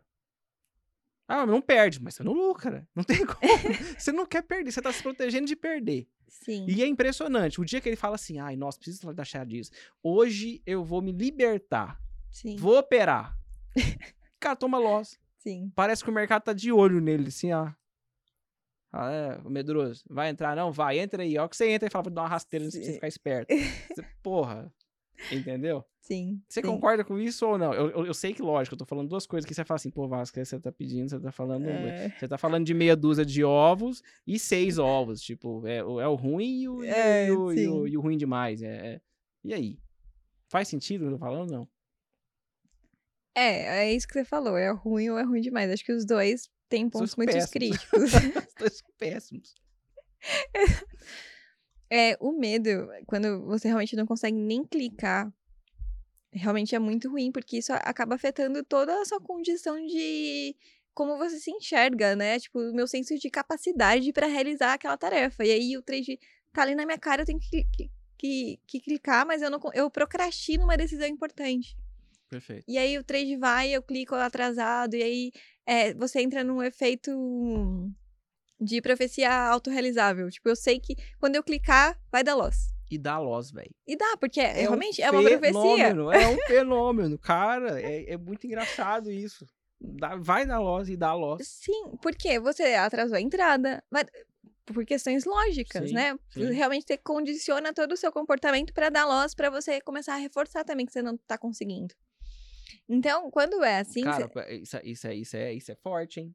[1.26, 2.86] Ah, não perde, mas você não lucra.
[2.94, 3.38] Não tem como.
[3.98, 6.06] você não quer perder, você tá se protegendo de perder.
[6.28, 6.66] Sim.
[6.68, 7.60] E é impressionante.
[7.60, 9.70] O dia que ele fala assim, ai, nossa, preciso da disso.
[10.02, 11.98] Hoje eu vou me libertar.
[12.30, 12.56] Sim.
[12.56, 13.38] Vou operar.
[14.40, 15.18] Cara, toma loss.
[15.38, 15.70] Sim.
[15.74, 17.70] Parece que o mercado tá de olho nele, assim, ó.
[18.90, 20.56] Fala, é, Medroso, vai entrar?
[20.56, 21.38] Não, vai, entra aí.
[21.38, 23.48] Ó, que você entra e fala pra dar uma rasteira pra você ficar esperto.
[23.94, 24.72] Você, porra,
[25.30, 25.84] entendeu?
[26.00, 26.42] Sim.
[26.48, 26.66] Você sim.
[26.66, 27.72] concorda com isso ou não?
[27.72, 29.90] Eu, eu, eu sei que, lógico, eu tô falando duas coisas que você fala assim,
[29.90, 31.68] pô, Vasco, você tá pedindo, você tá falando.
[31.68, 32.08] É.
[32.18, 35.20] Você tá falando de meia dúzia de ovos e seis ovos.
[35.22, 38.00] Tipo, é, o- é o ruim e o, É, e o, e o- e o
[38.00, 38.60] ruim demais.
[38.62, 39.00] É, é.
[39.44, 39.78] E aí?
[40.48, 41.50] Faz sentido o que eu tô falando?
[41.52, 41.68] Não.
[43.34, 44.56] É, é isso que você falou.
[44.56, 45.70] É ruim ou é ruim demais.
[45.70, 48.02] Acho que os dois têm pontos muito críticos.
[48.48, 49.54] Os dois são péssimos.
[51.92, 55.28] É, o medo, quando você realmente não consegue nem clicar,
[56.32, 60.54] realmente é muito ruim, porque isso acaba afetando toda a sua condição de
[60.94, 62.38] como você se enxerga, né?
[62.38, 65.44] Tipo, o meu senso de capacidade pra realizar aquela tarefa.
[65.44, 66.18] E aí o 3D
[66.52, 67.66] tá ali na minha cara, eu tenho que,
[68.16, 71.76] que, que, clicar, mas eu não eu procrastino uma decisão importante.
[72.30, 72.64] Perfeito.
[72.68, 75.32] E aí o trade vai, eu clico atrasado, e aí
[75.66, 77.10] é, você entra num efeito
[78.60, 80.30] de profecia autorrealizável.
[80.30, 82.72] Tipo, eu sei que quando eu clicar, vai dar loss.
[82.88, 83.70] E dá loss, velho.
[83.86, 85.86] E dá, porque é, um realmente é uma profecia.
[85.88, 87.18] É um fenômeno.
[87.18, 89.44] Cara, é, é muito engraçado isso.
[89.80, 91.42] Dá- vai dar loss e dá loss.
[91.44, 94.04] Sim, porque você atrasou a entrada, mas
[94.64, 96.16] por questões lógicas, Sim, né?
[96.30, 96.52] sim.
[96.52, 100.64] Realmente você condiciona todo o seu comportamento para dar loss, para você começar a reforçar
[100.64, 101.94] também que você não tá conseguindo.
[102.88, 105.74] Então, quando é assim, Cara, você- pa- isso, é- isso, é, isso, é, isso é
[105.74, 106.34] forte, hein?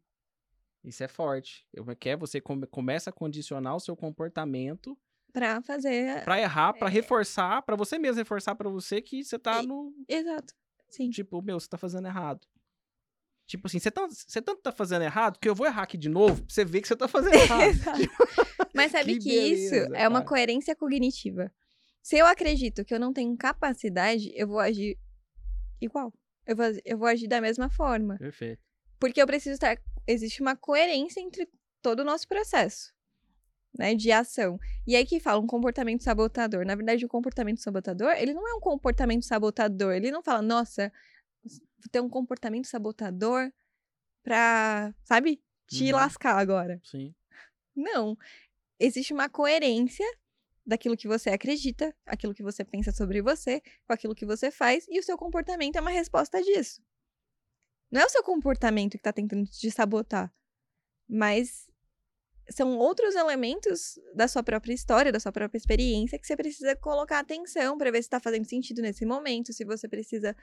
[0.83, 1.65] Isso é forte.
[1.73, 4.97] Eu quer você come- começa a condicionar o seu comportamento
[5.33, 6.23] pra fazer.
[6.23, 6.91] pra errar, pra É.
[6.91, 10.53] reforçar, pra você mesmo reforçar pra você que você tá no Exato.
[10.89, 11.09] Sim.
[11.09, 12.47] tipo, meu, você tá fazendo errado.
[13.47, 16.09] Tipo assim, você tanto, você tanto tá fazendo errado que eu vou errar aqui de
[16.09, 17.31] novo pra você ver que você tá fazendo
[17.63, 17.69] errado.
[17.69, 17.99] Exato.
[18.73, 20.29] Mas sabe Que que, isso beleza, é uma cara.
[20.29, 21.51] coerência cognitiva.
[22.01, 24.97] Se eu acredito que eu não tenho capacidade, eu vou agir
[25.81, 26.13] igual.
[26.45, 28.17] Eu vou, eu vou agir da mesma forma.
[28.17, 28.61] Perfeito.
[28.99, 29.77] Porque eu preciso estar.
[30.07, 31.49] Existe uma coerência entre
[31.81, 32.93] todo o nosso processo.
[33.77, 34.57] Né, de ação.
[34.87, 36.65] E aí que fala um comportamento sabotador.
[36.65, 39.91] Na verdade, o comportamento sabotador, ele não é um comportamento sabotador.
[39.93, 40.93] Ele não fala, nossa,
[41.43, 43.51] vou ter um comportamento sabotador
[44.23, 45.91] pra, sabe, te Uhum.
[45.97, 46.79] lascar agora.
[46.85, 47.13] Sim.
[47.75, 48.17] Não.
[48.79, 50.05] Existe uma coerência
[50.65, 54.85] daquilo que você acredita, aquilo que você pensa sobre você, com aquilo que você faz,
[54.89, 56.81] e o seu comportamento é uma resposta disso.
[57.91, 60.33] Não é o seu comportamento que está tentando te sabotar,
[61.07, 61.67] mas
[62.49, 67.19] são outros elementos da sua própria história, da sua própria experiência, que você precisa colocar
[67.19, 70.35] atenção para ver se está fazendo sentido nesse momento, se você precisa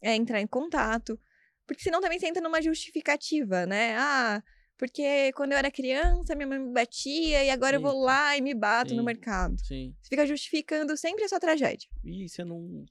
[0.00, 1.18] é, entrar em contato.
[1.66, 3.96] Porque senão também você entra numa justificativa, né?
[3.96, 4.42] Ah,
[4.78, 8.04] porque quando eu era criança, minha mãe me batia e agora eu vou Sim.
[8.04, 9.06] lá e me bato no Sim.
[9.06, 9.58] mercado.
[9.64, 9.94] Sim.
[10.00, 11.88] Você fica justificando sempre a sua tragédia.
[12.04, 12.84] E você não,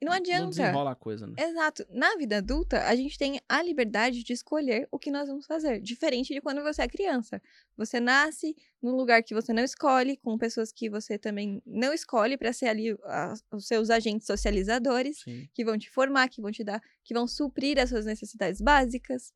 [0.00, 0.48] E não não adianta.
[0.50, 1.34] desenrola a coisa, né?
[1.38, 1.84] Exato.
[1.90, 5.80] Na vida adulta, a gente tem a liberdade de escolher o que nós vamos fazer.
[5.80, 7.40] Diferente de quando você é criança.
[7.76, 12.36] Você nasce num lugar que você não escolhe, com pessoas que você também não escolhe
[12.36, 15.20] para ser ali a- os seus agentes socializadores.
[15.22, 15.48] Sim.
[15.54, 19.32] que vão te formar, que vão te dar, que vão suprir as suas necessidades básicas.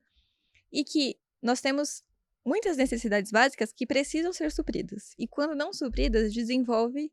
[0.70, 2.02] E que nós temos
[2.44, 5.14] muitas necessidades básicas que precisam ser supridas.
[5.18, 7.12] E quando não supridas, desenvolve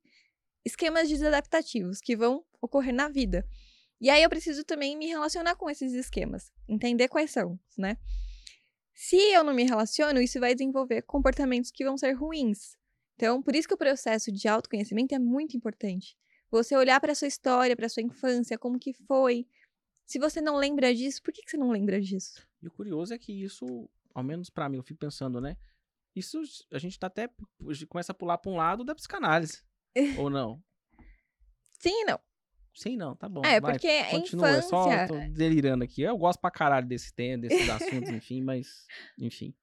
[0.63, 3.45] esquemas desadaptativos que vão ocorrer na vida.
[3.99, 7.97] E aí eu preciso também me relacionar com esses esquemas, entender quais são, né?
[8.93, 12.77] Se eu não me relaciono, isso vai desenvolver comportamentos que vão ser ruins.
[13.15, 16.17] Então, por isso que o processo de autoconhecimento é muito importante.
[16.49, 19.45] Você olhar para sua história, para sua infância, como que foi.
[20.05, 22.45] Se você não lembra disso, por que, que você não lembra disso?
[22.61, 25.57] E o curioso é que isso, ao menos pra mim, eu fico pensando, né?
[26.15, 27.29] Isso a gente tá até
[27.89, 29.61] começa a pular pra um lado da psicanálise.
[30.17, 30.63] ou não?
[31.73, 32.19] Sim não.
[32.73, 33.41] Sim, não, tá bom.
[33.45, 35.07] é, vai, porque a Continua, é só infância.
[35.07, 36.01] tô delirando aqui.
[36.01, 38.85] Eu gosto pra caralho desse tema, desses assuntos, enfim, mas.
[39.17, 39.53] Enfim.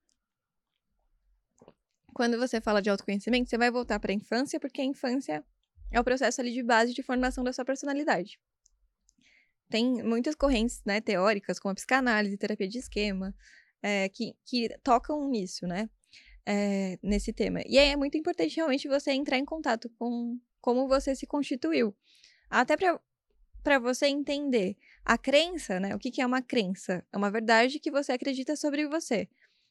[2.15, 5.45] Quando você fala de autoconhecimento, você vai voltar para a infância, porque a infância
[5.91, 8.39] é o processo ali de base de formação da sua personalidade.
[9.69, 13.35] Tem muitas correntes né, teóricas, como a psicanálise, terapia de esquema,
[13.83, 15.91] é, que, que tocam nisso, né?
[16.47, 17.61] É, nesse tema.
[17.67, 21.95] E aí é muito importante realmente você entrar em contato com como você se constituiu.
[22.49, 22.77] Até
[23.63, 25.95] para você entender a crença, né?
[25.95, 27.05] O que, que é uma crença?
[27.13, 29.29] É uma verdade que você acredita sobre você.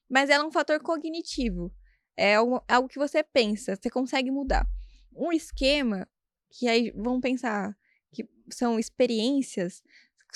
[0.10, 1.74] Mas ela é um fator cognitivo.
[2.18, 4.68] É algo, algo que você pensa, você consegue mudar.
[5.16, 6.08] Um esquema,
[6.50, 7.78] que aí vamos pensar
[8.12, 9.82] que são experiências,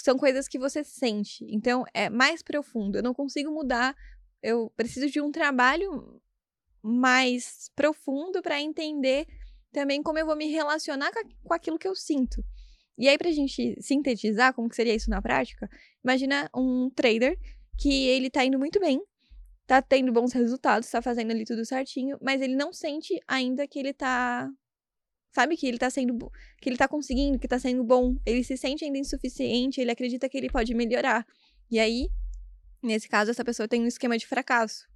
[0.01, 1.45] são coisas que você sente.
[1.49, 2.97] Então, é mais profundo.
[2.97, 3.95] Eu não consigo mudar.
[4.41, 6.21] Eu preciso de um trabalho
[6.81, 9.25] mais profundo para entender
[9.71, 11.11] também como eu vou me relacionar
[11.43, 12.43] com, a, aquilo que eu sinto.
[12.97, 15.69] E aí, pra gente sintetizar como que seria isso na prática,
[16.03, 17.37] imagina um trader
[17.77, 19.01] que ele tá indo muito bem
[19.65, 23.79] tá tendo bons resultados, tá fazendo ali tudo certinho, mas ele não sente ainda que
[23.79, 24.49] ele tá
[25.35, 26.31] sabe que ele tá sendo
[26.61, 28.15] que ele tá conseguindo, que tá sendo bom.
[28.25, 31.27] Ele se sente ainda insuficiente, ele acredita que ele pode melhorar.
[31.69, 32.09] E aí,
[32.81, 34.87] nesse caso, essa pessoa tem um esquema de fracasso.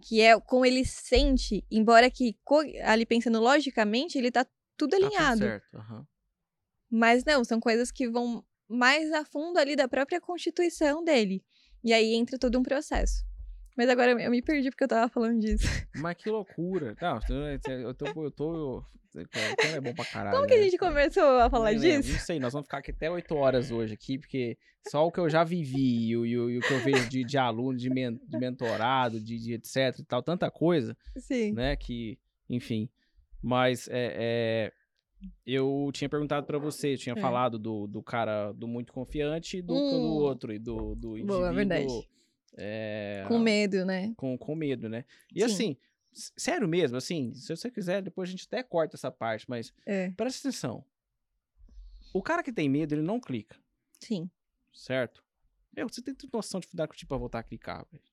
[0.00, 2.36] Que é como ele sente, embora que
[2.82, 5.40] ali pensando logicamente, ele tá tudo alinhado.
[5.40, 5.76] Tá certo.
[5.76, 6.06] Uhum.
[6.90, 11.44] Mas não, são coisas que vão mais a fundo ali da própria constituição dele.
[11.82, 13.24] E aí entra todo um processo.
[13.76, 15.66] Mas agora eu me perdi porque eu tava falando disso.
[15.96, 16.96] Mas que loucura.
[17.00, 17.18] Não,
[17.82, 18.84] eu tô.
[19.14, 20.36] Eu tô é bom pra caralho.
[20.36, 20.62] Como que a né?
[20.64, 22.12] gente começou a falar não, disso?
[22.12, 25.20] Não sei, nós vamos ficar aqui até 8 horas hoje aqui, porque só o que
[25.20, 28.20] eu já vivi e o, e o que eu vejo de, de aluno, de, men,
[28.26, 30.96] de mentorado, de, de, etc e tal, tanta coisa.
[31.16, 31.52] Sim.
[31.52, 32.18] Né, que,
[32.50, 32.88] enfim.
[33.40, 34.72] Mas é, é
[35.46, 37.20] eu tinha perguntado para você, tinha é.
[37.20, 39.90] falado do, do cara do muito confiante e do, hum.
[39.90, 41.38] do outro, e do, do indivíduo.
[41.38, 42.08] Boa, verdade.
[42.56, 44.14] É, com medo, né?
[44.16, 45.04] Com, com medo, né?
[45.34, 45.44] E Sim.
[45.44, 45.76] assim,
[46.36, 50.10] sério mesmo, assim, se você quiser, depois a gente até corta essa parte, mas é.
[50.10, 50.84] presta atenção.
[52.12, 53.58] O cara que tem medo, ele não clica.
[53.98, 54.30] Sim.
[54.72, 55.24] Certo?
[55.76, 58.04] Meu, você tem noção de dificuldade tipo, pra voltar a clicar, velho.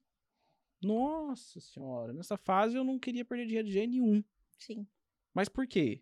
[0.81, 4.23] Nossa senhora, nessa fase eu não queria perder dinheiro de jeito nenhum.
[4.57, 4.87] Sim.
[5.31, 6.01] Mas por quê?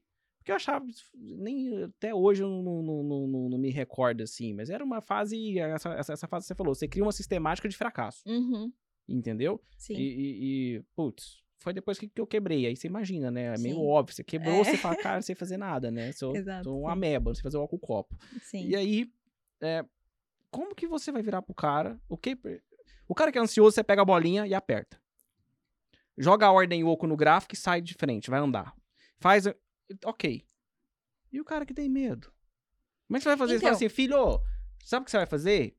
[0.49, 4.71] Porque eu achava, nem até hoje eu não, não, não, não, me recordo assim, mas
[4.71, 8.27] era uma fase, essa, essa, fase que você falou, você cria uma sistemática de fracasso.
[8.27, 8.71] Uhum.
[9.07, 9.61] Entendeu?
[9.77, 9.93] Sim.
[9.93, 12.65] E, e, e, putz, foi depois que, que eu quebrei.
[12.65, 13.53] Aí você imagina, né?
[13.53, 13.87] É meio Sim.
[13.87, 14.15] óbvio.
[14.15, 14.63] Você quebrou, é.
[14.63, 16.11] você fala, cara, não sei fazer nada, né?
[16.13, 18.17] Sou, Exato, sou um ameba, não sei fazer o copo.
[18.41, 18.67] Sim.
[18.67, 19.11] E aí,
[19.61, 19.85] é,
[20.49, 21.99] como que você vai virar pro cara?
[22.09, 22.35] O que.
[23.07, 24.99] O cara que é ansioso, você pega a bolinha e aperta.
[26.17, 28.73] Joga a ordem oco no gráfico e sai de frente, vai andar.
[29.19, 29.45] Faz.
[30.05, 30.45] Ok.
[31.31, 32.31] E o cara que tem medo?
[33.07, 33.55] Como é que você vai fazer?
[33.55, 33.59] Então...
[33.59, 34.41] Você fala então assim, filho,
[34.83, 35.75] sabe o que você vai fazer?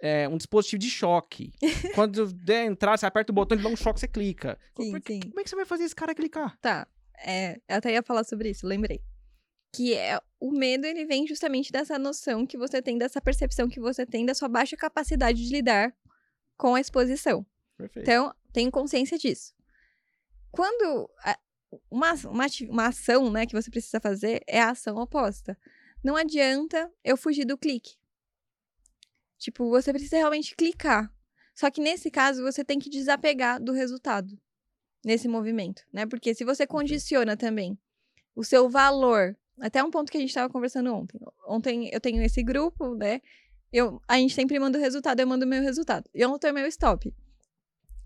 [0.00, 1.52] É, um dispositivo de choque.
[1.94, 4.58] Quando der entrar, você aperta o botão, ele dá um choque, você clica.
[4.76, 5.20] Sim, como, sim.
[5.20, 6.58] como é que você vai fazer esse cara clicar?
[6.60, 6.86] Tá.
[7.24, 9.02] É, eu até ia falar sobre isso, lembrei.
[9.72, 13.80] Que é o medo, ele vem justamente dessa noção que você tem, dessa percepção que
[13.80, 15.94] você tem da sua baixa capacidade de lidar
[16.56, 17.44] com a exposição.
[17.76, 18.04] Perfeito.
[18.04, 19.52] Então, tenho consciência disso.
[20.50, 21.10] Quando
[21.90, 25.58] uma, uma, uma ação né, que você precisa fazer é a ação oposta.
[26.02, 27.96] Não adianta eu fugir do clique.
[29.38, 31.12] Tipo, você precisa realmente clicar.
[31.54, 34.38] Só que nesse caso, você tem que desapegar do resultado
[35.04, 36.06] nesse movimento, né?
[36.06, 37.78] Porque se você condiciona também
[38.34, 41.20] o seu valor, até um ponto que a gente estava conversando ontem.
[41.46, 43.20] Ontem eu tenho esse grupo, né?
[43.72, 46.08] Eu, a gente sempre manda o resultado, eu mando o meu resultado.
[46.14, 47.12] E ontem é meu stop.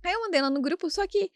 [0.03, 1.31] Aí eu mandei lá no grupo, só que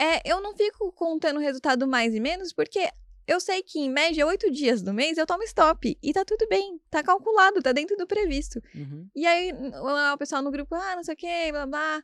[0.00, 2.88] é, eu não fico contando resultado mais e menos, porque
[3.26, 5.96] eu sei que, em média, oito dias do mês eu tomo stop.
[6.02, 8.62] E tá tudo bem, tá calculado, tá dentro do previsto.
[8.74, 9.08] Uhum.
[9.14, 12.02] E aí, o pessoal no grupo, ah, não sei o que, blá blá.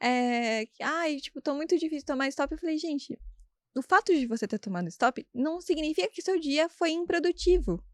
[0.00, 2.50] É, ai, tipo, tô muito difícil tomar stop.
[2.50, 3.18] Eu falei, gente,
[3.76, 7.84] o fato de você ter tomado stop não significa que seu dia foi improdutivo.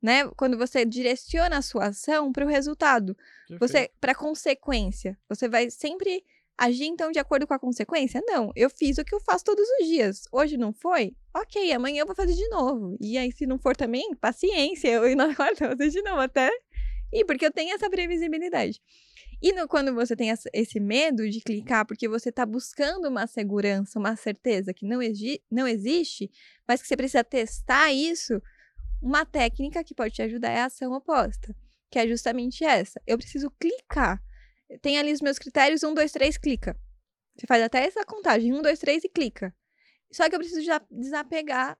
[0.00, 0.28] Né?
[0.36, 3.16] Quando você direciona a sua ação para o resultado,
[3.48, 3.58] Perfeito.
[3.58, 6.24] você para consequência, você vai sempre
[6.58, 8.22] Agir então de acordo com a consequência?
[8.26, 10.22] Não, eu fiz o que eu faço todos os dias.
[10.32, 11.14] Hoje não foi?
[11.34, 12.96] Ok, amanhã eu vou fazer de novo.
[12.98, 15.02] E aí, se não for também, paciência, eu
[15.34, 16.50] quarta vou fazer de novo até.
[17.12, 18.80] E porque eu tenho essa previsibilidade.
[19.42, 23.98] E no, quando você tem esse medo de clicar porque você está buscando uma segurança,
[23.98, 25.00] uma certeza que não,
[25.50, 26.30] não existe,
[26.66, 28.40] mas que você precisa testar isso,
[29.02, 31.54] uma técnica que pode te ajudar é a ação oposta,
[31.90, 33.00] que é justamente essa.
[33.06, 34.22] Eu preciso clicar
[34.80, 36.76] tem ali os meus critérios, um, dois, três, clica.
[37.36, 39.54] Você faz até essa contagem, um, dois, três e clica.
[40.10, 41.78] Só que eu preciso desapegar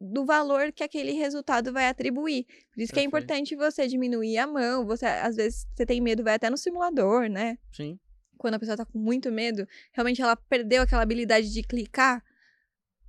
[0.00, 2.44] do valor que aquele resultado vai atribuir.
[2.44, 2.92] Por isso Perfeito.
[2.92, 4.84] que é importante você diminuir a mão.
[4.84, 7.58] Você, às vezes, você tem medo, vai até no simulador, né?
[7.72, 7.98] Sim.
[8.36, 12.22] Quando a pessoa tá com muito medo, realmente ela perdeu aquela habilidade de clicar.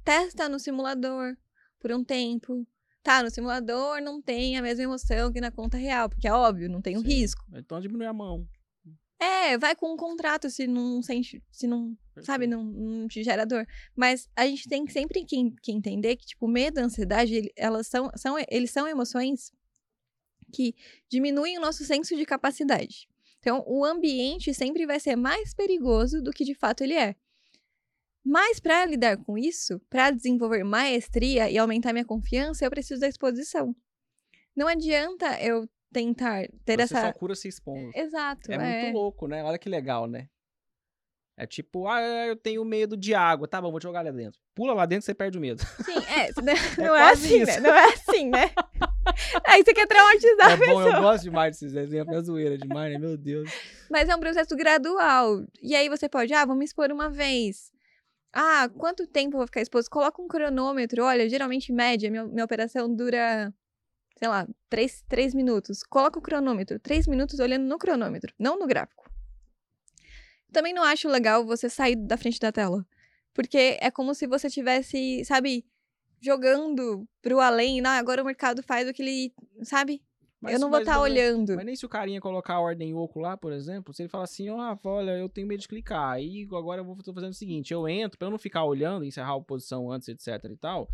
[0.06, 1.36] Testa no simulador
[1.80, 2.66] por um tempo.
[3.04, 6.70] Tá, no simulador não tem a mesma emoção que na conta real, porque é óbvio,
[6.70, 7.08] não tem um Sim.
[7.08, 7.46] risco.
[7.54, 8.48] Então diminui a mão.
[9.20, 13.46] É, vai com um contrato se não sente, se não, sabe, não, não te gera
[13.46, 13.66] dor.
[13.96, 18.36] Mas a gente tem sempre que, que entender que, tipo, medo, ansiedade, elas são, são,
[18.50, 19.52] eles são emoções
[20.54, 20.76] que
[21.10, 23.10] diminuem o nosso senso de capacidade.
[23.40, 27.16] Então, o ambiente sempre vai ser mais perigoso do que de fato ele é.
[28.24, 33.08] Mas para lidar com isso, para desenvolver maestria e aumentar minha confiança, eu preciso da
[33.08, 33.74] exposição.
[34.54, 37.02] Não adianta eu tentar ter Você essa.
[37.02, 37.92] só cura se expondo.
[37.96, 38.52] Exato.
[38.52, 39.44] É, é, muito louco, né?
[39.44, 40.28] Olha que legal, né?
[41.40, 43.48] É tipo, ah, eu tenho medo de água.
[43.48, 44.40] Tá bom, vou te jogar lá dentro.
[44.56, 45.62] Pula lá dentro, você perde o medo.
[45.86, 46.32] Sim, é.
[46.82, 47.60] Não é, é assim, né?
[47.60, 48.52] Não é assim, né?
[49.46, 50.90] Aí você quer traumatizar É a bom, pessoa.
[50.96, 52.98] eu gosto demais desses exemplos, é zoeira demais, né?
[53.00, 53.52] Meu Deus.
[53.90, 55.46] Mas é um processo gradual.
[55.62, 57.72] E aí você pode, ah, vamos expor uma vez.
[58.34, 59.90] Ah, quanto tempo eu vou ficar exposto?
[59.92, 61.04] Coloca um cronômetro.
[61.04, 63.54] Olha, geralmente, média, minha, minha operação dura,
[64.18, 65.84] sei lá, três, três minutos.
[65.84, 66.80] Coloca o cronômetro.
[66.80, 69.10] Três minutos olhando no cronômetro, não no gráfico.
[70.52, 72.86] Também não acho legal você sair da frente da tela.
[73.34, 75.66] Porque é como se você tivesse, sabe,
[76.20, 77.82] jogando pro além.
[77.82, 79.34] Não, agora o mercado faz o que ele,
[79.64, 80.02] sabe?
[80.40, 81.56] Mas- eu não vou estar olhando.
[81.56, 84.24] Mas nem se o carinha colocar a ordem oco lá, por exemplo, se ele falar
[84.24, 86.12] assim, ó, Rafa, olha, eu tenho medo de clicar.
[86.14, 89.04] Aí agora eu vou tô fazendo o seguinte, eu entro, pra eu não ficar olhando,
[89.04, 90.88] encerrar a posição antes, etc e tal,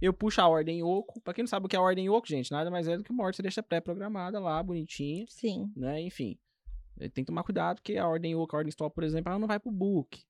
[0.00, 1.20] eu puxo a ordem oco.
[1.20, 3.04] Pra quem não sabe o que é a ordem oco, gente, nada mais é do
[3.04, 5.70] que uma ordem que você deixa pré-programada lá, bonitinha, Sim.
[5.76, 6.00] né?
[6.00, 6.38] Enfim.
[6.98, 9.48] Tem que tomar cuidado, porque a ordem oco, a ordem stop, por exemplo, ela não
[9.48, 10.22] vai pro book.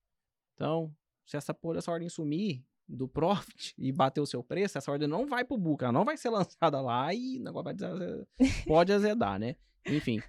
[0.54, 0.94] Então,
[1.26, 5.08] se essa porra dessa ordem sumir do profit e bater o seu preço, essa ordem
[5.08, 7.74] não vai pro book, ela não vai ser lançada lá e o negócio vai
[8.66, 9.56] pode azedar, né?
[9.86, 10.20] Enfim.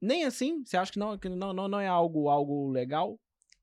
[0.00, 0.64] Nem assim?
[0.64, 3.18] Você acha que não, que não, não, não é algo, algo legal?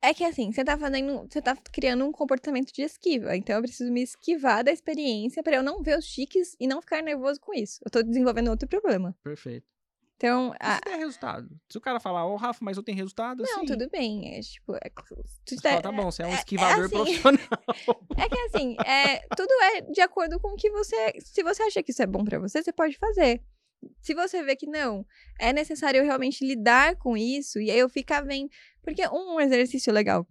[0.08, 1.28] É que assim, você tá fazendo.
[1.30, 3.36] Você tá criando um comportamento de esquiva.
[3.36, 6.82] Então eu preciso me esquivar da experiência pra eu não ver os chiques e não
[6.82, 7.80] ficar nervoso com isso.
[7.86, 9.14] Eu tô desenvolvendo outro problema.
[9.24, 9.66] Perfeito.
[10.16, 11.50] Então, a- se der resultado?
[11.70, 13.66] Se o cara falar, ô Rafa, mas eu tenho resultado, não, assim.
[13.68, 14.36] tudo bem.
[14.36, 14.76] É tipo.
[14.76, 14.90] É,
[15.46, 16.96] tu tá- fala, tá bom, você é um é- é esquivador assim.
[16.96, 17.40] profissional.
[18.18, 21.14] é que assim, é, tudo é de acordo com o que você.
[21.20, 23.44] Se você acha que isso é bom pra você, você pode fazer.
[24.02, 25.06] Se você vê que não,
[25.40, 28.50] é necessário realmente lidar com isso e aí eu ficar vendo.
[28.82, 30.28] Porque um exercício legal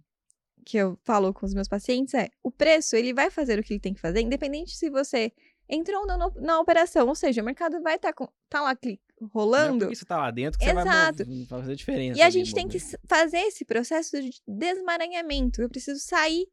[0.65, 3.73] que eu falo com os meus pacientes é: o preço, ele vai fazer o que
[3.73, 5.31] ele tem que fazer, independente se você
[5.69, 7.07] entrou ou não na operação.
[7.07, 9.79] Ou seja, o mercado vai estar tá, tá lá cli- Não é rolando.
[9.79, 11.25] porque você tá lá dentro que você vai Exato.
[11.25, 12.19] mov- vai fazer diferença.
[12.19, 15.61] E a gente tem que fazer esse processo de desmaranhamento.
[15.61, 16.47] Eu preciso sair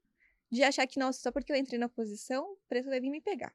[0.50, 3.20] de achar que, nossa, só porque eu entrei na posição, o preço vai vir me
[3.20, 3.52] pegar.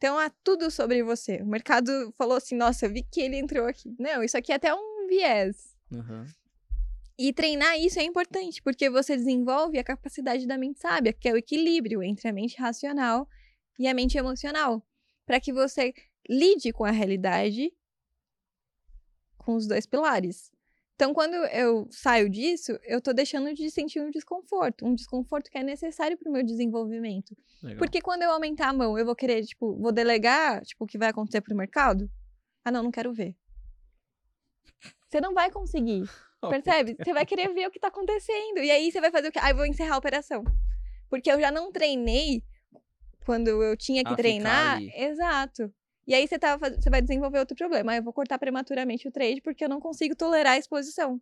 [0.00, 1.42] Então, é tudo sobre você.
[1.42, 3.94] O mercado falou assim, nossa, eu vi que ele entrou aqui.
[3.98, 5.76] Não, isso aqui é até um viés.
[5.92, 6.24] Aham.
[7.18, 11.34] E treinar isso é importante, porque você desenvolve a capacidade da mente sábia, que é
[11.34, 13.28] o equilíbrio entre a mente racional
[13.78, 14.82] e a mente emocional.
[15.26, 15.92] Para que você
[16.26, 17.70] lide com a realidade
[19.36, 20.50] com os dois pilares.
[21.00, 25.56] Então, quando eu saio disso, eu tô deixando de sentir um desconforto, um desconforto que
[25.56, 27.34] é necessário para o meu desenvolvimento.
[27.62, 27.78] Legal.
[27.78, 30.98] Porque quando eu aumentar a mão, eu vou querer, tipo, vou delegar, tipo, o que
[30.98, 32.06] vai acontecer pro mercado?
[32.62, 33.34] Ah, não, não quero ver.
[35.08, 36.04] Você não vai conseguir.
[36.50, 36.94] Percebe?
[37.02, 38.58] Você vai querer ver o que tá acontecendo.
[38.58, 39.38] E aí você vai fazer o quê?
[39.42, 40.44] Ah, eu vou encerrar a operação.
[41.08, 42.44] Porque eu já não treinei
[43.24, 44.78] quando eu tinha que treinar.
[44.94, 45.72] Exato.
[46.10, 47.92] E aí você, faz- você vai desenvolver outro problema.
[47.92, 51.20] Ah, eu vou cortar prematuramente o trade porque eu não consigo tolerar a exposição.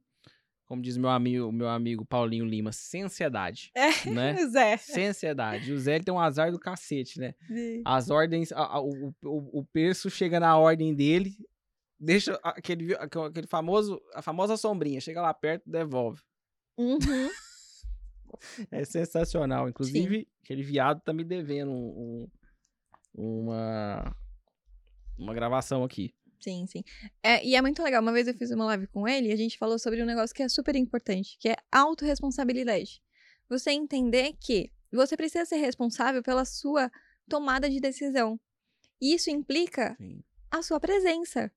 [0.65, 3.70] Como diz meu amigo, meu amigo Paulinho Lima, sem ansiedade.
[3.74, 4.09] É.
[4.10, 4.35] Né?
[4.48, 4.77] Zé.
[4.78, 5.73] Sem ansiedade.
[5.73, 7.35] O Zé tem um azar do cacete, né?
[7.85, 11.32] As ordens, a- a- o, o, o preço chega na ordem dele,
[12.01, 16.23] deixa aquele, aquele famoso, a famosa sombrinha, chega lá perto, devolve.
[16.78, 16.98] Uhum.
[18.70, 19.69] É sensacional.
[19.69, 22.28] Inclusive, aquele viado tá me devendo um-
[23.16, 24.15] um- uma,
[25.19, 26.15] uma gravação aqui.
[26.40, 26.85] Sim, sim.
[27.23, 28.01] É, e é muito legal.
[28.01, 30.35] Uma vez eu fiz uma live com ele e a gente falou sobre um negócio
[30.35, 33.03] que é super importante, que é autorresponsabilidade.
[33.49, 36.90] Você entender que você precisa ser responsável pela sua
[37.28, 38.40] tomada de decisão.
[39.01, 40.23] E isso implica Sim.
[40.51, 41.51] a sua presença.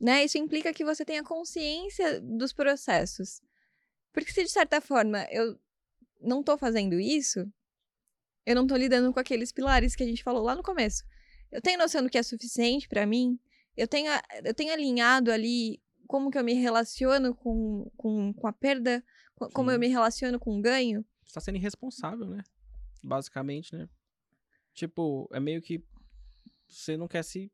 [0.00, 0.24] Né?
[0.24, 3.40] Isso implica que você tenha consciência dos processos.
[4.12, 5.58] Porque se de certa forma eu
[6.20, 7.50] não tô fazendo isso,
[8.44, 11.04] eu não tô lidando com aqueles pilares que a gente falou lá no começo.
[11.52, 13.38] Eu tenho noção do que é suficiente pra mim,
[13.76, 14.10] eu tenho,
[14.44, 19.04] eu tenho alinhado ali como que eu me relaciono com, com, com a perda,
[19.34, 21.04] co- como eu me relaciono com o ganho.
[21.24, 22.42] Você tá sendo irresponsável, né?
[23.02, 23.88] Basicamente, né?
[24.74, 25.84] Tipo, é meio que
[26.66, 27.50] você não quer se.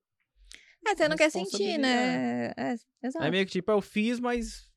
[0.87, 2.53] É, você não quer sentir, né?
[2.57, 3.25] É, exato.
[3.25, 4.68] É meio que tipo, eu fiz, mas.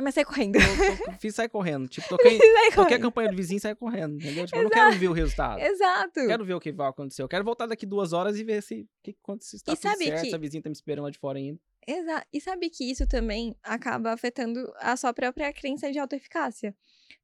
[0.00, 0.56] Mas sai correndo.
[0.56, 0.62] Eu,
[1.20, 1.88] fiz, sai correndo.
[1.88, 4.14] Tipo, toquei, sai toquei a campanha do vizinho, sai correndo.
[4.16, 4.46] Entendeu?
[4.46, 5.60] Tipo, eu não quero ver o resultado.
[5.60, 6.26] Exato.
[6.26, 7.22] Quero ver o que vai acontecer.
[7.22, 9.58] Eu quero voltar daqui duas horas e ver se o que acontece.
[9.58, 11.38] Se tá E sabe certo, que- se a vizinha tá me esperando lá de fora
[11.38, 11.58] ainda.
[11.86, 12.26] Exato.
[12.32, 16.76] E sabe que isso também acaba afetando a sua própria crença de autoeficácia.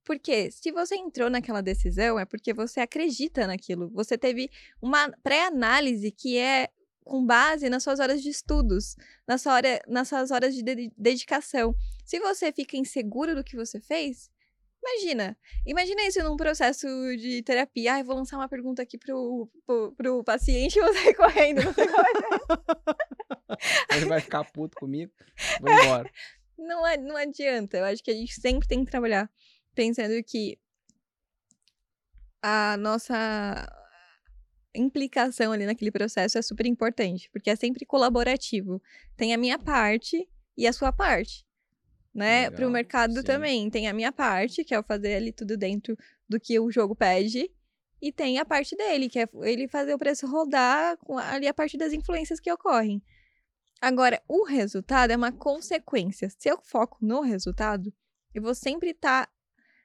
[0.02, 3.90] Porque se você entrou naquela decisão, é porque você acredita naquilo.
[3.90, 6.68] Você teve uma pré-análise que é
[7.04, 8.96] com base nas suas horas de estudos,
[9.28, 11.74] na sua hora, nas suas horas de de- dedicação.
[12.04, 14.30] Se você fica inseguro do que você fez,
[14.82, 15.36] imagina.
[15.66, 16.86] Imagina isso num processo
[17.16, 17.94] de terapia.
[17.94, 21.60] Ah, eu vou lançar uma pergunta aqui pro, pro, pro paciente e sair correndo.
[23.94, 25.12] Ele vai ficar puto comigo.
[25.60, 26.10] Vou embora.
[26.58, 27.78] não, não adianta.
[27.78, 29.30] Eu acho que a gente sempre tem que trabalhar
[29.74, 30.58] pensando que
[32.42, 33.83] a nossa
[34.74, 38.82] implicação ali naquele processo é super importante, porque é sempre colaborativo.
[39.16, 41.46] Tem a minha parte e a sua parte.
[42.14, 42.50] Né?
[42.50, 43.22] Para o mercado sim.
[43.22, 43.70] também.
[43.70, 45.96] Tem a minha parte, que é eu fazer ali tudo dentro
[46.28, 47.50] do que o jogo pede.
[48.00, 51.54] E tem a parte dele, que é ele fazer o preço rodar com ali a
[51.54, 53.02] parte das influências que ocorrem.
[53.80, 56.30] Agora, o resultado é uma consequência.
[56.38, 57.92] Se eu foco no resultado,
[58.34, 59.32] eu vou sempre estar tá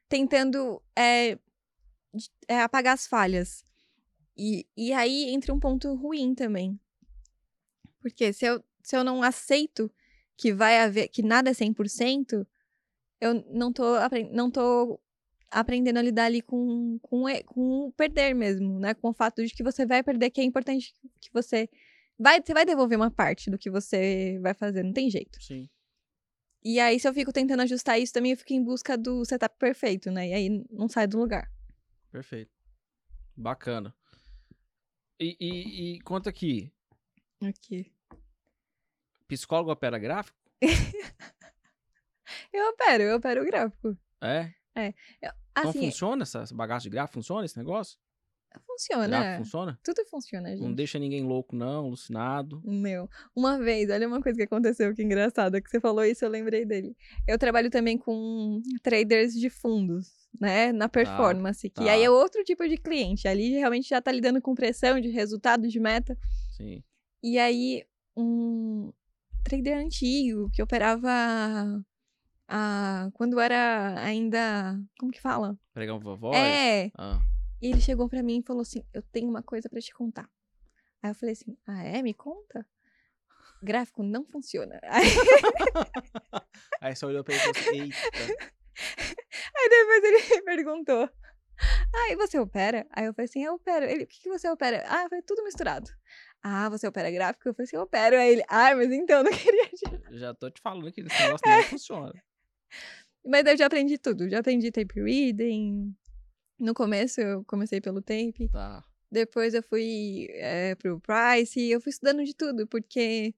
[0.07, 1.37] tentando é,
[2.47, 3.65] é, apagar as falhas.
[4.41, 6.79] E, e aí entra um ponto ruim também.
[7.99, 9.91] Porque se eu, se eu não aceito
[10.37, 12.47] que vai haver, que nada é 100%,
[13.19, 13.83] eu não tô,
[14.31, 14.97] não tô
[15.51, 18.93] aprendendo a lidar ali com, com, com o perder mesmo, né?
[18.93, 21.67] Com o fato de que você vai perder, que é importante que você
[22.17, 25.43] vai, você vai devolver uma parte do que você vai fazer, não tem jeito.
[25.43, 25.69] Sim.
[26.63, 29.57] E aí, se eu fico tentando ajustar isso, também eu fico em busca do setup
[29.57, 30.29] perfeito, né?
[30.29, 31.51] E aí não sai do lugar.
[32.09, 32.51] Perfeito.
[33.35, 33.93] Bacana.
[35.19, 36.71] E, e, e conta aqui.
[37.41, 37.91] Aqui.
[39.27, 40.37] Psicólogo opera gráfico?
[42.53, 43.97] eu opero, eu opero gráfico.
[44.21, 44.53] É?
[44.75, 44.93] É.
[45.21, 47.15] Eu, então assim, então funciona essa, bagagem de gráfico?
[47.15, 47.99] Funciona esse negócio?
[48.65, 49.07] Funciona.
[49.07, 49.79] Gráfico funciona?
[49.83, 50.61] Tudo funciona, gente.
[50.61, 52.61] Não deixa ninguém louco, não, alucinado.
[52.63, 53.09] Meu.
[53.35, 56.65] Uma vez, olha uma coisa que aconteceu que engraçada, que você falou isso, eu lembrei
[56.65, 56.95] dele.
[57.27, 61.93] Eu trabalho também com traders de fundos né, na performance, tá, que tá.
[61.93, 63.27] aí é outro tipo de cliente.
[63.27, 66.17] Ali realmente já tá lidando com pressão de resultado, de meta.
[66.51, 66.83] Sim.
[67.21, 67.85] E aí,
[68.15, 68.91] um
[69.43, 71.09] trader antigo que operava
[72.47, 75.57] a, quando era ainda, como que fala?
[75.73, 76.33] Pregão vovó?
[76.33, 76.91] É.
[76.97, 77.19] Ah.
[77.61, 80.29] E ele chegou para mim e falou assim: "Eu tenho uma coisa para te contar".
[81.01, 82.01] Aí eu falei assim: "Ah, é?
[82.01, 82.65] Me conta".
[83.61, 84.79] Gráfico não funciona.
[84.83, 85.07] Aí,
[86.81, 88.59] aí você olhou pra ele e falou assim, eita.
[89.57, 91.09] Aí depois ele me perguntou:
[91.93, 92.87] Ah, e você opera?
[92.91, 93.85] Aí eu falei assim: Eu opero.
[93.85, 94.83] Ele: O que, que você opera?
[94.87, 95.89] Ah, falei: Tudo misturado.
[96.41, 97.49] Ah, você opera gráfico?
[97.49, 98.15] Eu falei assim: Eu opero.
[98.15, 99.65] Aí ele: Ah, mas então, não queria.
[99.65, 100.17] Te...
[100.19, 102.13] Já tô te falando que esse negócio não funciona.
[103.25, 104.29] Mas eu já aprendi tudo.
[104.29, 105.93] Já aprendi tape reading.
[106.59, 108.49] No começo eu comecei pelo tape.
[108.51, 108.83] Tá.
[109.11, 111.59] Depois eu fui é, pro Price.
[111.59, 113.33] Eu fui estudando de tudo, porque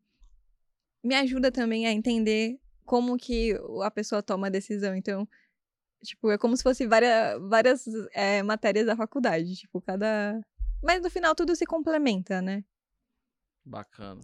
[1.03, 3.53] me ajuda também a entender como que
[3.83, 4.95] a pessoa toma a decisão.
[4.95, 5.27] Então,
[6.03, 9.55] tipo, é como se fosse várias, várias é, matérias da faculdade.
[9.55, 10.41] Tipo, cada.
[10.83, 12.63] Mas no final tudo se complementa, né?
[13.63, 14.21] Bacana.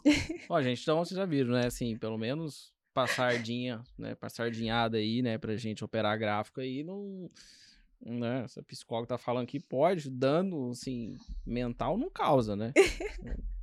[0.50, 1.68] Ó, gente, então vocês já viram, né?
[1.68, 4.16] Assim, pelo menos passardinha, né?
[4.16, 5.38] Passardinhada aí, né?
[5.38, 7.30] Pra gente operar gráfico aí, não.
[8.00, 8.44] Né?
[8.44, 12.74] Essa psicóloga tá falando que pode, dano, assim, mental não causa, né?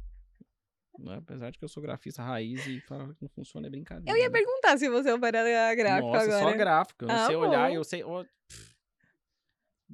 [0.99, 1.17] Né?
[1.17, 4.11] Apesar de que eu sou grafista raiz e falar que não funciona é brincadeira.
[4.11, 4.31] Eu ia né?
[4.31, 6.53] perguntar se você opera gráfico Nossa, agora.
[6.53, 7.05] só gráfico.
[7.05, 7.43] Eu não ah, sei bom.
[7.43, 8.05] olhar, eu sei.
[8.05, 8.25] Oh,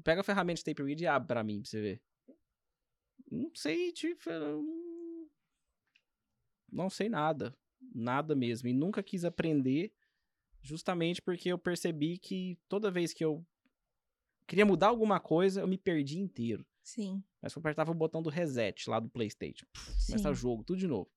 [0.05, 2.03] pega a ferramenta de tape read e abre pra mim, pra você ver.
[3.31, 4.31] Não sei, tipo.
[6.71, 7.57] Não sei nada.
[7.95, 8.69] Nada mesmo.
[8.69, 9.93] E nunca quis aprender,
[10.63, 13.45] justamente porque eu percebi que toda vez que eu
[14.51, 16.67] queria mudar alguma coisa, eu me perdi inteiro.
[16.83, 17.23] Sim.
[17.41, 19.65] Mas eu apertava o botão do reset lá do PlayStation.
[19.73, 21.09] Puf, começa o jogo, tudo de novo.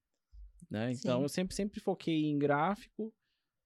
[0.70, 0.92] Né?
[0.92, 3.12] Então eu sempre, sempre foquei em gráfico,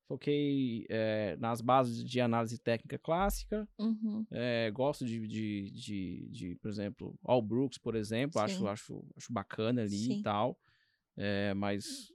[0.07, 3.67] foquei é, nas bases de análise técnica clássica.
[3.77, 4.25] Uhum.
[4.31, 9.33] É, gosto de, de, de, de, por exemplo, All Brooks, por exemplo, acho, acho, acho
[9.33, 10.19] bacana ali Sim.
[10.19, 10.57] e tal.
[11.17, 12.13] É, mas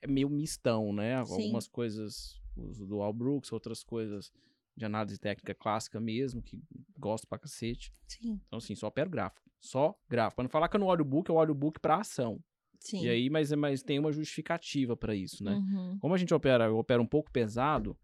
[0.00, 1.16] é meio mistão, né?
[1.16, 4.32] Algumas coisas do All Brooks, outras coisas
[4.76, 6.62] de análise técnica clássica mesmo, que
[6.98, 7.92] gosto pra cacete.
[8.06, 8.40] Sim.
[8.46, 9.50] Então, assim, só opero gráfico.
[9.60, 10.36] Só gráfico.
[10.36, 12.42] Pra não falar que eu não olho o book, eu olho o book pra ação.
[12.80, 13.04] Sim.
[13.04, 15.54] E aí, mas, mas tem uma justificativa para isso, né?
[15.54, 15.98] Uhum.
[16.00, 17.96] Como a gente opera, opera um pouco pesado,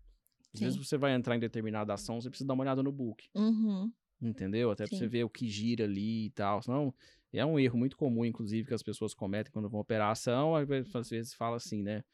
[0.55, 0.66] às Sim.
[0.66, 3.28] vezes você vai entrar em determinada ação, você precisa dar uma olhada no book.
[3.35, 3.90] Uhum.
[4.20, 4.70] Entendeu?
[4.70, 4.90] Até Sim.
[4.90, 6.62] pra você ver o que gira ali e tal.
[6.62, 6.95] Senão,
[7.32, 10.55] é um erro muito comum, inclusive, que as pessoas cometem quando vão operar ação.
[10.55, 12.05] Às vezes fala assim, né?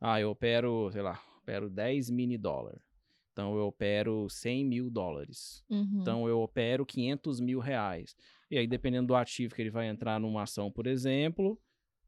[0.00, 2.80] Ah, eu opero, sei lá, opero 10 mini dólar.
[3.38, 5.64] Então eu opero 100 mil dólares.
[5.70, 6.00] Uhum.
[6.00, 8.16] Então eu opero 500 mil reais.
[8.50, 11.56] E aí, dependendo do ativo que ele vai entrar numa ação, por exemplo,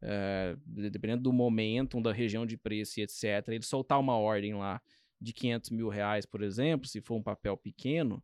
[0.02, 4.82] é, dependendo do momento, da região de preço e etc., ele soltar uma ordem lá
[5.20, 8.20] de 500 mil reais, por exemplo, se for um papel pequeno,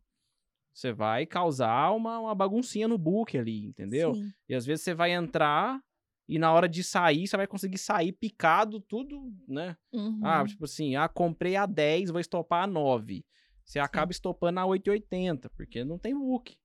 [0.73, 4.15] você vai causar uma, uma baguncinha no book ali, entendeu?
[4.15, 4.33] Sim.
[4.49, 5.81] E às vezes você vai entrar
[6.27, 9.77] e na hora de sair, você vai conseguir sair picado tudo, né?
[9.93, 10.19] Ah, uhum.
[10.23, 13.25] Ah, tipo assim, ah, comprei a 10, vou estopar a 9.
[13.63, 13.79] Você Sim.
[13.79, 16.57] acaba estopando a 8,80, porque não tem book.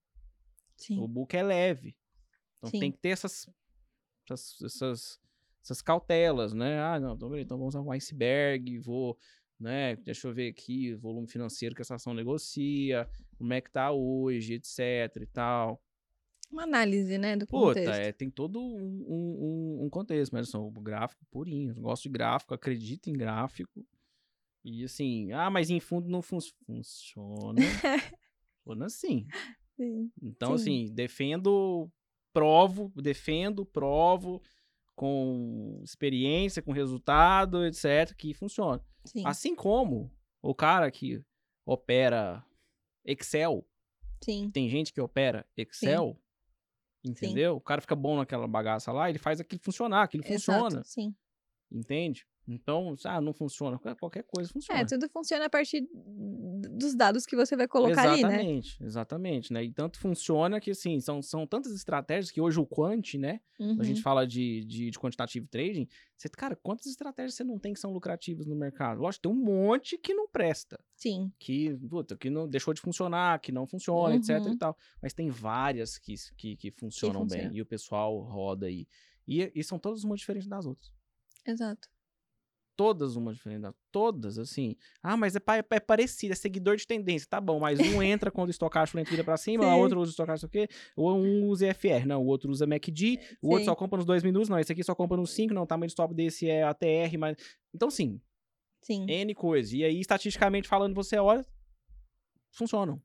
[0.76, 0.98] Sim.
[0.98, 1.96] O book é leve.
[2.58, 2.80] Então Sim.
[2.80, 3.48] tem que ter essas,
[4.28, 5.20] essas, essas,
[5.62, 6.80] essas, cautelas, né?
[6.80, 9.16] Ah, não, então, então vamos usar um iceberg, vou,
[9.60, 9.94] né?
[9.96, 13.08] Deixa eu ver aqui o volume financeiro que essa ação negocia,
[13.38, 15.80] como é que tá hoje, etc e tal.
[16.52, 17.88] Uma análise, né, do Puta, contexto.
[17.88, 21.74] é, tem todo um, um, um contexto, mas são gráfico purinho.
[21.74, 23.86] Gosto de gráfico, acredito em gráfico.
[24.62, 27.60] E assim, ah, mas em fundo não fun funciona.
[28.62, 29.26] funciona assim.
[29.76, 30.12] Sim.
[30.22, 30.84] Então, Sim.
[30.84, 31.90] assim, defendo,
[32.32, 34.42] provo, defendo, provo
[34.94, 38.84] com experiência, com resultado, etc., que funciona.
[39.06, 39.22] Sim.
[39.26, 40.12] Assim como
[40.42, 41.20] o cara que
[41.64, 42.44] opera
[43.04, 43.66] Excel,
[44.22, 44.50] Sim.
[44.50, 46.16] tem gente que opera Excel,
[47.04, 47.56] entendeu?
[47.56, 51.14] O cara fica bom naquela bagaça lá, ele faz aquilo funcionar, aquilo Exato, funciona, Sim.
[51.70, 52.26] entende?
[52.46, 54.80] Então, ah, não funciona, qualquer coisa funciona.
[54.80, 55.86] É, tudo funciona a partir
[56.70, 58.28] dos dados que você vai colocar ali, né?
[58.28, 59.64] exatamente, exatamente, né?
[59.64, 63.40] E tanto funciona que, assim, são, são tantas estratégias que hoje o quant, né?
[63.60, 63.76] Uhum.
[63.80, 65.88] A gente fala de, de, de quantitative trading.
[66.16, 69.00] Você, cara, quantas estratégias você não tem que são lucrativas no mercado?
[69.00, 70.78] Lógico, tem um monte que não presta.
[70.96, 71.32] Sim.
[71.38, 74.52] Que, puta, que não deixou de funcionar, que não funciona, etc Uhum.
[74.52, 74.76] e tal.
[75.00, 77.38] Mas tem várias que, que, que funcionam bem.
[77.38, 77.56] funcionam.
[77.56, 78.86] E o pessoal roda aí.
[79.26, 80.92] E, e são todas uma diferente das outras.
[81.46, 81.88] Exato.
[82.76, 84.76] Todas uma diferente das Todas, assim.
[85.02, 85.40] Ah, mas é,
[85.70, 87.28] é parecido, é seguidor de tendência.
[87.28, 90.08] Tá bom, mas um entra quando o estocástico lento vira pra cima, a outra usa
[90.08, 90.68] o estocástico o quê?
[90.96, 94.22] Ou um usa EFR, não, o outro usa MACD, o outro só compra nos dois
[94.22, 96.62] minutos, não, esse aqui só compra nos cinco, não, o tamanho de stop desse é
[96.62, 97.36] ATR, mas...
[97.74, 98.20] Então, sim,
[98.82, 99.06] Sim.
[99.08, 99.76] N coisa.
[99.76, 101.46] E aí, estatisticamente falando, você olha,
[102.50, 103.00] funcionam.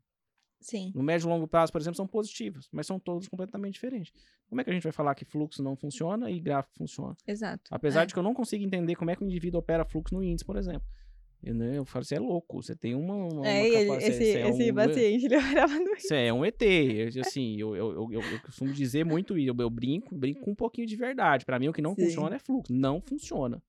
[0.60, 0.92] Sim.
[0.96, 4.12] No médio e longo prazo, por exemplo, são positivas, mas são todas completamente diferentes.
[4.50, 7.16] Como é que a gente vai falar que fluxo não funciona e gráfico funciona?
[7.28, 7.64] Exato.
[7.72, 8.06] Apesar É.
[8.08, 10.44] de que eu não consigo entender como é que o indivíduo opera fluxo no índice,
[10.46, 10.84] por exemplo.
[11.44, 13.14] Eu, né, eu falo, você é louco, você tem uma.
[13.16, 15.36] uma É, ele- capa- esse, é esse um- paciente, ele
[15.68, 16.62] orava no Você é um ET.
[16.64, 19.52] Eu, assim, eu, eu, eu, eu- eu costumo dizer muito isso.
[19.52, 21.46] Eu, eu brinco, brinco com um pouquinho de verdade.
[21.46, 22.06] Pra mim, o que não Sim.
[22.06, 22.74] funciona é fluxo.
[22.74, 23.62] Não funciona.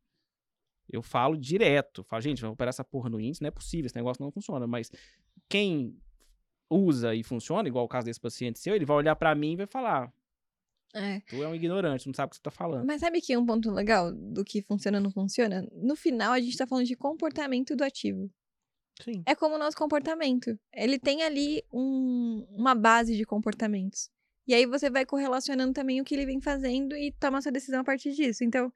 [0.90, 2.02] Eu falo direto.
[2.04, 4.66] Falo, gente, vai operar essa porra no índice, não é possível, esse negócio não funciona.
[4.66, 4.90] Mas
[5.46, 5.94] quem
[6.70, 9.56] usa e funciona, igual o caso desse paciente seu, ele vai olhar pra mim e
[9.56, 10.12] vai falar:
[10.94, 11.20] É.
[11.20, 12.86] tu é um ignorante, não sabe o que você tá falando.
[12.86, 15.66] Mas sabe que um ponto legal do que funciona ou não funciona?
[15.72, 18.30] No final, a gente tá falando de comportamento do ativo.
[19.02, 19.22] Sim.
[19.26, 20.58] É como o nosso comportamento.
[20.74, 24.10] Ele tem ali um- uma base de comportamentos.
[24.46, 27.80] E aí você vai correlacionando também o que ele vem fazendo e toma sua decisão
[27.80, 28.42] a partir disso.
[28.42, 28.72] Então,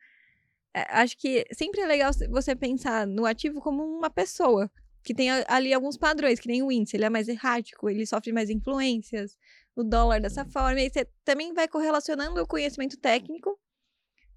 [0.74, 4.70] é, acho que sempre é legal você pensar no ativo como uma pessoa.
[5.02, 6.96] Que tem ali alguns padrões, que nem o índice.
[6.96, 9.36] Ele é mais errático, ele sofre mais influências.
[9.74, 10.80] O dólar dessa forma.
[10.80, 13.58] E você também vai correlacionando o conhecimento técnico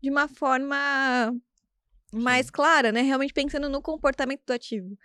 [0.02, 1.36] de uma forma
[2.14, 3.02] mais clara, né?
[3.02, 4.98] Realmente pensando no comportamento do ativo.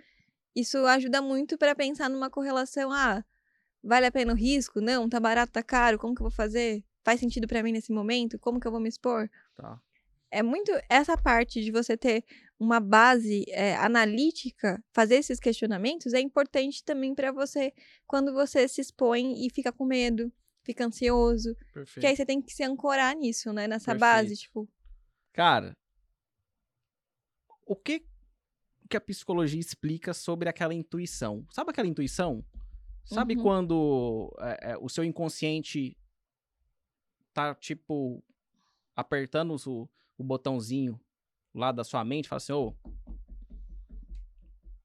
[0.55, 3.25] Isso ajuda muito para pensar numa correlação, ah,
[3.83, 4.81] vale a pena o risco?
[4.81, 6.85] Não, tá barato, tá caro, como que eu vou fazer?
[7.05, 8.39] Faz sentido para mim nesse momento?
[8.39, 9.29] Como que eu vou me expor?
[9.57, 9.81] Tá.
[10.31, 12.25] É muito essa parte de você ter
[12.61, 17.73] uma base é, analítica, fazer esses questionamentos é importante também para você
[18.07, 20.31] quando você se expõe e fica com medo,
[20.63, 22.01] fica ansioso, Perfeito.
[22.01, 23.67] que aí você tem que se ancorar nisso, né?
[23.67, 24.41] Nessa base, Perfeito.
[24.43, 24.69] tipo,
[25.33, 25.75] Cara,
[27.67, 28.05] o que
[28.91, 31.47] que a psicologia explica sobre aquela intuição?
[31.53, 32.45] Sabe aquela intuição?
[33.05, 33.43] Sabe Uhum.
[33.43, 35.97] quando é, é, o seu inconsciente
[37.33, 38.23] tá, tipo,
[38.95, 39.89] apertando o,
[40.19, 41.01] o botãozinho
[41.55, 42.75] lá da sua mente, fala assim, ô...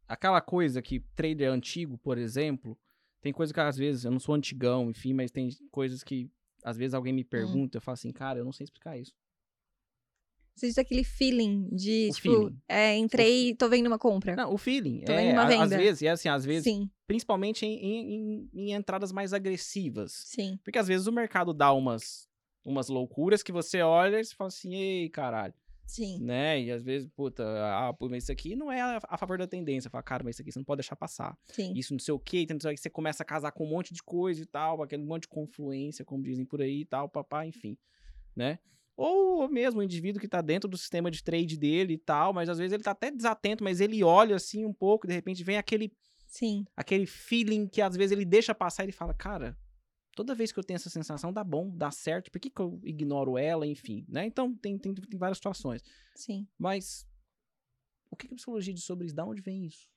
[0.08, 2.78] aquela coisa que trader antigo, por exemplo,
[3.22, 6.30] tem coisa que às vezes, eu não sou antigão, enfim, mas tem coisas que
[6.64, 7.28] às vezes alguém me Hum.
[7.30, 9.14] pergunta, eu falo assim, cara, eu não sei explicar isso.
[10.58, 12.62] existe aquele feeling de, O tipo, feeling.
[12.68, 14.36] é, entrei e tô vendo uma compra.
[14.36, 15.02] Não, o feeling.
[15.02, 15.78] Tô é, uma a- às venda.
[15.78, 20.14] vezes, é assim, às vezes, Sim, principalmente em, em- em- em entradas mais agressivas.
[20.14, 22.30] sim, Porque às vezes o mercado dá umas,
[22.64, 25.54] umas loucuras que você olha e você fala assim, ei, caralho,
[25.86, 26.20] sim.
[26.20, 26.62] né?
[26.62, 29.90] E às vezes, puta, ah, isso aqui não é a, a favor da tendência.
[29.90, 31.38] Fala, cara, mas isso aqui você não pode deixar passar.
[31.48, 33.94] Sim, Isso não sei o quê, então aí você começa a casar com um monte
[33.94, 37.46] de coisa e tal, aquele monte de confluência, como dizem por aí e tal, papá,
[37.46, 37.78] enfim,
[38.36, 38.60] né?
[38.98, 42.48] Ou mesmo o indivíduo que tá dentro do sistema de trade dele e tal, mas
[42.48, 45.58] às vezes ele tá até desatento, mas ele olha assim um pouco, de repente vem
[45.58, 45.92] aquele
[46.28, 49.58] sim, aquele feeling que às vezes ele deixa passar e ele fala, cara,
[50.16, 52.80] toda vez que eu tenho essa sensação dá bom, dá certo, por que, que eu
[52.84, 54.26] ignoro ela, enfim, né?
[54.26, 55.84] Então tem, tem, tem várias situações.
[56.16, 56.48] sim.
[56.58, 57.06] Mas
[58.10, 59.16] o que, que a psicologia diz sobre isso?
[59.16, 59.90] Da onde vem isso?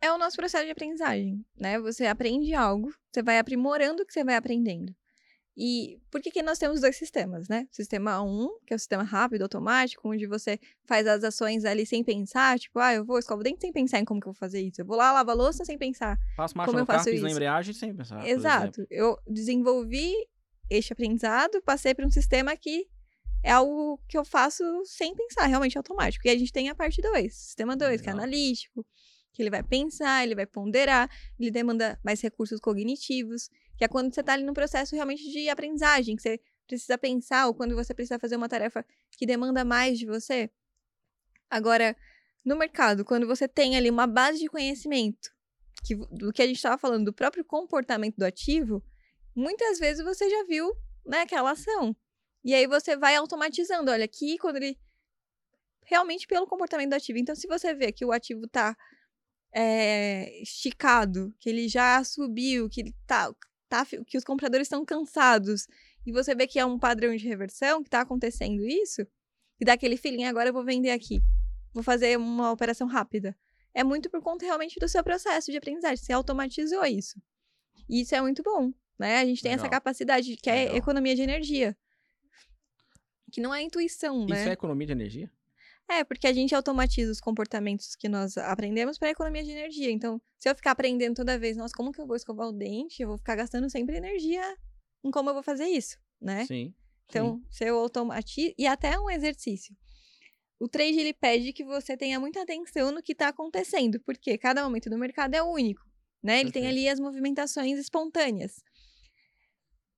[0.00, 1.78] É o nosso processo de aprendizagem, né?
[1.80, 4.94] Você aprende algo, você vai aprimorando o que você vai aprendendo.
[5.56, 7.66] E por que, que nós temos dois sistemas, né?
[7.70, 12.02] Sistema 1, que é o sistema rápido, automático, onde você faz as ações ali sem
[12.04, 14.38] pensar, tipo, ah, eu vou escovar o dente sem pensar em como que eu vou
[14.38, 14.80] fazer isso.
[14.80, 16.18] Eu vou lá lavar a louça sem pensar.
[16.36, 17.26] Faço marcha Como no carro, isso?
[17.26, 18.26] embreagem sem pensar.
[18.26, 18.86] Exato.
[18.88, 20.14] Eu desenvolvi
[20.70, 22.86] este aprendizado, passei para um sistema que
[23.42, 26.26] é algo que eu faço sem pensar, realmente automático.
[26.26, 28.86] E a gente tem a parte 2, sistema 2, que é analítico,
[29.32, 33.50] que ele vai pensar, ele vai ponderar, ele demanda mais recursos cognitivos,
[33.80, 37.46] que é quando você está ali no processo realmente de aprendizagem, que você precisa pensar,
[37.46, 40.50] ou quando você precisa fazer uma tarefa que demanda mais de você.
[41.48, 41.96] Agora,
[42.44, 45.30] no mercado, quando você tem ali uma base de conhecimento
[45.82, 48.84] que, do que a gente estava falando, do próprio comportamento do ativo,
[49.34, 50.70] muitas vezes você já viu
[51.06, 51.96] né, aquela ação.
[52.44, 53.90] E aí você vai automatizando.
[53.90, 54.78] Olha, aqui quando ele.
[55.86, 57.18] Realmente pelo comportamento do ativo.
[57.18, 58.76] Então, se você vê que o ativo está
[59.54, 63.34] é, esticado, que ele já subiu, que ele tá,
[63.70, 65.66] tá que os compradores estão cansados,
[66.04, 69.06] e você vê que é um padrão de reversão, que está acontecendo isso,
[69.60, 71.20] e dá aquele feeling, agora eu vou vender aqui.
[71.72, 73.36] Vou fazer uma operação rápida.
[73.72, 75.96] É muito por conta realmente do seu processo de aprendizagem.
[75.96, 77.20] Você automatizou isso.
[77.88, 79.20] E isso é muito bom, né?
[79.20, 79.66] A gente tem Legal.
[79.66, 80.76] essa capacidade que é Legal.
[80.76, 81.76] economia de energia.
[83.30, 84.40] Que não é intuição, isso né?
[84.40, 85.30] Isso é economia de energia?
[85.90, 89.90] É, porque a gente automatiza os comportamentos que nós aprendemos para economia de energia.
[89.90, 93.02] Então, se eu ficar aprendendo toda vez, nossa, como que eu vou escovar o dente?
[93.02, 94.56] Eu vou ficar gastando sempre energia
[95.04, 96.46] em como eu vou fazer isso, né?
[96.46, 96.72] Sim.
[97.08, 97.44] Então, sim.
[97.50, 98.54] se eu automatizo.
[98.56, 99.76] E até um exercício.
[100.60, 104.62] O trade ele pede que você tenha muita atenção no que está acontecendo, porque cada
[104.62, 105.82] momento do mercado é único,
[106.22, 106.34] né?
[106.34, 106.62] Ele Perfeito.
[106.62, 108.62] tem ali as movimentações espontâneas.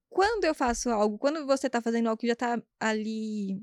[0.08, 3.60] Quando eu faço algo, quando você está fazendo algo que já está ali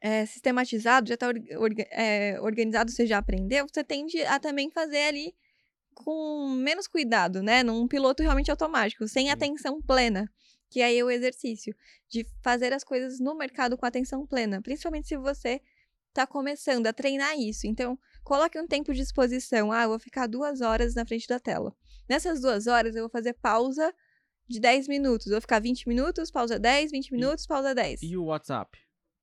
[0.00, 5.02] é, sistematizado, já está orga é, organizado, você já aprendeu, você tende a também fazer
[5.04, 5.34] ali
[5.94, 7.62] com menos cuidado, né?
[7.62, 10.30] Num piloto realmente automático, sem atenção plena.
[10.70, 11.74] Que aí é o exercício
[12.08, 14.60] de fazer as coisas no mercado com atenção plena.
[14.62, 15.60] Principalmente se você
[16.08, 17.66] está começando a treinar isso.
[17.66, 19.72] Então, coloque um tempo de exposição.
[19.72, 21.74] Ah, eu vou ficar duas horas na frente da tela.
[22.08, 23.92] Nessas duas horas, eu vou fazer pausa
[24.46, 25.26] de 10 minutos.
[25.26, 28.02] Eu vou ficar 20 minutos, pausa 10, 20 minutos, pausa 10.
[28.02, 28.78] E o WhatsApp?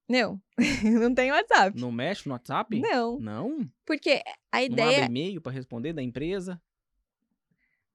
[0.08, 0.40] Não,
[0.84, 1.80] não tem WhatsApp.
[1.80, 2.80] Não mexe no WhatsApp?
[2.80, 3.20] Não.
[3.20, 3.70] Não?
[3.86, 4.22] Porque
[4.52, 4.86] a ideia.
[4.86, 6.62] Não abre e-mail para responder da empresa?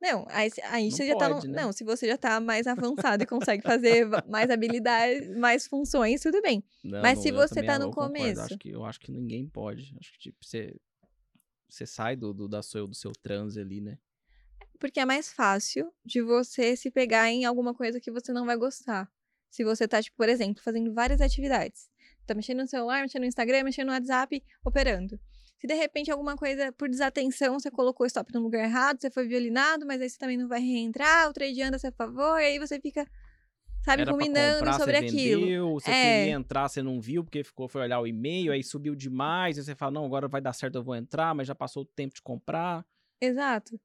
[0.00, 1.28] Não, aí, aí não você já tá.
[1.28, 1.40] No...
[1.42, 1.62] Né?
[1.62, 6.40] Não, se você já tá mais avançado e consegue fazer mais habilidades, mais funções, tudo
[6.40, 6.64] bem.
[6.82, 8.40] Não, Mas se você tá no começo.
[8.40, 9.94] Acho que, eu acho que ninguém pode.
[10.00, 10.74] Acho que, tipo, você,
[11.68, 13.98] você sai do, do, da seu, do seu transe ali, né?
[14.78, 18.56] Porque é mais fácil de você se pegar em alguma coisa que você não vai
[18.56, 19.08] gostar.
[19.50, 21.90] Se você tá, tipo, por exemplo, fazendo várias atividades
[22.32, 25.18] tá mexendo no celular, mexendo no Instagram, mexendo no WhatsApp, operando.
[25.58, 29.10] Se de repente alguma coisa por desatenção você colocou o stop no lugar errado, você
[29.10, 32.40] foi violinado, mas aí você também não vai reentrar, o trade anda a seu favor,
[32.40, 33.06] e aí você fica,
[33.84, 35.40] sabe, Era combinando comprar, sobre você aquilo.
[35.42, 36.18] Vendeu, você é.
[36.20, 39.64] queria entrar, você não viu, porque ficou, foi olhar o e-mail, aí subiu demais, aí
[39.64, 42.14] você fala, não, agora vai dar certo, eu vou entrar, mas já passou o tempo
[42.14, 42.82] de comprar.
[43.20, 43.78] Exato.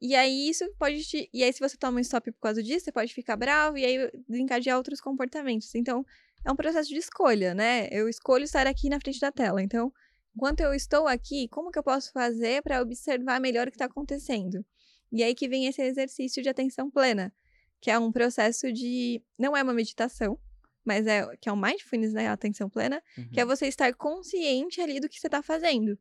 [0.00, 1.28] E aí isso pode te...
[1.32, 3.84] E aí, se você toma um stop por causa disso, você pode ficar bravo e
[3.84, 5.74] aí desencadear outros comportamentos.
[5.74, 6.04] Então,
[6.44, 7.88] é um processo de escolha, né?
[7.90, 9.62] Eu escolho estar aqui na frente da tela.
[9.62, 9.92] Então,
[10.34, 13.86] enquanto eu estou aqui, como que eu posso fazer para observar melhor o que está
[13.86, 14.64] acontecendo?
[15.12, 17.32] E aí que vem esse exercício de atenção plena,
[17.80, 19.22] que é um processo de.
[19.38, 20.38] Não é uma meditação,
[20.84, 22.28] mas é que é um mindfulness, né?
[22.28, 23.30] A atenção plena, uhum.
[23.30, 23.50] que é uhum.
[23.50, 25.98] você estar consciente ali do que você está fazendo.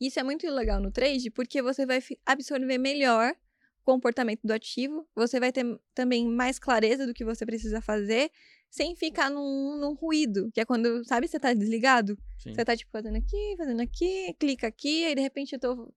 [0.00, 3.36] Isso é muito legal no trade, porque você vai absorver melhor o
[3.84, 5.64] comportamento do ativo, você vai ter
[5.94, 8.30] também mais clareza do que você precisa fazer
[8.70, 12.16] sem ficar num, num ruído, que é quando, sabe, você tá desligado?
[12.38, 12.54] Sim.
[12.54, 15.92] Você tá, tipo, fazendo aqui, fazendo aqui, clica aqui, aí de repente eu tô.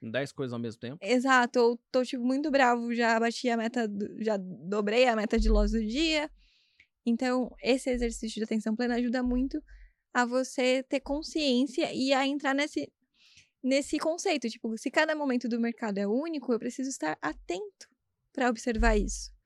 [0.00, 0.98] Dez coisas ao mesmo tempo?
[1.00, 3.90] Exato, ou tô, tipo, muito bravo, já bati a meta,
[4.20, 6.30] já dobrei a meta de loss do dia.
[7.04, 9.60] Então, esse exercício de atenção plena ajuda muito
[10.14, 12.90] a você ter consciência e a entrar nesse,
[13.66, 14.48] nesse conceito.
[14.48, 17.88] Tipo, se cada momento do mercado é único, eu preciso estar atento
[18.32, 19.36] para observar isso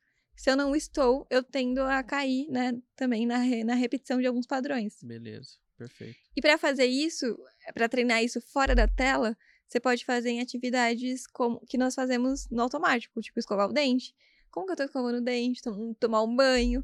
[0.41, 4.27] se eu não estou, eu tendo a cair, né, também na, re, na repetição de
[4.27, 4.99] alguns padrões.
[5.03, 6.19] Beleza, perfeito.
[6.35, 7.39] E para fazer isso,
[7.75, 9.37] para treinar isso fora da tela,
[9.69, 14.15] você pode fazer em atividades como que nós fazemos no automático, tipo escovar o dente.
[14.51, 15.61] Como que eu tô escovando o dente?
[16.01, 16.83] Tomar um banho.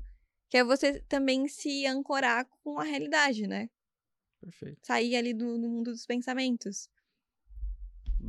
[0.51, 3.71] Que é você também se ancorar com a realidade, né?
[4.39, 4.87] Perfeito.
[4.87, 6.91] Sair ali do, do mundo dos pensamentos.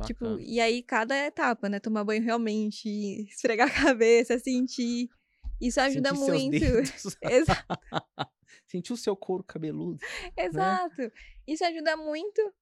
[0.06, 0.38] Tipo, Bacana.
[0.38, 1.80] Tipo, e aí cada etapa, né?
[1.80, 2.88] Tomar banho realmente,
[3.28, 5.08] esfregar a cabeça, sentir.
[5.60, 6.64] Isso ajuda muito.
[7.22, 7.80] Exato.
[8.66, 9.98] Sentir o seu couro cabeludo.
[9.98, 10.44] Né?
[10.44, 11.02] Exato.
[11.02, 11.10] Né?
[11.46, 12.52] Isso ajuda muito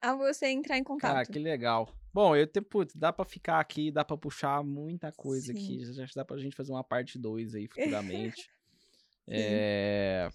[0.00, 1.16] a você entrar em contato.
[1.16, 1.94] Ah, que legal.
[2.12, 5.58] Bom, eu te, putz, dá pra ficar aqui, dá pra puxar muita coisa Sim.
[5.58, 5.84] aqui.
[5.84, 8.50] Já, já dá pra gente fazer uma parte 2 aí futuramente.
[9.28, 10.28] é...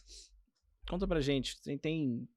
[0.87, 2.29] Conta pra gente, tem, tem.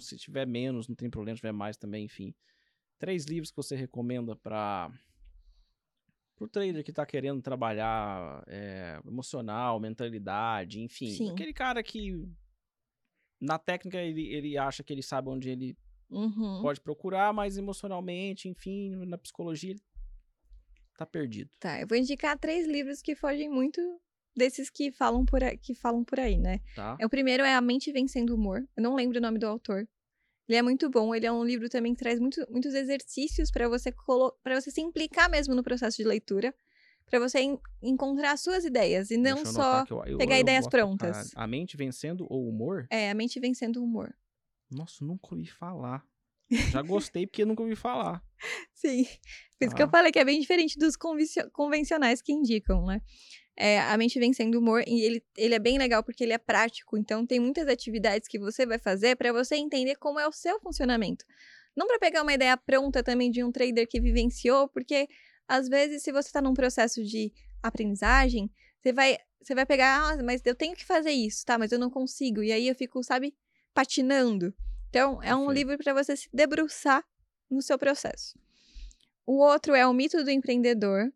[0.00, 2.34] Se tiver menos, não tem problema, se tiver mais também, enfim.
[2.98, 4.90] Três livros que você recomenda pra
[6.36, 11.10] pro trader que tá querendo trabalhar é, emocional, mentalidade, enfim.
[11.10, 11.30] Sim.
[11.32, 12.28] Aquele cara que
[13.40, 15.76] na técnica ele, ele acha que ele sabe onde ele
[16.08, 16.62] uhum.
[16.62, 19.74] pode procurar, mas emocionalmente, enfim, na psicologia
[20.96, 21.50] tá perdido.
[21.58, 23.80] Tá, eu vou indicar três livros que fogem muito
[24.38, 26.60] desses que falam por aí, que falam por aí né?
[26.74, 26.96] Tá.
[26.98, 28.66] É, o primeiro é A Mente Vencendo o Humor.
[28.76, 29.86] Eu não lembro o nome do autor.
[30.48, 31.14] Ele é muito bom.
[31.14, 33.92] Ele é um livro também que traz muito, muitos exercícios para você
[34.42, 36.54] para você se implicar mesmo no processo de leitura,
[37.04, 40.66] para você en encontrar as suas ideias e não só eu, eu, pegar eu, ideias
[40.66, 41.36] prontas.
[41.36, 42.86] A, a mente vencendo o humor?
[42.90, 44.14] É, a mente vencendo o humor.
[44.70, 46.04] Nossa, nunca ouvi falar.
[46.50, 48.22] Já gostei porque nunca ouvi falar.
[48.72, 49.04] Sim.
[49.58, 49.76] Por isso ah.
[49.76, 49.90] que eu ah.
[49.90, 50.96] falei que é bem diferente dos
[51.52, 53.02] convencionais que indicam, né?
[53.60, 56.38] É, a mente vencendo o humor, e ele, ele é bem legal porque ele é
[56.38, 60.32] prático, então tem muitas atividades que você vai fazer para você entender como é o
[60.32, 61.24] seu funcionamento.
[61.76, 65.08] Não para pegar uma ideia pronta também de um trader que vivenciou, porque
[65.48, 67.32] às vezes, se você está num processo de
[67.62, 71.56] aprendizagem, você vai, você vai pegar, ah, mas eu tenho que fazer isso, tá?
[71.58, 72.42] Mas eu não consigo.
[72.42, 73.34] E aí eu fico, sabe,
[73.72, 74.54] patinando.
[74.90, 77.02] Então, é um livro para você se debruçar
[77.50, 78.38] no seu processo.
[79.26, 81.12] O outro é o mito do empreendedor,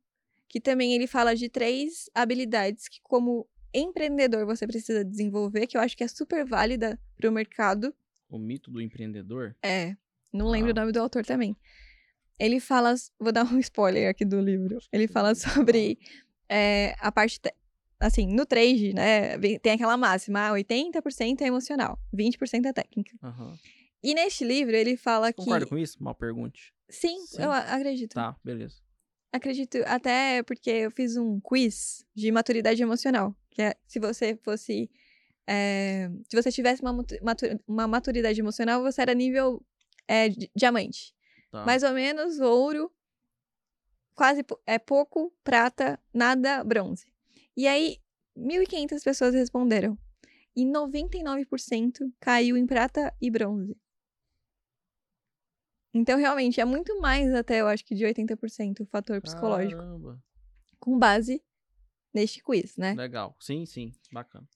[0.53, 5.81] que também ele fala de três habilidades que, como empreendedor, você precisa desenvolver, que eu
[5.81, 7.95] acho que é super válida para o mercado.
[8.29, 9.57] O mito do empreendedor?
[9.63, 9.97] É.
[10.31, 10.73] Não lembro ah.
[10.73, 11.57] o nome do autor também.
[12.39, 12.95] Ele fala.
[13.19, 14.77] Vou dar um spoiler aqui do livro.
[14.93, 15.99] Ele fala sobre
[16.47, 17.41] é, a parte.
[17.99, 19.39] Assim, no trade, né?
[19.61, 23.17] Tem aquela máxima: 80% ah, é emocional, 20% é técnica.
[23.23, 23.55] Uhum.
[24.03, 25.39] E neste livro ele fala que.
[25.39, 26.03] Concorda com isso?
[26.03, 26.75] Mal pergunte.
[26.91, 28.13] Sim, Sim, eu acredito.
[28.13, 28.83] Tá, beleza.
[29.33, 33.35] Acredito, até porque eu fiz um quiz de maturidade emocional.
[33.51, 34.91] Que é se você fosse.
[35.47, 36.95] É, se você tivesse uma,
[37.67, 39.65] uma maturidade emocional, você era nível
[40.07, 41.15] é, diamante.
[41.51, 41.65] Tá.
[41.65, 42.93] Mais ou menos ouro,
[44.15, 47.07] quase é pouco, prata, nada, bronze.
[47.57, 47.99] E aí,
[48.37, 49.99] 1.500 pessoas responderam.
[50.55, 53.77] E 99% caiu em prata e bronze.
[55.95, 59.81] Então, realmente, é muito mais até, eu acho que de 80% o fator psicológico.
[59.81, 60.23] Caramba.
[60.81, 61.43] Com base
[62.13, 62.95] neste quiz, né?
[62.95, 63.37] Legal.
[63.39, 63.93] Sim, sim.
[64.11, 64.49] Bacana.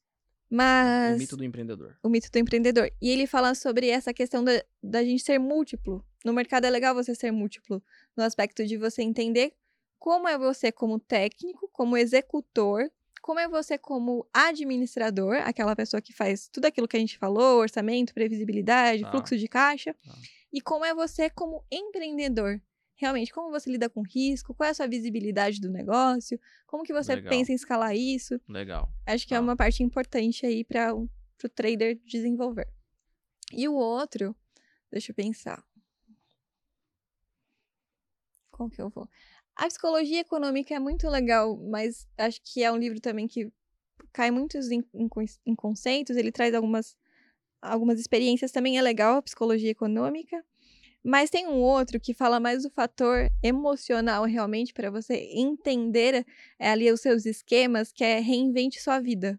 [0.48, 1.16] Mas.
[1.16, 1.98] O mito do empreendedor.
[2.02, 2.90] O mito do empreendedor.
[3.00, 6.04] E ele fala sobre essa questão da, da gente ser múltiplo.
[6.24, 7.82] No mercado é legal você ser múltiplo.
[8.16, 9.52] No aspecto de você entender
[9.98, 12.90] como é você como técnico, como executor,
[13.20, 17.58] como é você como administrador, aquela pessoa que faz tudo aquilo que a gente falou,
[17.58, 19.10] orçamento, previsibilidade, tá.
[19.10, 19.94] fluxo de caixa.
[19.94, 20.14] Tá
[20.56, 22.58] e como é você como empreendedor.
[22.94, 26.94] Realmente, como você lida com risco, qual é a sua visibilidade do negócio, como que
[26.94, 27.28] você Legal.
[27.28, 28.40] pensa em escalar isso.
[28.48, 28.90] Legal.
[29.04, 31.08] Acho que é é uma parte importante aí para o
[31.54, 32.66] trader desenvolver.
[33.52, 34.34] E o outro,
[34.90, 35.62] deixa eu pensar.
[38.50, 39.06] Qual que eu vou?
[39.54, 43.52] A psicologia econômica é muito legal, mas acho que é um livro também que
[44.10, 45.08] cai muitos em, em,
[45.44, 46.96] em conceitos, ele traz algumas
[47.66, 50.44] algumas experiências também é legal, a psicologia econômica.
[51.08, 56.26] Mas tem um outro que fala mais do fator emocional realmente para você entender
[56.58, 59.38] é, ali os seus esquemas, que é reinvente sua vida.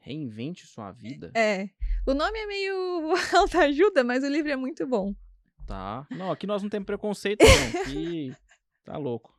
[0.00, 1.32] Reinvente sua vida?
[1.34, 1.70] É.
[2.06, 2.74] O nome é meio
[3.34, 5.14] autoajuda, mas o livro é muito bom.
[5.66, 6.06] Tá.
[6.10, 7.80] Não, aqui nós não temos preconceito, não.
[7.80, 8.36] Aqui
[8.84, 9.34] tá louco.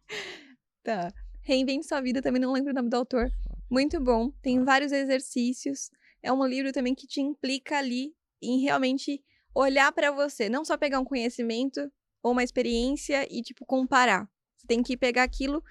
[0.82, 1.14] Tá.
[1.42, 3.32] Reinvente sua vida, também não lembro o nome do autor.
[3.70, 4.32] Muito bom.
[4.42, 4.66] Tem tá.
[4.66, 5.92] vários exercícios
[6.26, 9.24] é um livro também que te implica ali em realmente
[9.54, 11.92] olhar para você, não só pegar um conhecimento
[12.22, 14.28] ou uma experiência e tipo comparar.
[14.58, 15.64] Você tem que pegar aquilo,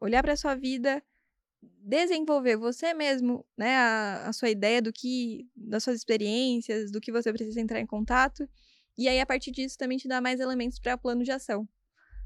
[0.00, 1.00] olhar para sua vida,
[1.62, 7.12] desenvolver você mesmo, né, a, a, sua ideia do que, das suas experiências, do que
[7.12, 8.48] você precisa entrar em contato,
[8.98, 11.68] e aí a partir disso também te dá mais elementos para plano de ação,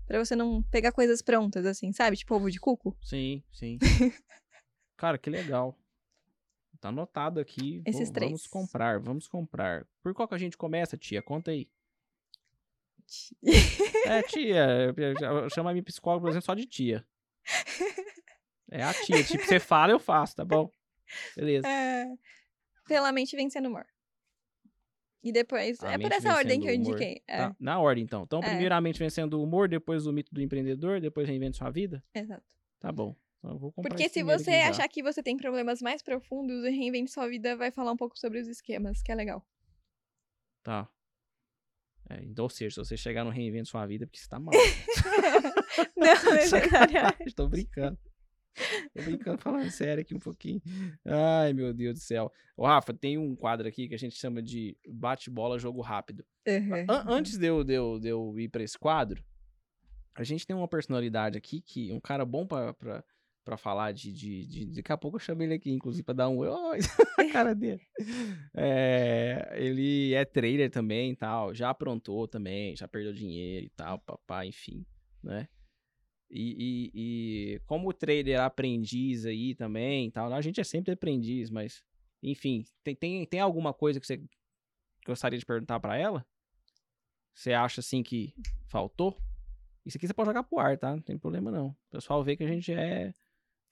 [0.07, 2.97] para você não pegar coisas prontas assim, sabe, tipo ovo de cuco.
[3.03, 3.79] Sim, sim.
[4.97, 5.77] Cara, que legal.
[6.85, 7.81] Tá anotado aqui.
[7.87, 8.31] Esses três.
[8.31, 9.87] Vamos comprar, vamos comprar.
[10.03, 11.23] Por qual que a gente começa, tia?
[11.23, 11.67] Conta aí.
[14.05, 14.93] é, tia.
[15.55, 17.03] Chama a minha psicóloga, por exemplo, só de tia.
[18.71, 19.25] É a tia.
[19.25, 20.71] Tipo, você fala, eu faço, tá bom?
[21.35, 21.67] Beleza.
[21.67, 22.05] É,
[22.87, 23.87] pela mente vencendo o humor.
[25.23, 25.83] E depois.
[25.83, 27.23] A é por essa ordem que eu indiquei.
[27.27, 27.39] É.
[27.39, 28.25] Tá, na ordem, então.
[28.25, 28.49] Então, é.
[28.51, 32.05] primeiramente vencendo o humor, depois o mito do empreendedor, depois reinvente sua vida?
[32.15, 32.45] Exato.
[32.79, 33.17] Tá bom.
[33.77, 37.71] Porque se você achar que você tem problemas mais profundos, o Reinvente Sua Vida vai
[37.71, 39.47] falar um pouco sobre os esquemas, que é legal.
[40.63, 40.89] Tá.
[42.09, 44.39] É, então, ou seja, se você chegar no Reinvente Sua Vida, é porque você tá
[44.39, 44.53] mal.
[45.97, 47.35] Não, necessariamente.
[47.37, 47.99] Tô brincando.
[48.95, 50.61] Tô brincando, falando sério aqui um pouquinho.
[51.05, 52.33] Ai, meu Deus do céu.
[52.57, 56.25] Ô, Rafa, tem um quadro aqui que a gente chama de bate-bola, jogo rápido.
[56.47, 56.85] Uhum.
[56.89, 59.25] An antes de eu, de, eu, de eu ir pra esse quadro,
[60.15, 63.05] a gente tem uma personalidade aqui que um cara bom pra, pra,
[63.45, 66.29] para falar de, de, de, Daqui a pouco eu chamo ele aqui, inclusive, para dar
[66.29, 66.39] um.
[66.39, 66.73] Oh,
[67.19, 67.83] a cara dele.
[68.55, 71.55] É, ele é trader também e tal.
[71.55, 74.85] Já aprontou também, já perdeu dinheiro e tal, papai, enfim,
[75.23, 75.49] né?
[76.31, 76.91] E, e,
[77.55, 81.85] e, como o trader aprendiz aí também, tal, a gente é sempre aprendiz, mas
[82.23, 84.21] enfim, tem, tem, tem alguma coisa que você
[85.07, 86.27] gostaria de perguntar para ela?
[87.35, 88.35] Você acha assim que
[88.67, 89.17] faltou?
[89.85, 90.93] Isso aqui você pode jogar pro ar, tá?
[90.93, 91.69] Não tem problema não.
[91.69, 93.15] O pessoal vê que a gente é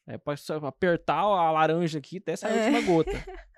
[0.07, 0.35] é pra
[0.67, 2.83] apertar a laranja aqui até sair a última é.
[2.83, 3.11] gota.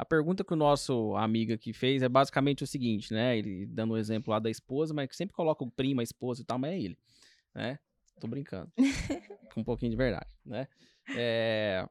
[0.00, 3.36] A pergunta que o nosso amigo aqui fez é basicamente o seguinte, né?
[3.36, 6.02] Ele dando o um exemplo lá da esposa, mas que sempre coloca o primo, a
[6.02, 6.98] esposa e tal, mas é ele,
[7.54, 7.78] né?
[8.18, 8.72] Tô brincando.
[9.52, 10.66] Com um pouquinho de verdade, né?
[11.14, 11.86] É,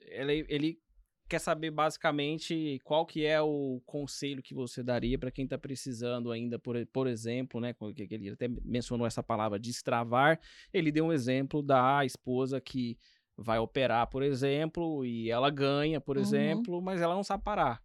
[0.00, 0.82] ele, ele
[1.28, 6.32] quer saber basicamente qual que é o conselho que você daria para quem está precisando
[6.32, 7.74] ainda, por, por exemplo, né?
[8.10, 10.40] Ele até mencionou essa palavra destravar.
[10.72, 12.98] Ele deu um exemplo da esposa que
[13.36, 16.22] vai operar, por exemplo, e ela ganha, por uhum.
[16.22, 17.82] exemplo, mas ela não sabe parar.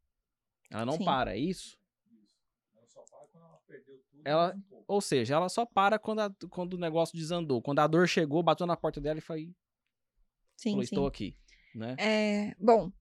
[0.72, 1.06] Ela não Sim.
[1.06, 1.78] para, é isso?
[2.76, 4.22] Ela só para quando ela perdeu tudo.
[4.26, 4.56] Ela,
[4.88, 7.62] ou seja, ela só para quando, a, quando o negócio desandou.
[7.62, 9.54] Quando a dor chegou, bateu na porta dela e foi.
[10.56, 11.38] Sim, falou, estou aqui.
[11.76, 11.96] Né?
[12.00, 12.92] É, bom,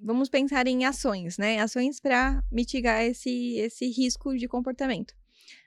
[0.00, 1.60] vamos pensar em ações, né?
[1.60, 5.14] Ações para mitigar esse, esse risco de comportamento.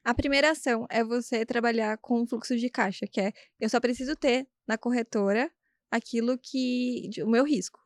[0.03, 4.15] A primeira ação é você trabalhar com fluxo de caixa, que é eu só preciso
[4.15, 5.51] ter na corretora
[5.89, 7.09] aquilo que.
[7.23, 7.79] o meu risco.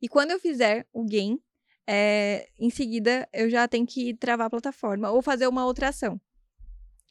[0.00, 1.40] E quando eu fizer o gain,
[1.86, 6.20] é, em seguida eu já tenho que travar a plataforma ou fazer uma outra ação.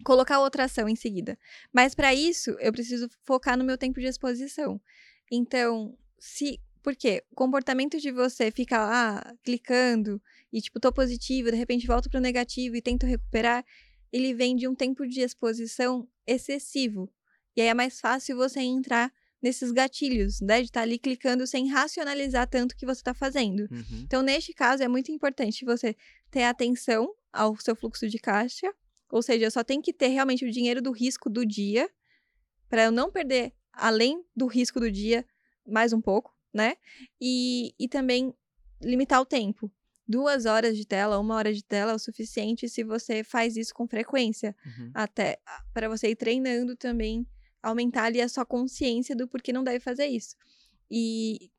[0.04, 1.38] Colocar outra ação em seguida.
[1.72, 4.82] Mas para isso, eu preciso focar no meu tempo de exposição.
[5.32, 6.60] Então, se.
[6.82, 7.24] Por quê?
[7.32, 10.22] O comportamento de você ficar lá clicando
[10.52, 13.64] e, tipo, tô positivo, de repente volto para o negativo e tento recuperar,
[14.12, 17.12] ele vem de um tempo de exposição excessivo.
[17.56, 20.60] E aí é mais fácil você entrar nesses gatilhos, né?
[20.60, 23.62] De estar tá ali clicando sem racionalizar tanto o que você está fazendo.
[23.72, 24.02] Uhum.
[24.04, 25.96] Então, neste caso, é muito importante você
[26.30, 28.72] ter atenção ao seu fluxo de caixa,
[29.10, 31.90] ou seja, só tenho que ter realmente o dinheiro do risco do dia,
[32.70, 35.26] para eu não perder além do risco do dia
[35.68, 36.76] mais um pouco, né?
[37.20, 38.34] E, e também
[38.82, 39.72] limitar o tempo.
[40.08, 43.74] Duas horas de tela, uma hora de tela é o suficiente se você faz isso
[43.74, 44.56] com frequência.
[44.66, 44.92] Uhum.
[44.94, 45.40] Até
[45.74, 47.26] para você ir treinando também
[47.62, 50.36] aumentar ali a sua consciência do porquê não deve fazer isso.
[50.90, 51.52] E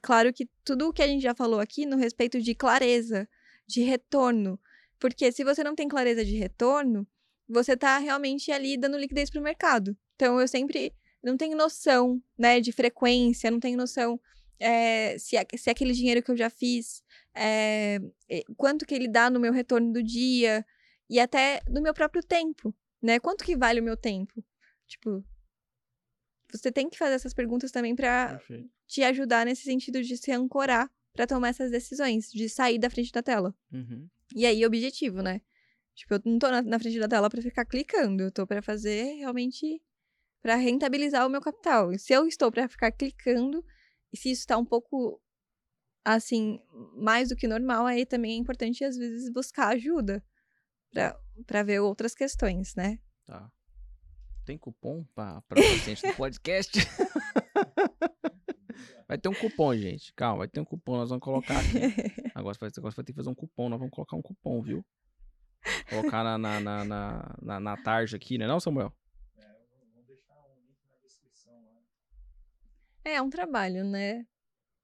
[0.00, 3.28] claro que tudo o que a gente já falou aqui no respeito de clareza,
[3.66, 4.58] de retorno,
[4.98, 7.06] porque se você não tem clareza de retorno,
[7.48, 9.96] você está realmente ali dando liquidez para o mercado.
[10.16, 10.92] Então eu sempre
[11.22, 14.20] não tenho noção, né, de frequência, não tenho noção
[14.62, 17.02] é, se, se aquele dinheiro que eu já fiz,
[17.34, 17.98] é,
[18.56, 20.64] quanto que ele dá no meu retorno do dia
[21.10, 23.18] e até do meu próprio tempo, né?
[23.18, 24.44] Quanto que vale o meu tempo?
[24.86, 25.24] Tipo,
[26.52, 28.40] você tem que fazer essas perguntas também para
[28.86, 33.12] te ajudar nesse sentido de se ancorar para tomar essas decisões, de sair da frente
[33.12, 33.54] da tela.
[33.72, 34.08] Uhum.
[34.34, 35.42] E aí, objetivo, né?
[35.94, 38.62] Tipo, eu não tô na, na frente da tela para ficar clicando, eu tô para
[38.62, 39.82] fazer realmente
[40.42, 41.92] para rentabilizar o meu capital.
[41.92, 43.64] E se eu estou para ficar clicando,
[44.12, 45.20] e se isso tá um pouco
[46.04, 46.60] assim,
[46.96, 50.22] mais do que normal, aí também é importante às vezes buscar ajuda
[51.46, 52.98] para ver outras questões, né?
[53.24, 53.50] Tá.
[54.44, 56.72] Tem cupom para paciente do podcast?
[59.06, 60.12] vai ter um cupom, gente.
[60.14, 61.78] Calma, vai ter um cupom, nós vamos colocar aqui.
[62.34, 64.84] Agora vai, agora vai ter que fazer um cupom, nós vamos colocar um cupom, viu?
[65.88, 68.92] Colocar na, na, na, na, na, na tarja aqui, né não, Samuel?
[73.04, 74.26] É, é um trabalho, né?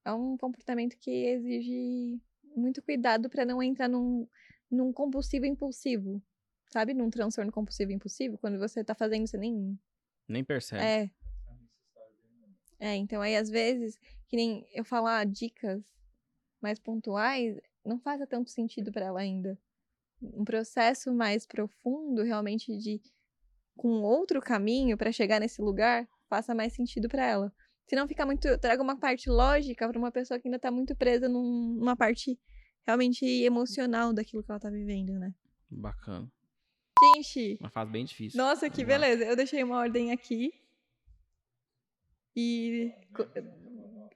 [0.05, 2.20] É um comportamento que exige
[2.57, 4.27] muito cuidado para não entrar num,
[4.70, 6.23] num compulsivo impulsivo.
[6.70, 9.78] Sabe, num transtorno compulsivo impulsivo, quando você tá fazendo, você nem.
[10.28, 10.85] Nem percebe.
[10.85, 11.11] É.
[12.81, 15.82] É, então aí às vezes, que nem eu falar dicas
[16.61, 19.59] mais pontuais, não faz tanto sentido para ela ainda.
[20.23, 23.01] Um processo mais profundo, realmente de
[23.77, 27.53] com outro caminho para chegar nesse lugar, faça mais sentido para ela.
[27.89, 30.94] Se não fica muito, traga uma parte lógica para uma pessoa que ainda tá muito
[30.94, 32.39] presa num, numa parte
[32.86, 35.35] realmente emocional daquilo que ela tá vivendo, né?
[35.70, 36.31] Bacana.
[37.15, 37.56] Gente.
[37.60, 38.36] Uma fase bem difícil.
[38.43, 39.24] Nossa, que beleza.
[39.24, 40.52] Eu deixei uma ordem aqui.
[42.36, 42.93] E.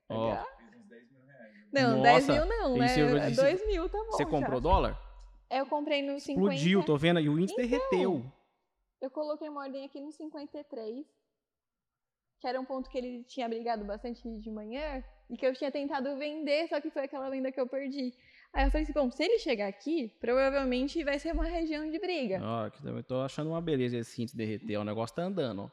[0.09, 0.35] Ó.
[0.35, 0.53] Oh.
[1.73, 3.31] Não, Nossa, 10 mil não, né?
[3.31, 4.11] 2 mil tá bom.
[4.12, 4.61] Você comprou já.
[4.61, 5.12] dólar?
[5.51, 6.31] Eu comprei no 50.
[6.31, 7.20] Explodiu, tô vendo.
[7.20, 8.32] E o índice então, derreteu.
[9.01, 11.07] Eu coloquei uma ordem aqui no 53.
[12.43, 15.02] Que era um ponto que ele tinha brigado bastante de manhã.
[15.31, 18.12] E que eu tinha tentado vender, só que foi aquela venda que eu perdi.
[18.52, 22.01] Aí eu falei assim, bom, se ele chegar aqui, provavelmente vai ser uma região de
[22.01, 22.40] briga.
[22.43, 25.70] Ó, eu tô achando uma beleza esse cinto derreter, o negócio tá andando, ó.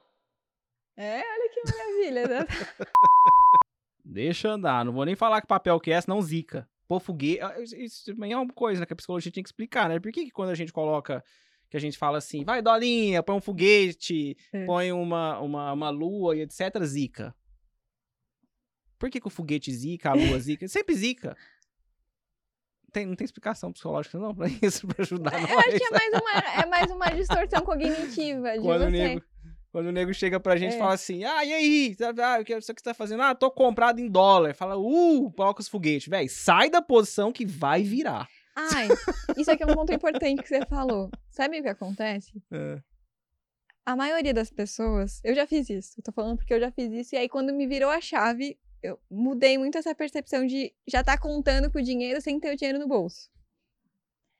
[0.95, 2.47] É, olha que maravilha, né?
[4.05, 6.69] Deixa andar, não vou nem falar que papel que é, senão zica.
[6.87, 9.89] Pô, foguete, ah, isso também é uma coisa né, que a psicologia tinha que explicar,
[9.89, 9.99] né?
[9.99, 11.23] Por que, que quando a gente coloca
[11.69, 14.65] que a gente fala assim, vai, dolinha, põe um foguete, É.
[14.65, 17.35] põe uma, uma, uma lua e etc, zica.
[18.97, 20.67] Por que, que o foguete zica, a lua zica?
[20.67, 21.37] Sempre zica.
[22.91, 25.49] Tem, não tem explicação psicológica não pra isso, pra ajudar nós.
[25.51, 28.89] Eu acho que é mais uma, é mais uma distorção cognitiva de quando, o você.
[28.89, 29.21] nego,
[29.71, 30.79] quando o nego chega pra gente e É.
[30.79, 31.95] fala assim, ah, e aí?
[32.01, 33.21] Ah, o que você tá fazendo?
[33.21, 34.55] Ah, tô comprado em dólar.
[34.55, 36.07] Fala, uh, coloca os foguetes.
[36.07, 38.27] Véi, sai da posição que vai virar.
[38.59, 38.87] Ai,
[39.37, 41.09] isso aqui é um ponto importante que você falou.
[41.29, 42.43] Sabe o que acontece?
[42.51, 42.81] É.
[43.85, 45.93] A maioria das pessoas, eu já fiz isso.
[45.97, 47.15] Eu tô falando porque eu já fiz isso.
[47.15, 51.17] E aí, quando me virou a chave, eu mudei muito essa percepção de já tá
[51.17, 53.29] contando com o dinheiro sem ter o dinheiro no bolso.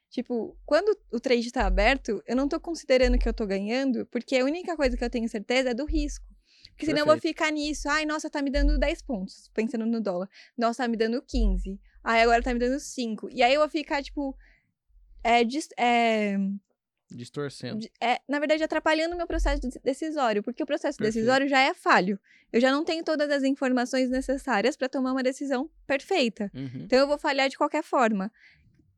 [0.10, 4.38] Tipo, quando o trade tá aberto, eu não tô considerando que eu tô ganhando, porque
[4.38, 6.26] a única coisa que eu tenho certeza é do risco.
[6.72, 7.36] Porque senão eu vou Perfeito.
[7.36, 7.90] ficar nisso.
[7.90, 10.30] Ai, nossa, tá me dando 10 pontos, pensando no dólar.
[10.58, 11.80] Nossa, tá me dando 15.
[12.04, 13.30] Ai, agora tá me dando 5.
[13.32, 14.36] E aí eu vou ficar, tipo.
[15.24, 16.38] É, dis- é,
[17.12, 17.86] Distorcendo.
[18.00, 21.16] é, na verdade, atrapalhando o meu processo de- decisório, porque o processo Perfeito.
[21.16, 22.20] decisório já é falho.
[22.54, 26.50] Eu já não tenho todas as informações necessárias para tomar uma decisão perfeita.
[26.54, 26.84] Uhum.
[26.86, 28.32] Então eu vou falhar de qualquer forma.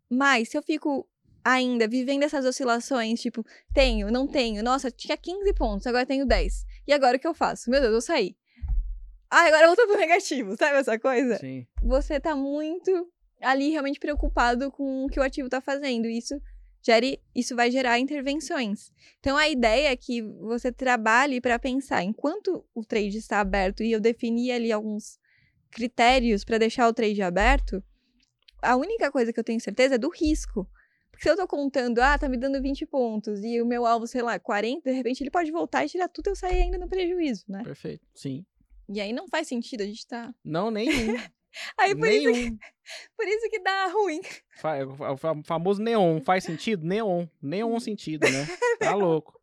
[0.10, 1.08] Mas se eu fico
[1.44, 6.66] ainda vivendo essas oscilações, tipo, tenho, não tenho, nossa, tinha 15 pontos, agora tenho 10.
[6.88, 7.70] E agora o que eu faço?
[7.70, 8.36] Meu Deus, eu vou sair.
[9.32, 11.38] Ah, agora voltou pro negativo, sabe essa coisa?
[11.38, 11.66] Sim.
[11.82, 13.10] você tá muito
[13.42, 16.06] ali realmente preocupado com o que o ativo tá fazendo.
[16.06, 16.40] Isso,
[16.84, 18.92] gere, isso vai gerar intervenções.
[19.20, 23.92] Então, a ideia é que você trabalhe para pensar, enquanto o trade está aberto e
[23.94, 25.18] eu definir ali alguns
[25.72, 27.82] critérios para deixar o trade aberto,
[28.62, 30.70] a única coisa que eu tenho certeza é do risco.
[31.10, 34.06] Porque se eu tô contando, ah, tá me dando 20 pontos e o meu alvo,
[34.08, 36.78] sei lá, 40, de repente ele pode voltar e tirar tudo e eu sair ainda
[36.78, 37.64] no prejuízo, né?
[37.64, 38.06] Perfeito.
[38.14, 38.46] Sim.
[38.94, 40.34] E aí não faz sentido, a gente tá.
[40.44, 40.92] Não, nenhum.
[41.78, 42.58] Aí por, isso, nenhum.
[43.18, 44.22] por isso que dá ruim.
[44.64, 46.22] É O fa- famoso neon.
[46.22, 46.86] Faz sentido?
[46.86, 47.28] Neon.
[47.42, 48.48] Neon sentido, né?
[48.80, 49.38] Tá louco.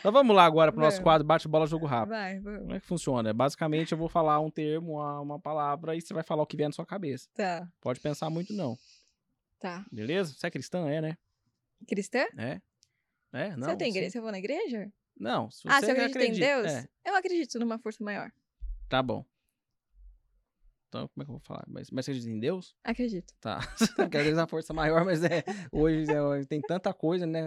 [0.00, 1.04] Então vamos lá agora pro nosso Vamos.
[1.04, 2.10] quadro Bate Bola Jogo Rápido.
[2.10, 2.60] Vai, vamos.
[2.60, 3.32] Como é que funciona?
[3.34, 6.56] Basicamente, eu vou falar um termo, uma, uma palavra, e você vai falar o que
[6.56, 7.28] vier na sua cabeça.
[7.34, 8.76] Tá, Pode pensar muito, não.
[9.60, 9.84] tá.
[9.92, 10.32] Beleza?
[10.34, 10.88] Você é cristã?
[10.88, 11.16] É, né?
[11.86, 12.24] Cristã?
[12.38, 12.60] É?
[13.32, 13.56] É?
[13.56, 13.68] Não.
[13.68, 14.10] Você tem igreja?
[14.10, 14.90] Você vai na igreja?
[15.18, 15.50] Não.
[15.50, 16.66] Se ah, você você acredita, em Deus?
[16.72, 18.30] É, Eu acredito numa força maior.
[18.88, 19.24] tá bom.
[20.88, 21.64] Então, como é que eu vou falar?
[21.66, 22.76] Mas, mas você acredita em Deus?
[22.84, 23.34] Acredito.
[23.40, 23.58] Tá.
[23.96, 25.42] Porque às vezes a força maior, mas é.
[25.72, 27.40] Hoje é, tem tanta coisa, né?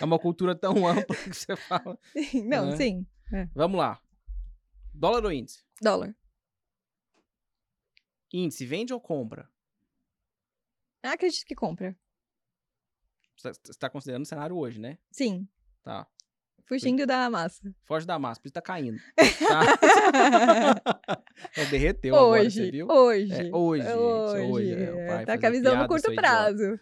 [0.00, 1.98] É uma cultura tão ampla que você fala.
[2.44, 2.76] Não, É.
[2.76, 3.06] sim.
[3.54, 4.00] Vamos lá.
[4.92, 5.64] Dólar ou índice?
[5.80, 6.14] Dólar.
[8.32, 9.48] Índice, vende ou compra?
[11.02, 11.96] Eu acredito que compra.
[13.36, 14.98] Você está considerando o cenário hoje, né?
[15.12, 15.48] Sim.
[15.82, 16.06] Tá.
[16.68, 17.74] Fugindo da massa.
[17.84, 18.98] Foge da massa, por isso tá caindo.
[19.48, 19.62] Tá?
[21.56, 22.70] é, derreteu agora, você hoje.
[22.70, 22.86] viu?
[22.88, 23.32] Hoje.
[23.32, 26.20] É, hoje, gente, hoje, é, o é, pai tá com a visão no curto idiota.
[26.20, 26.80] prazo.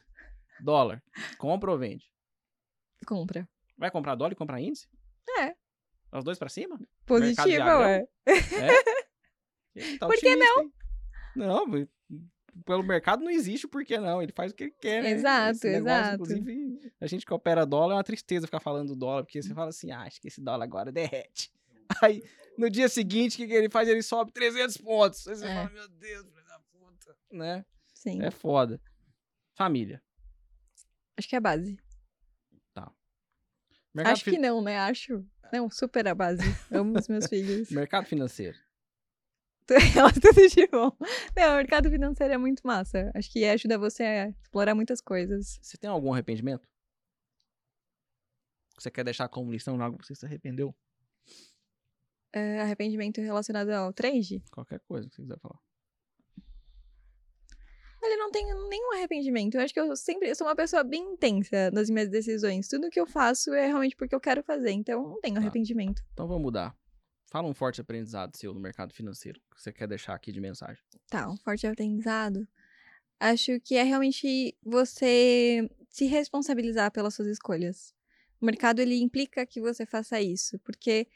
[0.61, 1.03] Dólar.
[1.39, 2.05] Compra ou vende?
[3.07, 3.49] Compra.
[3.79, 4.89] Vai comprar dólar e comprar índice?
[5.39, 5.55] É.
[6.13, 6.79] Os dois pra cima?
[7.05, 7.81] Positiva, viagrão?
[7.81, 8.05] ué.
[9.77, 10.73] Ele tá Por que hein?
[11.37, 11.87] Não, mas
[12.65, 14.23] pelo mercado não existe o porquê não.
[14.23, 15.11] Ele faz o que ele quer, né?
[15.11, 16.15] Exato, negócio, exato.
[16.15, 19.53] Inclusive, a gente que opera dólar é uma tristeza ficar falando do dólar, porque você
[19.55, 21.53] fala assim, ah, acho que esse dólar agora derrete.
[22.03, 22.23] Aí,
[22.59, 23.89] no dia seguinte, o que, que ele faz?
[23.89, 25.27] Ele sobe 300 pontos.
[25.29, 25.55] Aí você É.
[25.55, 27.17] fala, meu Deus, filho da puta.
[27.33, 27.65] Né?
[27.95, 28.23] Sim.
[28.23, 28.81] É foda.
[29.55, 30.03] Família.
[31.17, 31.79] Acho que é a base.
[33.95, 34.79] Mercado, Acho fi- que não, né?
[34.79, 35.25] Acho.
[35.51, 36.43] Não, super a base.
[36.71, 37.71] Amo os meus filhos.
[37.71, 38.59] mercado financeiro.
[40.21, 40.93] Tudo de bom.
[41.37, 43.11] Não, o mercado financeiro é muito massa.
[43.15, 45.59] Acho que ajuda você a explorar muitas coisas.
[45.63, 46.67] Você tem algum arrependimento?
[48.79, 50.75] Você quer deixar como lição algo que você se arrependeu?
[52.33, 54.45] É, arrependimento relacionado ao trade?
[54.53, 55.59] Qualquer coisa que você quiser falar.
[58.03, 59.55] Olha, eu não tenho nenhum arrependimento.
[59.57, 62.69] Eu acho que eu sempre eu sou uma pessoa bem intensa nas minhas decisões.
[62.69, 64.71] Tudo que eu faço é realmente porque eu quero fazer.
[64.71, 65.41] Então, não tenho Tá.
[65.41, 66.03] arrependimento.
[66.13, 66.77] Então vamos mudar.
[67.37, 70.83] Fala um forte aprendizado seu no mercado financeiro que você quer deixar aqui de mensagem.
[71.07, 72.49] Tá, um forte aprendizado.
[73.21, 77.95] Acho que é realmente você se responsabilizar pelas suas escolhas.
[78.41, 80.59] O mercado, ele implica que você faça isso.
[80.61, 81.09] Porque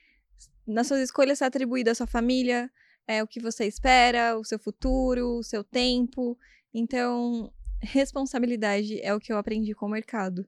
[0.66, 2.70] nas suas escolhas está atribuído a sua família,
[3.06, 6.38] é o que você espera, o seu futuro, o seu tempo.
[6.74, 10.46] Então, responsabilidade é o que eu aprendi com o mercado.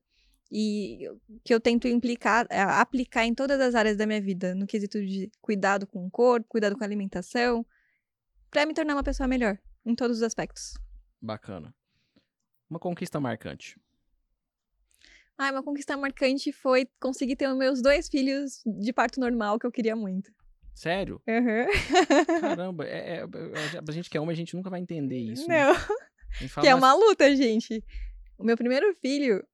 [0.54, 1.08] E
[1.42, 5.00] que eu tento implicar, é, aplicar em todas as áreas da minha vida, no quesito
[5.04, 7.64] de cuidado com o corpo, cuidado com a alimentação,
[8.50, 10.74] para me tornar uma pessoa melhor, em todos os aspectos.
[11.22, 11.74] Bacana.
[12.68, 13.80] Uma conquista marcante.
[15.38, 19.66] Ah, uma conquista marcante foi conseguir ter os meus dois filhos de parto normal, que
[19.66, 20.30] eu queria muito.
[20.74, 21.20] Sério?
[21.26, 22.40] Uhum.
[22.40, 23.26] Caramba, é, é, é,
[23.88, 25.48] a gente que é homem, a gente nunca vai entender isso.
[25.48, 25.64] né?
[25.66, 25.74] Não,
[26.48, 27.82] fala, que é "Mas uma luta, gente.
[28.38, 29.46] O meu primeiro filho,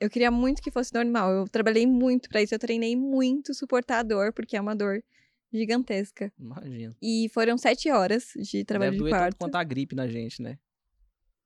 [0.00, 1.30] Eu queria muito que fosse normal.
[1.32, 2.54] Eu trabalhei muito pra isso.
[2.54, 5.02] Eu treinei muito suportar a dor, porque é uma dor
[5.52, 6.32] gigantesca.
[6.38, 6.96] Imagina.
[7.02, 9.36] E foram sete horas de trabalho Deve de parto.
[9.36, 10.58] quanto a gripe na gente, né?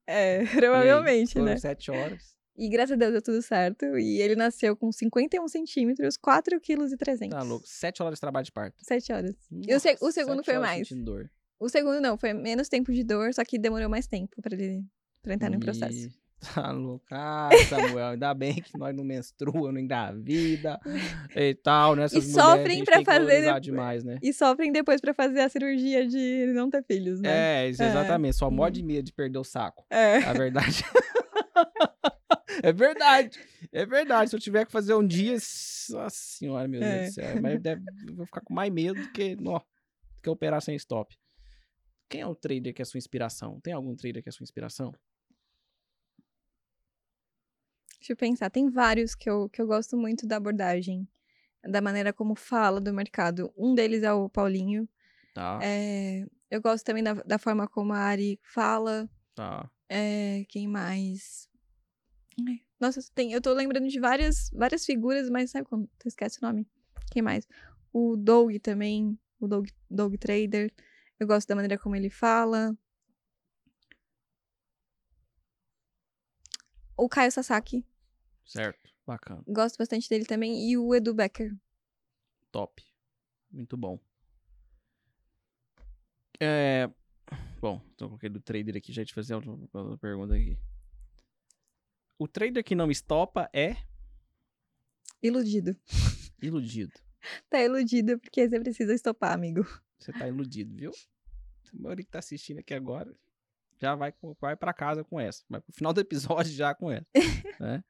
[0.07, 1.57] É, E aí, provavelmente, foram né?
[1.57, 2.35] sete horas.
[2.57, 3.85] E graças a Deus deu tudo certo.
[3.99, 7.37] E ele nasceu com 51 centímetros, 4 quilos e 300.
[7.37, 7.67] Tá louco.
[7.67, 8.77] Sete horas de trabalho de parto.
[8.85, 9.35] Sete horas.
[9.51, 10.89] E o se- o Nossa, segundo foi mais.
[10.93, 11.29] dor.
[11.59, 14.85] O segundo não, foi menos tempo de dor, só que demorou mais tempo pra ele
[15.23, 16.11] pra entrar no processo.
[16.53, 17.05] Tá louco.
[17.11, 20.79] Ah, Samuel, ainda bem que nós não menstrua, não engravida
[21.35, 22.05] e tal, né?
[22.05, 24.19] Essas a sofrem que fazer demais, né?
[24.23, 27.65] E sofrem depois pra fazer a cirurgia de não ter filhos, né?
[27.65, 27.89] É, isso, É.
[27.89, 28.37] exatamente.
[28.37, 29.85] Só morre de medo de perder o saco.
[29.91, 30.17] É.
[30.19, 30.83] A verdade.
[32.63, 33.39] é verdade.
[33.73, 34.31] É verdade.
[34.31, 35.33] Se eu tiver que fazer um dia.
[35.35, 36.99] Nossa senhora, meu É.
[37.01, 37.43] Deus do céu.
[37.43, 40.75] Mas deve- eu vou ficar com mais medo do que, nó, do que operar sem
[40.77, 41.15] stop.
[42.09, 43.61] Quem é o trader que é sua inspiração?
[43.61, 44.93] Tem algum trader que é sua inspiração?
[48.05, 51.09] Deixa eu pensar, tem vários que eu, que eu gosto muito da abordagem,
[51.67, 53.51] da maneira como fala do mercado.
[53.57, 54.87] Um deles é o Paulinho.
[55.33, 59.09] Tá, É, eu gosto também da, da forma como a Ari fala.
[59.35, 59.71] tá.
[59.89, 61.49] É, quem mais?
[62.47, 66.39] Ai, Nossa, tem, eu tô lembrando de várias, várias figuras, mas sabe quando tu esquece
[66.43, 66.69] o nome?
[67.11, 67.49] Quem mais?
[67.91, 70.71] O Doug também, o Doug, Doug Trader.
[71.19, 72.77] Eu gosto da maneira como ele fala.
[76.99, 77.83] O Caio Sasaki,
[78.45, 78.93] Certo.
[79.07, 79.43] Bacana.
[79.47, 80.69] gosto bastante dele também.
[80.71, 81.55] E o Edu Becker.
[82.51, 82.83] Top.
[83.51, 83.99] Muito bom.
[86.41, 86.91] É.
[87.61, 90.59] Bom, tô com aquele do trader aqui, já te fazer outra, pergunta aqui.
[92.19, 93.77] O trader que não estopa é
[95.23, 95.77] Iludido.
[96.43, 96.93] iludido.
[97.49, 99.65] Tá iludido porque você precisa estopar, amigo.
[99.99, 100.93] Você tá iludido, viu?
[101.73, 103.17] A maioria que tá assistindo aqui agora
[103.81, 105.43] já vai, vai pra casa com essa.
[105.49, 107.07] Vai pro final do episódio já com essa.
[107.59, 107.83] né?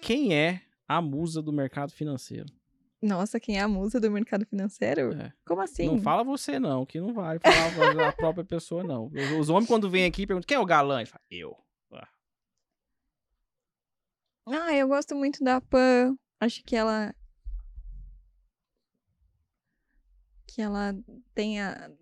[0.00, 2.46] Quem é a musa do mercado financeiro?
[3.02, 5.12] Nossa, quem é a musa do mercado financeiro?
[5.14, 5.32] É.
[5.46, 5.86] Como assim?
[5.86, 9.10] Não fala você não, que não vale falar a própria pessoa não.
[9.38, 10.98] Os, homens quando vêm aqui perguntam, quem é o galã?
[10.98, 11.56] Ele fala, eu.
[14.46, 16.16] Ah, eu gosto muito da Pan.
[16.40, 17.14] Acho que ela.
[20.46, 20.92] Que ela
[21.34, 21.92] tenha,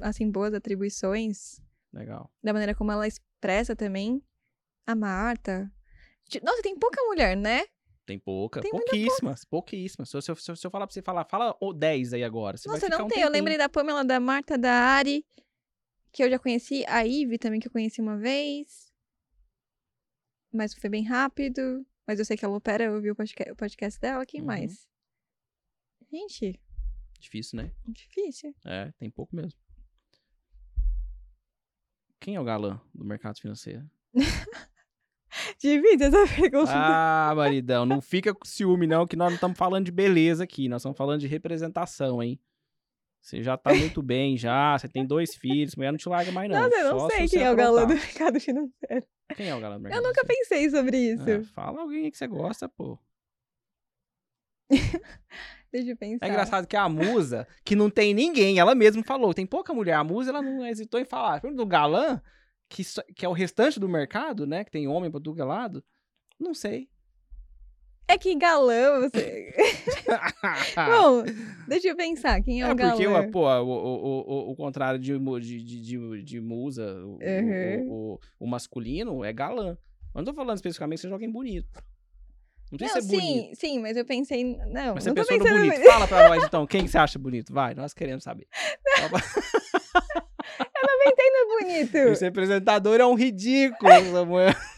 [0.00, 1.60] assim, boas atribuições.
[1.92, 2.28] Legal.
[2.42, 4.20] Da maneira como ela expressa também.
[4.86, 5.72] A Marta.
[6.42, 7.66] Nossa, tem pouca mulher, né?
[8.06, 10.10] Tem pouca, Tem pouquíssimas, pouquíssimas.
[10.10, 12.56] Se eu, se, eu, se eu- falar pra você falar, fala o 10 aí agora.
[12.56, 13.22] Você Nossa, não um tem.
[13.22, 15.24] Eu lembrei da Pamela, da Marta, da Ari.
[16.12, 16.84] Que eu já conheci.
[16.86, 18.92] A Ive também, que eu conheci uma vez.
[20.52, 21.84] Mas foi bem rápido.
[22.06, 24.26] Mas eu sei que ela opera, eu ouvi o podca- o podcast dela.
[24.26, 24.46] Quem Uhum.
[24.46, 24.86] mais?
[26.12, 26.60] Gente,
[27.18, 27.72] Difícil, né?
[27.88, 28.54] difícil.
[28.66, 29.58] É, tem pouco mesmo.
[32.20, 33.88] Quem é o galã do mercado financeiro?
[35.64, 36.72] Difícil essa pergunta.
[36.74, 40.68] Ah, maridão, não fica com ciúme não, que nós não estamos falando de beleza aqui,
[40.68, 42.38] nós estamos falando de representação, hein?
[43.18, 46.50] Você já tá muito bem já, você tem dois filhos, mulher não te larga mais
[46.50, 46.60] não.
[46.60, 49.06] Nossa, eu não se sei você quem é o galã do mercado financeiro.
[49.34, 50.46] Quem é o galã do mercado Eu nunca financeiro?
[50.46, 51.30] pensei sobre isso.
[51.30, 52.98] É, fala alguém que você gosta, pô.
[55.72, 56.26] Deixa eu pensar.
[56.26, 59.94] É engraçado que a musa, que não tem ninguém, ela mesma falou, tem pouca mulher.
[59.94, 61.40] A musa, ela não hesitou em falar.
[61.40, 62.20] Do galã,
[62.74, 62.82] que,
[63.14, 64.64] que é o restante do mercado, né?
[64.64, 65.82] Que tem homem pra tudo que é lado.
[66.38, 66.88] Não sei.
[68.06, 69.54] É que galã, você.
[70.76, 71.22] Bom,
[71.66, 72.42] deixa eu pensar.
[72.42, 72.90] Quem é, É o galã?
[72.92, 78.18] porque, o- pô, o, o, o, o contrário de, de, de, de, musa, Uhum.
[78.38, 79.70] o, masculino é galã.
[80.14, 81.82] Eu não tô falando especificamente que seja alguém bonito.
[82.70, 83.46] Não precisa Não, ser bonito.
[83.48, 84.44] sim, sim, mas eu pensei.
[84.44, 85.82] Não, Mas você não pensou no bonito.
[85.84, 87.52] Fala pra nós então, quem que você acha bonito?
[87.54, 88.46] Vai, nós queremos saber.
[91.04, 91.96] Pensei no bonito.
[91.96, 94.54] Esse apresentador é um ridículo, Samuel.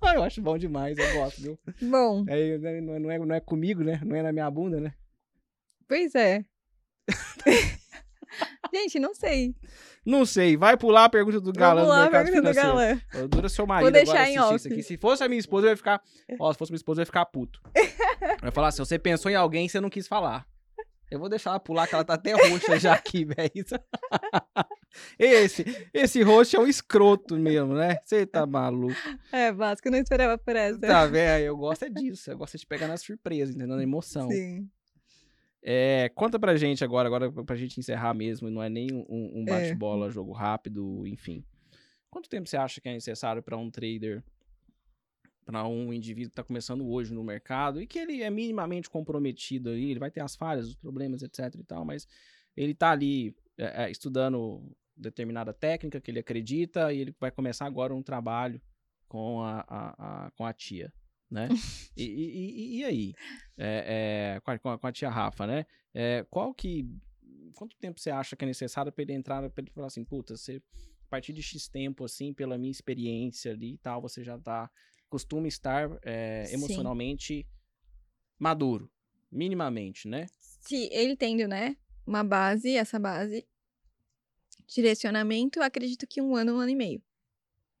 [0.00, 1.58] Ah, eu acho bom demais, eu gosto, viu?
[1.82, 4.00] Bom, É, não, é, não, é, não é comigo, né?
[4.04, 4.94] Não é na minha bunda, né?
[5.88, 6.44] pois é.
[8.72, 9.56] Gente, não sei.
[10.06, 13.00] Não sei, vai pular a pergunta do galã do lá, mercado pergunta do galã.
[13.12, 14.56] Eu Dura seu marido Vou deixar agora em assistir off.
[14.56, 14.82] isso aqui.
[14.84, 16.00] Se fosse a minha esposa, eu ia ficar...
[16.38, 17.60] Ó, se fosse minha esposa, eu ia ficar puto.
[18.40, 20.46] Vai falar assim, você pensou em alguém e você não quis falar.
[21.10, 23.50] Eu vou deixar ela pular, que ela tá até roxa já aqui, velho.
[25.18, 27.98] Esse, esse roxo é um escroto mesmo, né?
[28.04, 28.94] Você tá maluco.
[29.32, 30.78] É, Vasco, eu não esperava por essa.
[30.80, 31.44] Tá, velho?
[31.44, 32.30] Eu gosto é disso.
[32.30, 33.76] Eu gosto de pegar nas surpresas, entendeu?
[33.76, 34.30] Na emoção.
[34.30, 34.68] Sim.
[35.62, 39.44] É, conta pra gente agora, agora pra gente encerrar mesmo, não é nem um, um
[39.48, 39.50] É.
[39.50, 41.44] bate-bola, jogo rápido, enfim.
[42.10, 44.22] Quanto tempo você acha que é necessário pra um trader,
[45.44, 49.68] pra um indivíduo que tá começando hoje no mercado e que ele é minimamente comprometido
[49.70, 52.06] ali, ele vai ter as falhas, os problemas, etc e tal, mas
[52.56, 54.62] ele tá ali é, é, estudando
[54.98, 58.60] determinada técnica que ele acredita e ele vai começar agora um trabalho
[59.06, 60.92] com a, a- a- com a tia.
[61.30, 61.48] né?
[61.96, 63.14] e, e, e, aí?
[63.56, 65.66] É, é, com, a, com, a, tia Rafa, né?
[65.94, 66.88] É, qual que.
[67.54, 70.36] Quanto tempo você acha que é necessário para ele entrar, para ele falar assim, puta,
[70.36, 70.62] você,
[71.06, 74.70] a partir de X tempo, assim, pela minha experiência ali e tal, você já tá.
[75.08, 77.46] costuma estar é, emocionalmente
[78.38, 78.90] maduro,
[79.30, 80.26] minimamente, né?
[80.60, 81.76] Se ele tendo, né,
[82.06, 83.46] uma base, essa base,
[84.68, 87.02] direcionamento, acredito que um ano, um ano e meio.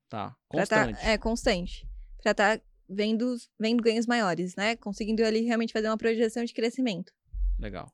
[0.08, 1.00] Tá, tá constante.
[1.00, 1.88] Tá, é, constante.
[2.22, 4.74] Pra estar tá vendo, vendo ganhos maiores, né?
[4.76, 7.12] Conseguindo ali realmente fazer uma projeção de crescimento.
[7.58, 7.92] Legal.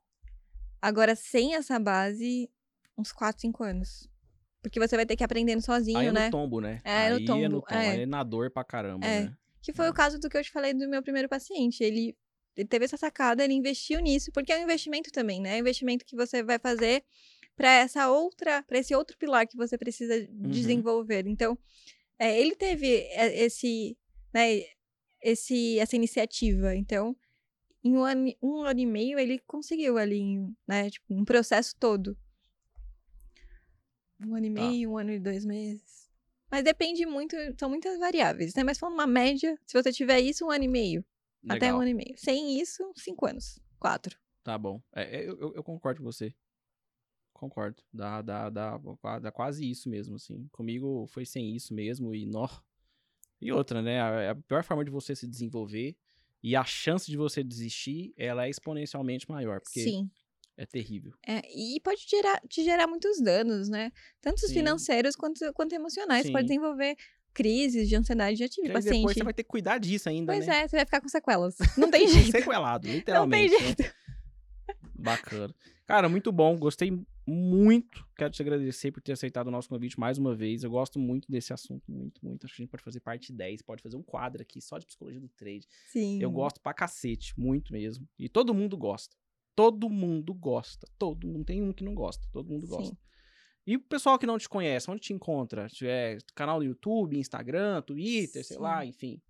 [0.80, 2.48] Agora, sem essa base,
[2.96, 4.08] uns 4, 5 anos.
[4.62, 6.24] Porque você vai ter que aprendendo sozinho, aí é né?
[6.26, 6.80] no tombo, né?
[6.84, 7.44] É, aí no tombo.
[7.44, 8.02] É no tombo, é.
[8.02, 9.22] é na dor pra caramba, é.
[9.22, 9.36] né?
[9.60, 9.90] Que foi é.
[9.90, 11.82] o caso do que eu te falei do meu primeiro paciente.
[11.82, 12.16] Ele,
[12.56, 15.52] ele teve essa sacada, ele investiu nisso, porque é um investimento também, né?
[15.52, 17.04] É um investimento que você vai fazer
[17.56, 20.50] para essa outra, para esse outro pilar que você precisa uhum.
[20.50, 21.26] desenvolver.
[21.26, 21.58] Então,
[22.18, 23.96] é, ele teve esse,
[24.32, 24.64] né,
[25.22, 26.74] esse, essa iniciativa.
[26.74, 27.16] Então,
[27.82, 32.16] em um ano, um ano e meio, ele conseguiu ali, né, tipo, um processo todo.
[34.20, 34.60] Um ano e tá.
[34.60, 36.08] meio, um ano e dois meses.
[36.50, 38.62] Mas depende muito, são muitas variáveis, né?
[38.62, 41.04] Mas falando uma média, se você tiver isso, um ano e meio.
[41.42, 41.56] Legal.
[41.56, 42.14] Até um ano e meio.
[42.16, 43.60] Sem isso, cinco anos.
[43.78, 44.16] Quatro.
[44.42, 44.80] Tá bom.
[44.94, 46.32] É, é eu, eu, concordo com você.
[47.34, 47.82] Concordo.
[47.92, 48.78] Dá, dá, dá,
[49.20, 50.48] dá quase isso mesmo, assim.
[50.50, 52.48] Comigo foi sem isso mesmo e nó.
[53.40, 54.00] E outra, né?
[54.00, 55.94] A, a pior forma de você se desenvolver
[56.42, 59.60] e a chance de você desistir, ela é exponencialmente maior.
[59.60, 60.10] Porque Sim.
[60.56, 61.12] É terrível.
[61.26, 63.90] É, e pode gerar, te gerar muitos danos, né?
[64.20, 64.54] Tanto Sim.
[64.54, 66.26] financeiros quanto, quanto emocionais.
[66.26, 66.32] Sim.
[66.32, 66.96] Pode desenvolver
[67.32, 68.36] crises de ansiedade.
[68.36, 68.98] Já tive paciente.
[68.98, 70.60] depois você vai ter que cuidar disso ainda, pois né?
[70.60, 71.56] é, você vai ficar com sequelas.
[71.76, 72.30] Não tem jeito.
[72.30, 73.50] Sequelado, literalmente.
[73.50, 73.82] Não tem jeito.
[73.82, 73.90] Né?
[74.94, 75.54] Bacana.
[75.86, 76.56] Cara, muito bom.
[76.56, 76.92] Gostei
[77.26, 78.06] muito.
[78.16, 80.62] Quero te agradecer por ter aceitado o nosso convite mais uma vez.
[80.62, 82.44] Eu gosto muito desse assunto, muito, muito.
[82.44, 84.86] Acho que a gente pode fazer parte 10, pode fazer um quadro aqui só de
[84.86, 85.66] psicologia do trade.
[85.90, 86.20] Sim.
[86.20, 88.06] Eu gosto pra cacete, muito mesmo.
[88.18, 89.16] E todo mundo gosta.
[89.54, 90.86] Todo mundo gosta.
[90.98, 92.26] Todo mundo tem um que não gosta.
[92.32, 92.94] Todo mundo gosta.
[92.94, 92.98] Sim.
[93.66, 95.68] E o pessoal que não te conhece, onde te encontra?
[95.82, 98.54] É, canal no YouTube, Instagram, Twitter, Sim.
[98.54, 99.22] sei lá, enfim.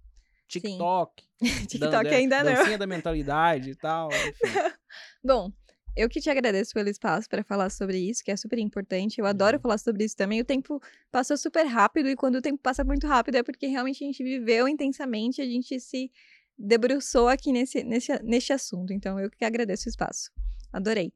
[0.48, 1.24] TikTok.
[1.68, 2.54] TikTok ainda não.
[2.54, 4.08] Dancinha da mentalidade e tal.
[5.22, 5.52] Bom,
[5.96, 9.20] eu que te agradeço pelo espaço para falar sobre isso, que é super importante.
[9.20, 9.62] Eu adoro uhum.
[9.62, 10.40] falar sobre isso também.
[10.40, 10.80] O tempo
[11.10, 14.22] passou super rápido e quando o tempo passa muito rápido é porque realmente a gente
[14.22, 16.10] viveu intensamente, a gente se
[16.58, 18.92] debruçou aqui nesse, nesse, nesse assunto.
[18.92, 20.30] Então, eu que agradeço o espaço.
[20.72, 21.12] Adorei.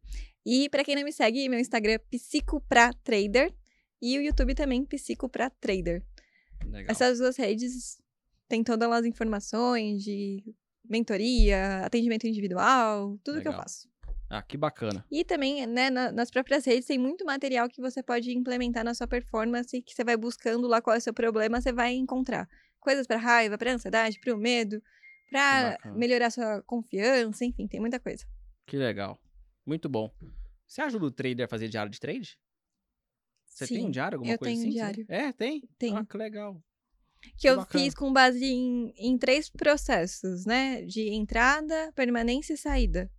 [0.46, 3.52] E para quem não me segue, meu Instagram é psicopratrader
[4.00, 6.04] e o YouTube também psicopratrader.
[6.64, 6.90] Legal.
[6.90, 8.00] Essas duas redes
[8.48, 10.42] têm todas as informações de
[10.88, 13.52] mentoria, atendimento individual, tudo Legal.
[13.52, 13.88] que eu faço.
[14.30, 15.04] Ah, que bacana.
[15.10, 18.92] E também, né, na, nas próprias redes tem muito material que você pode implementar na
[18.92, 22.46] sua performance, que você vai buscando lá qual é o seu problema, você vai encontrar.
[22.78, 24.82] Coisas para raiva, para ansiedade, para o medo,
[25.30, 28.26] para melhorar sua confiança, enfim, tem muita coisa.
[28.66, 29.18] Que legal.
[29.64, 30.12] Muito bom.
[30.66, 32.38] Você ajuda o trader a fazer diário de trade?
[33.46, 34.68] Você Sim, tem um diário, alguma eu coisa tenho assim?
[34.68, 35.06] Um diário.
[35.08, 35.68] É, tem?
[35.78, 35.96] Tem.
[35.96, 36.62] Ah, que legal.
[37.20, 37.84] Que, que eu bacana.
[37.84, 40.82] fiz com base em, em três processos, né?
[40.82, 43.10] De entrada, permanência e saída.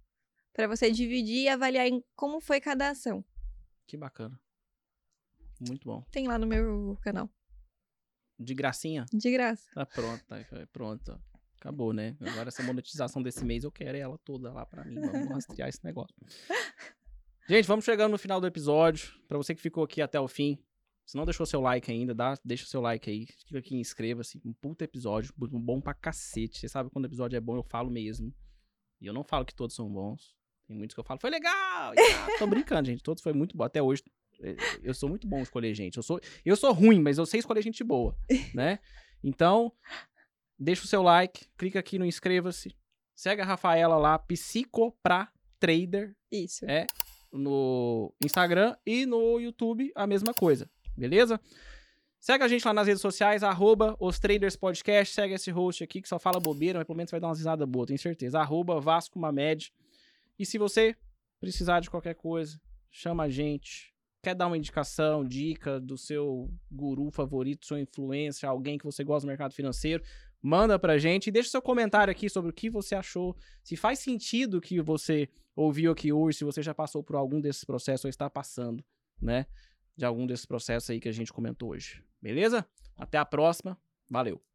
[0.60, 3.24] Para você dividir e avaliar em como foi cada ação.
[3.88, 4.38] Que bacana.
[5.66, 6.04] Muito bom.
[6.12, 7.30] Tem lá no meu canal.
[8.38, 9.06] De gracinha?
[9.10, 9.70] De graça.
[9.74, 10.36] Tá pronto, tá
[10.74, 11.24] pronto.
[11.56, 12.18] Acabou, né?
[12.20, 15.00] Agora essa monetização desse mês eu quero ela toda lá para mim.
[15.00, 16.14] Vamos rastrear esse negócio.
[17.48, 19.18] Gente, vamos chegando no final do episódio.
[19.30, 20.62] Para você que ficou aqui até o fim,
[21.06, 23.28] se não deixou seu like ainda, dá, deixa seu like aí.
[23.46, 24.42] Fica aqui, inscreva-se.
[24.44, 26.60] Um puta episódio, bom pra cacete.
[26.60, 28.36] Você sabe quando o episódio é bom, eu falo mesmo.
[29.00, 30.38] E eu não falo que todos são bons.
[30.70, 31.94] Tem muitos que eu falo, foi legal!
[32.38, 33.02] tô brincando, gente.
[33.02, 33.64] Todos foi muito bom.
[33.64, 34.04] Até hoje,
[34.40, 35.98] eh, eu sou muito bom escolher gente.
[35.98, 38.16] Eu sou, eu sou ruim, mas eu sei escolher gente boa,
[38.54, 38.78] né?
[39.24, 39.74] Então,
[40.60, 42.76] deixa o seu like, clica aqui no inscreva-se,
[43.16, 46.16] segue a Rafaela lá, Psicopratrader.
[46.32, 46.70] Isso.
[46.70, 46.86] É,
[47.34, 51.42] no Instagram e no YouTube a mesma coisa, beleza?
[52.20, 56.00] Segue a gente lá nas redes sociais, arroba os Traders Podcast, segue esse host aqui
[56.00, 58.40] que só fala bobeira, mas pelo menos vai dar umas risadas boas, tenho certeza.
[58.40, 59.74] Arroba Vasco Mamed.
[60.40, 60.96] E se você
[61.40, 62.60] precisar de qualquer coisa,
[62.90, 63.94] chama a gente.
[64.24, 69.26] Quer dar uma indicação, dica do seu guru favorito, sua influência, alguém que você gosta
[69.26, 70.04] do mercado financeiro,
[70.42, 74.00] manda pra gente e deixa seu comentário aqui sobre o que você achou, se faz
[74.00, 78.10] sentido que você ouviu aqui hoje, se você já passou por algum desses processos ou
[78.10, 78.84] está passando,
[79.22, 79.46] né?
[79.96, 82.04] De algum desses processos aí que a gente comentou hoje.
[82.22, 82.66] Beleza?
[82.98, 83.78] Até a próxima.
[84.10, 84.49] Valeu.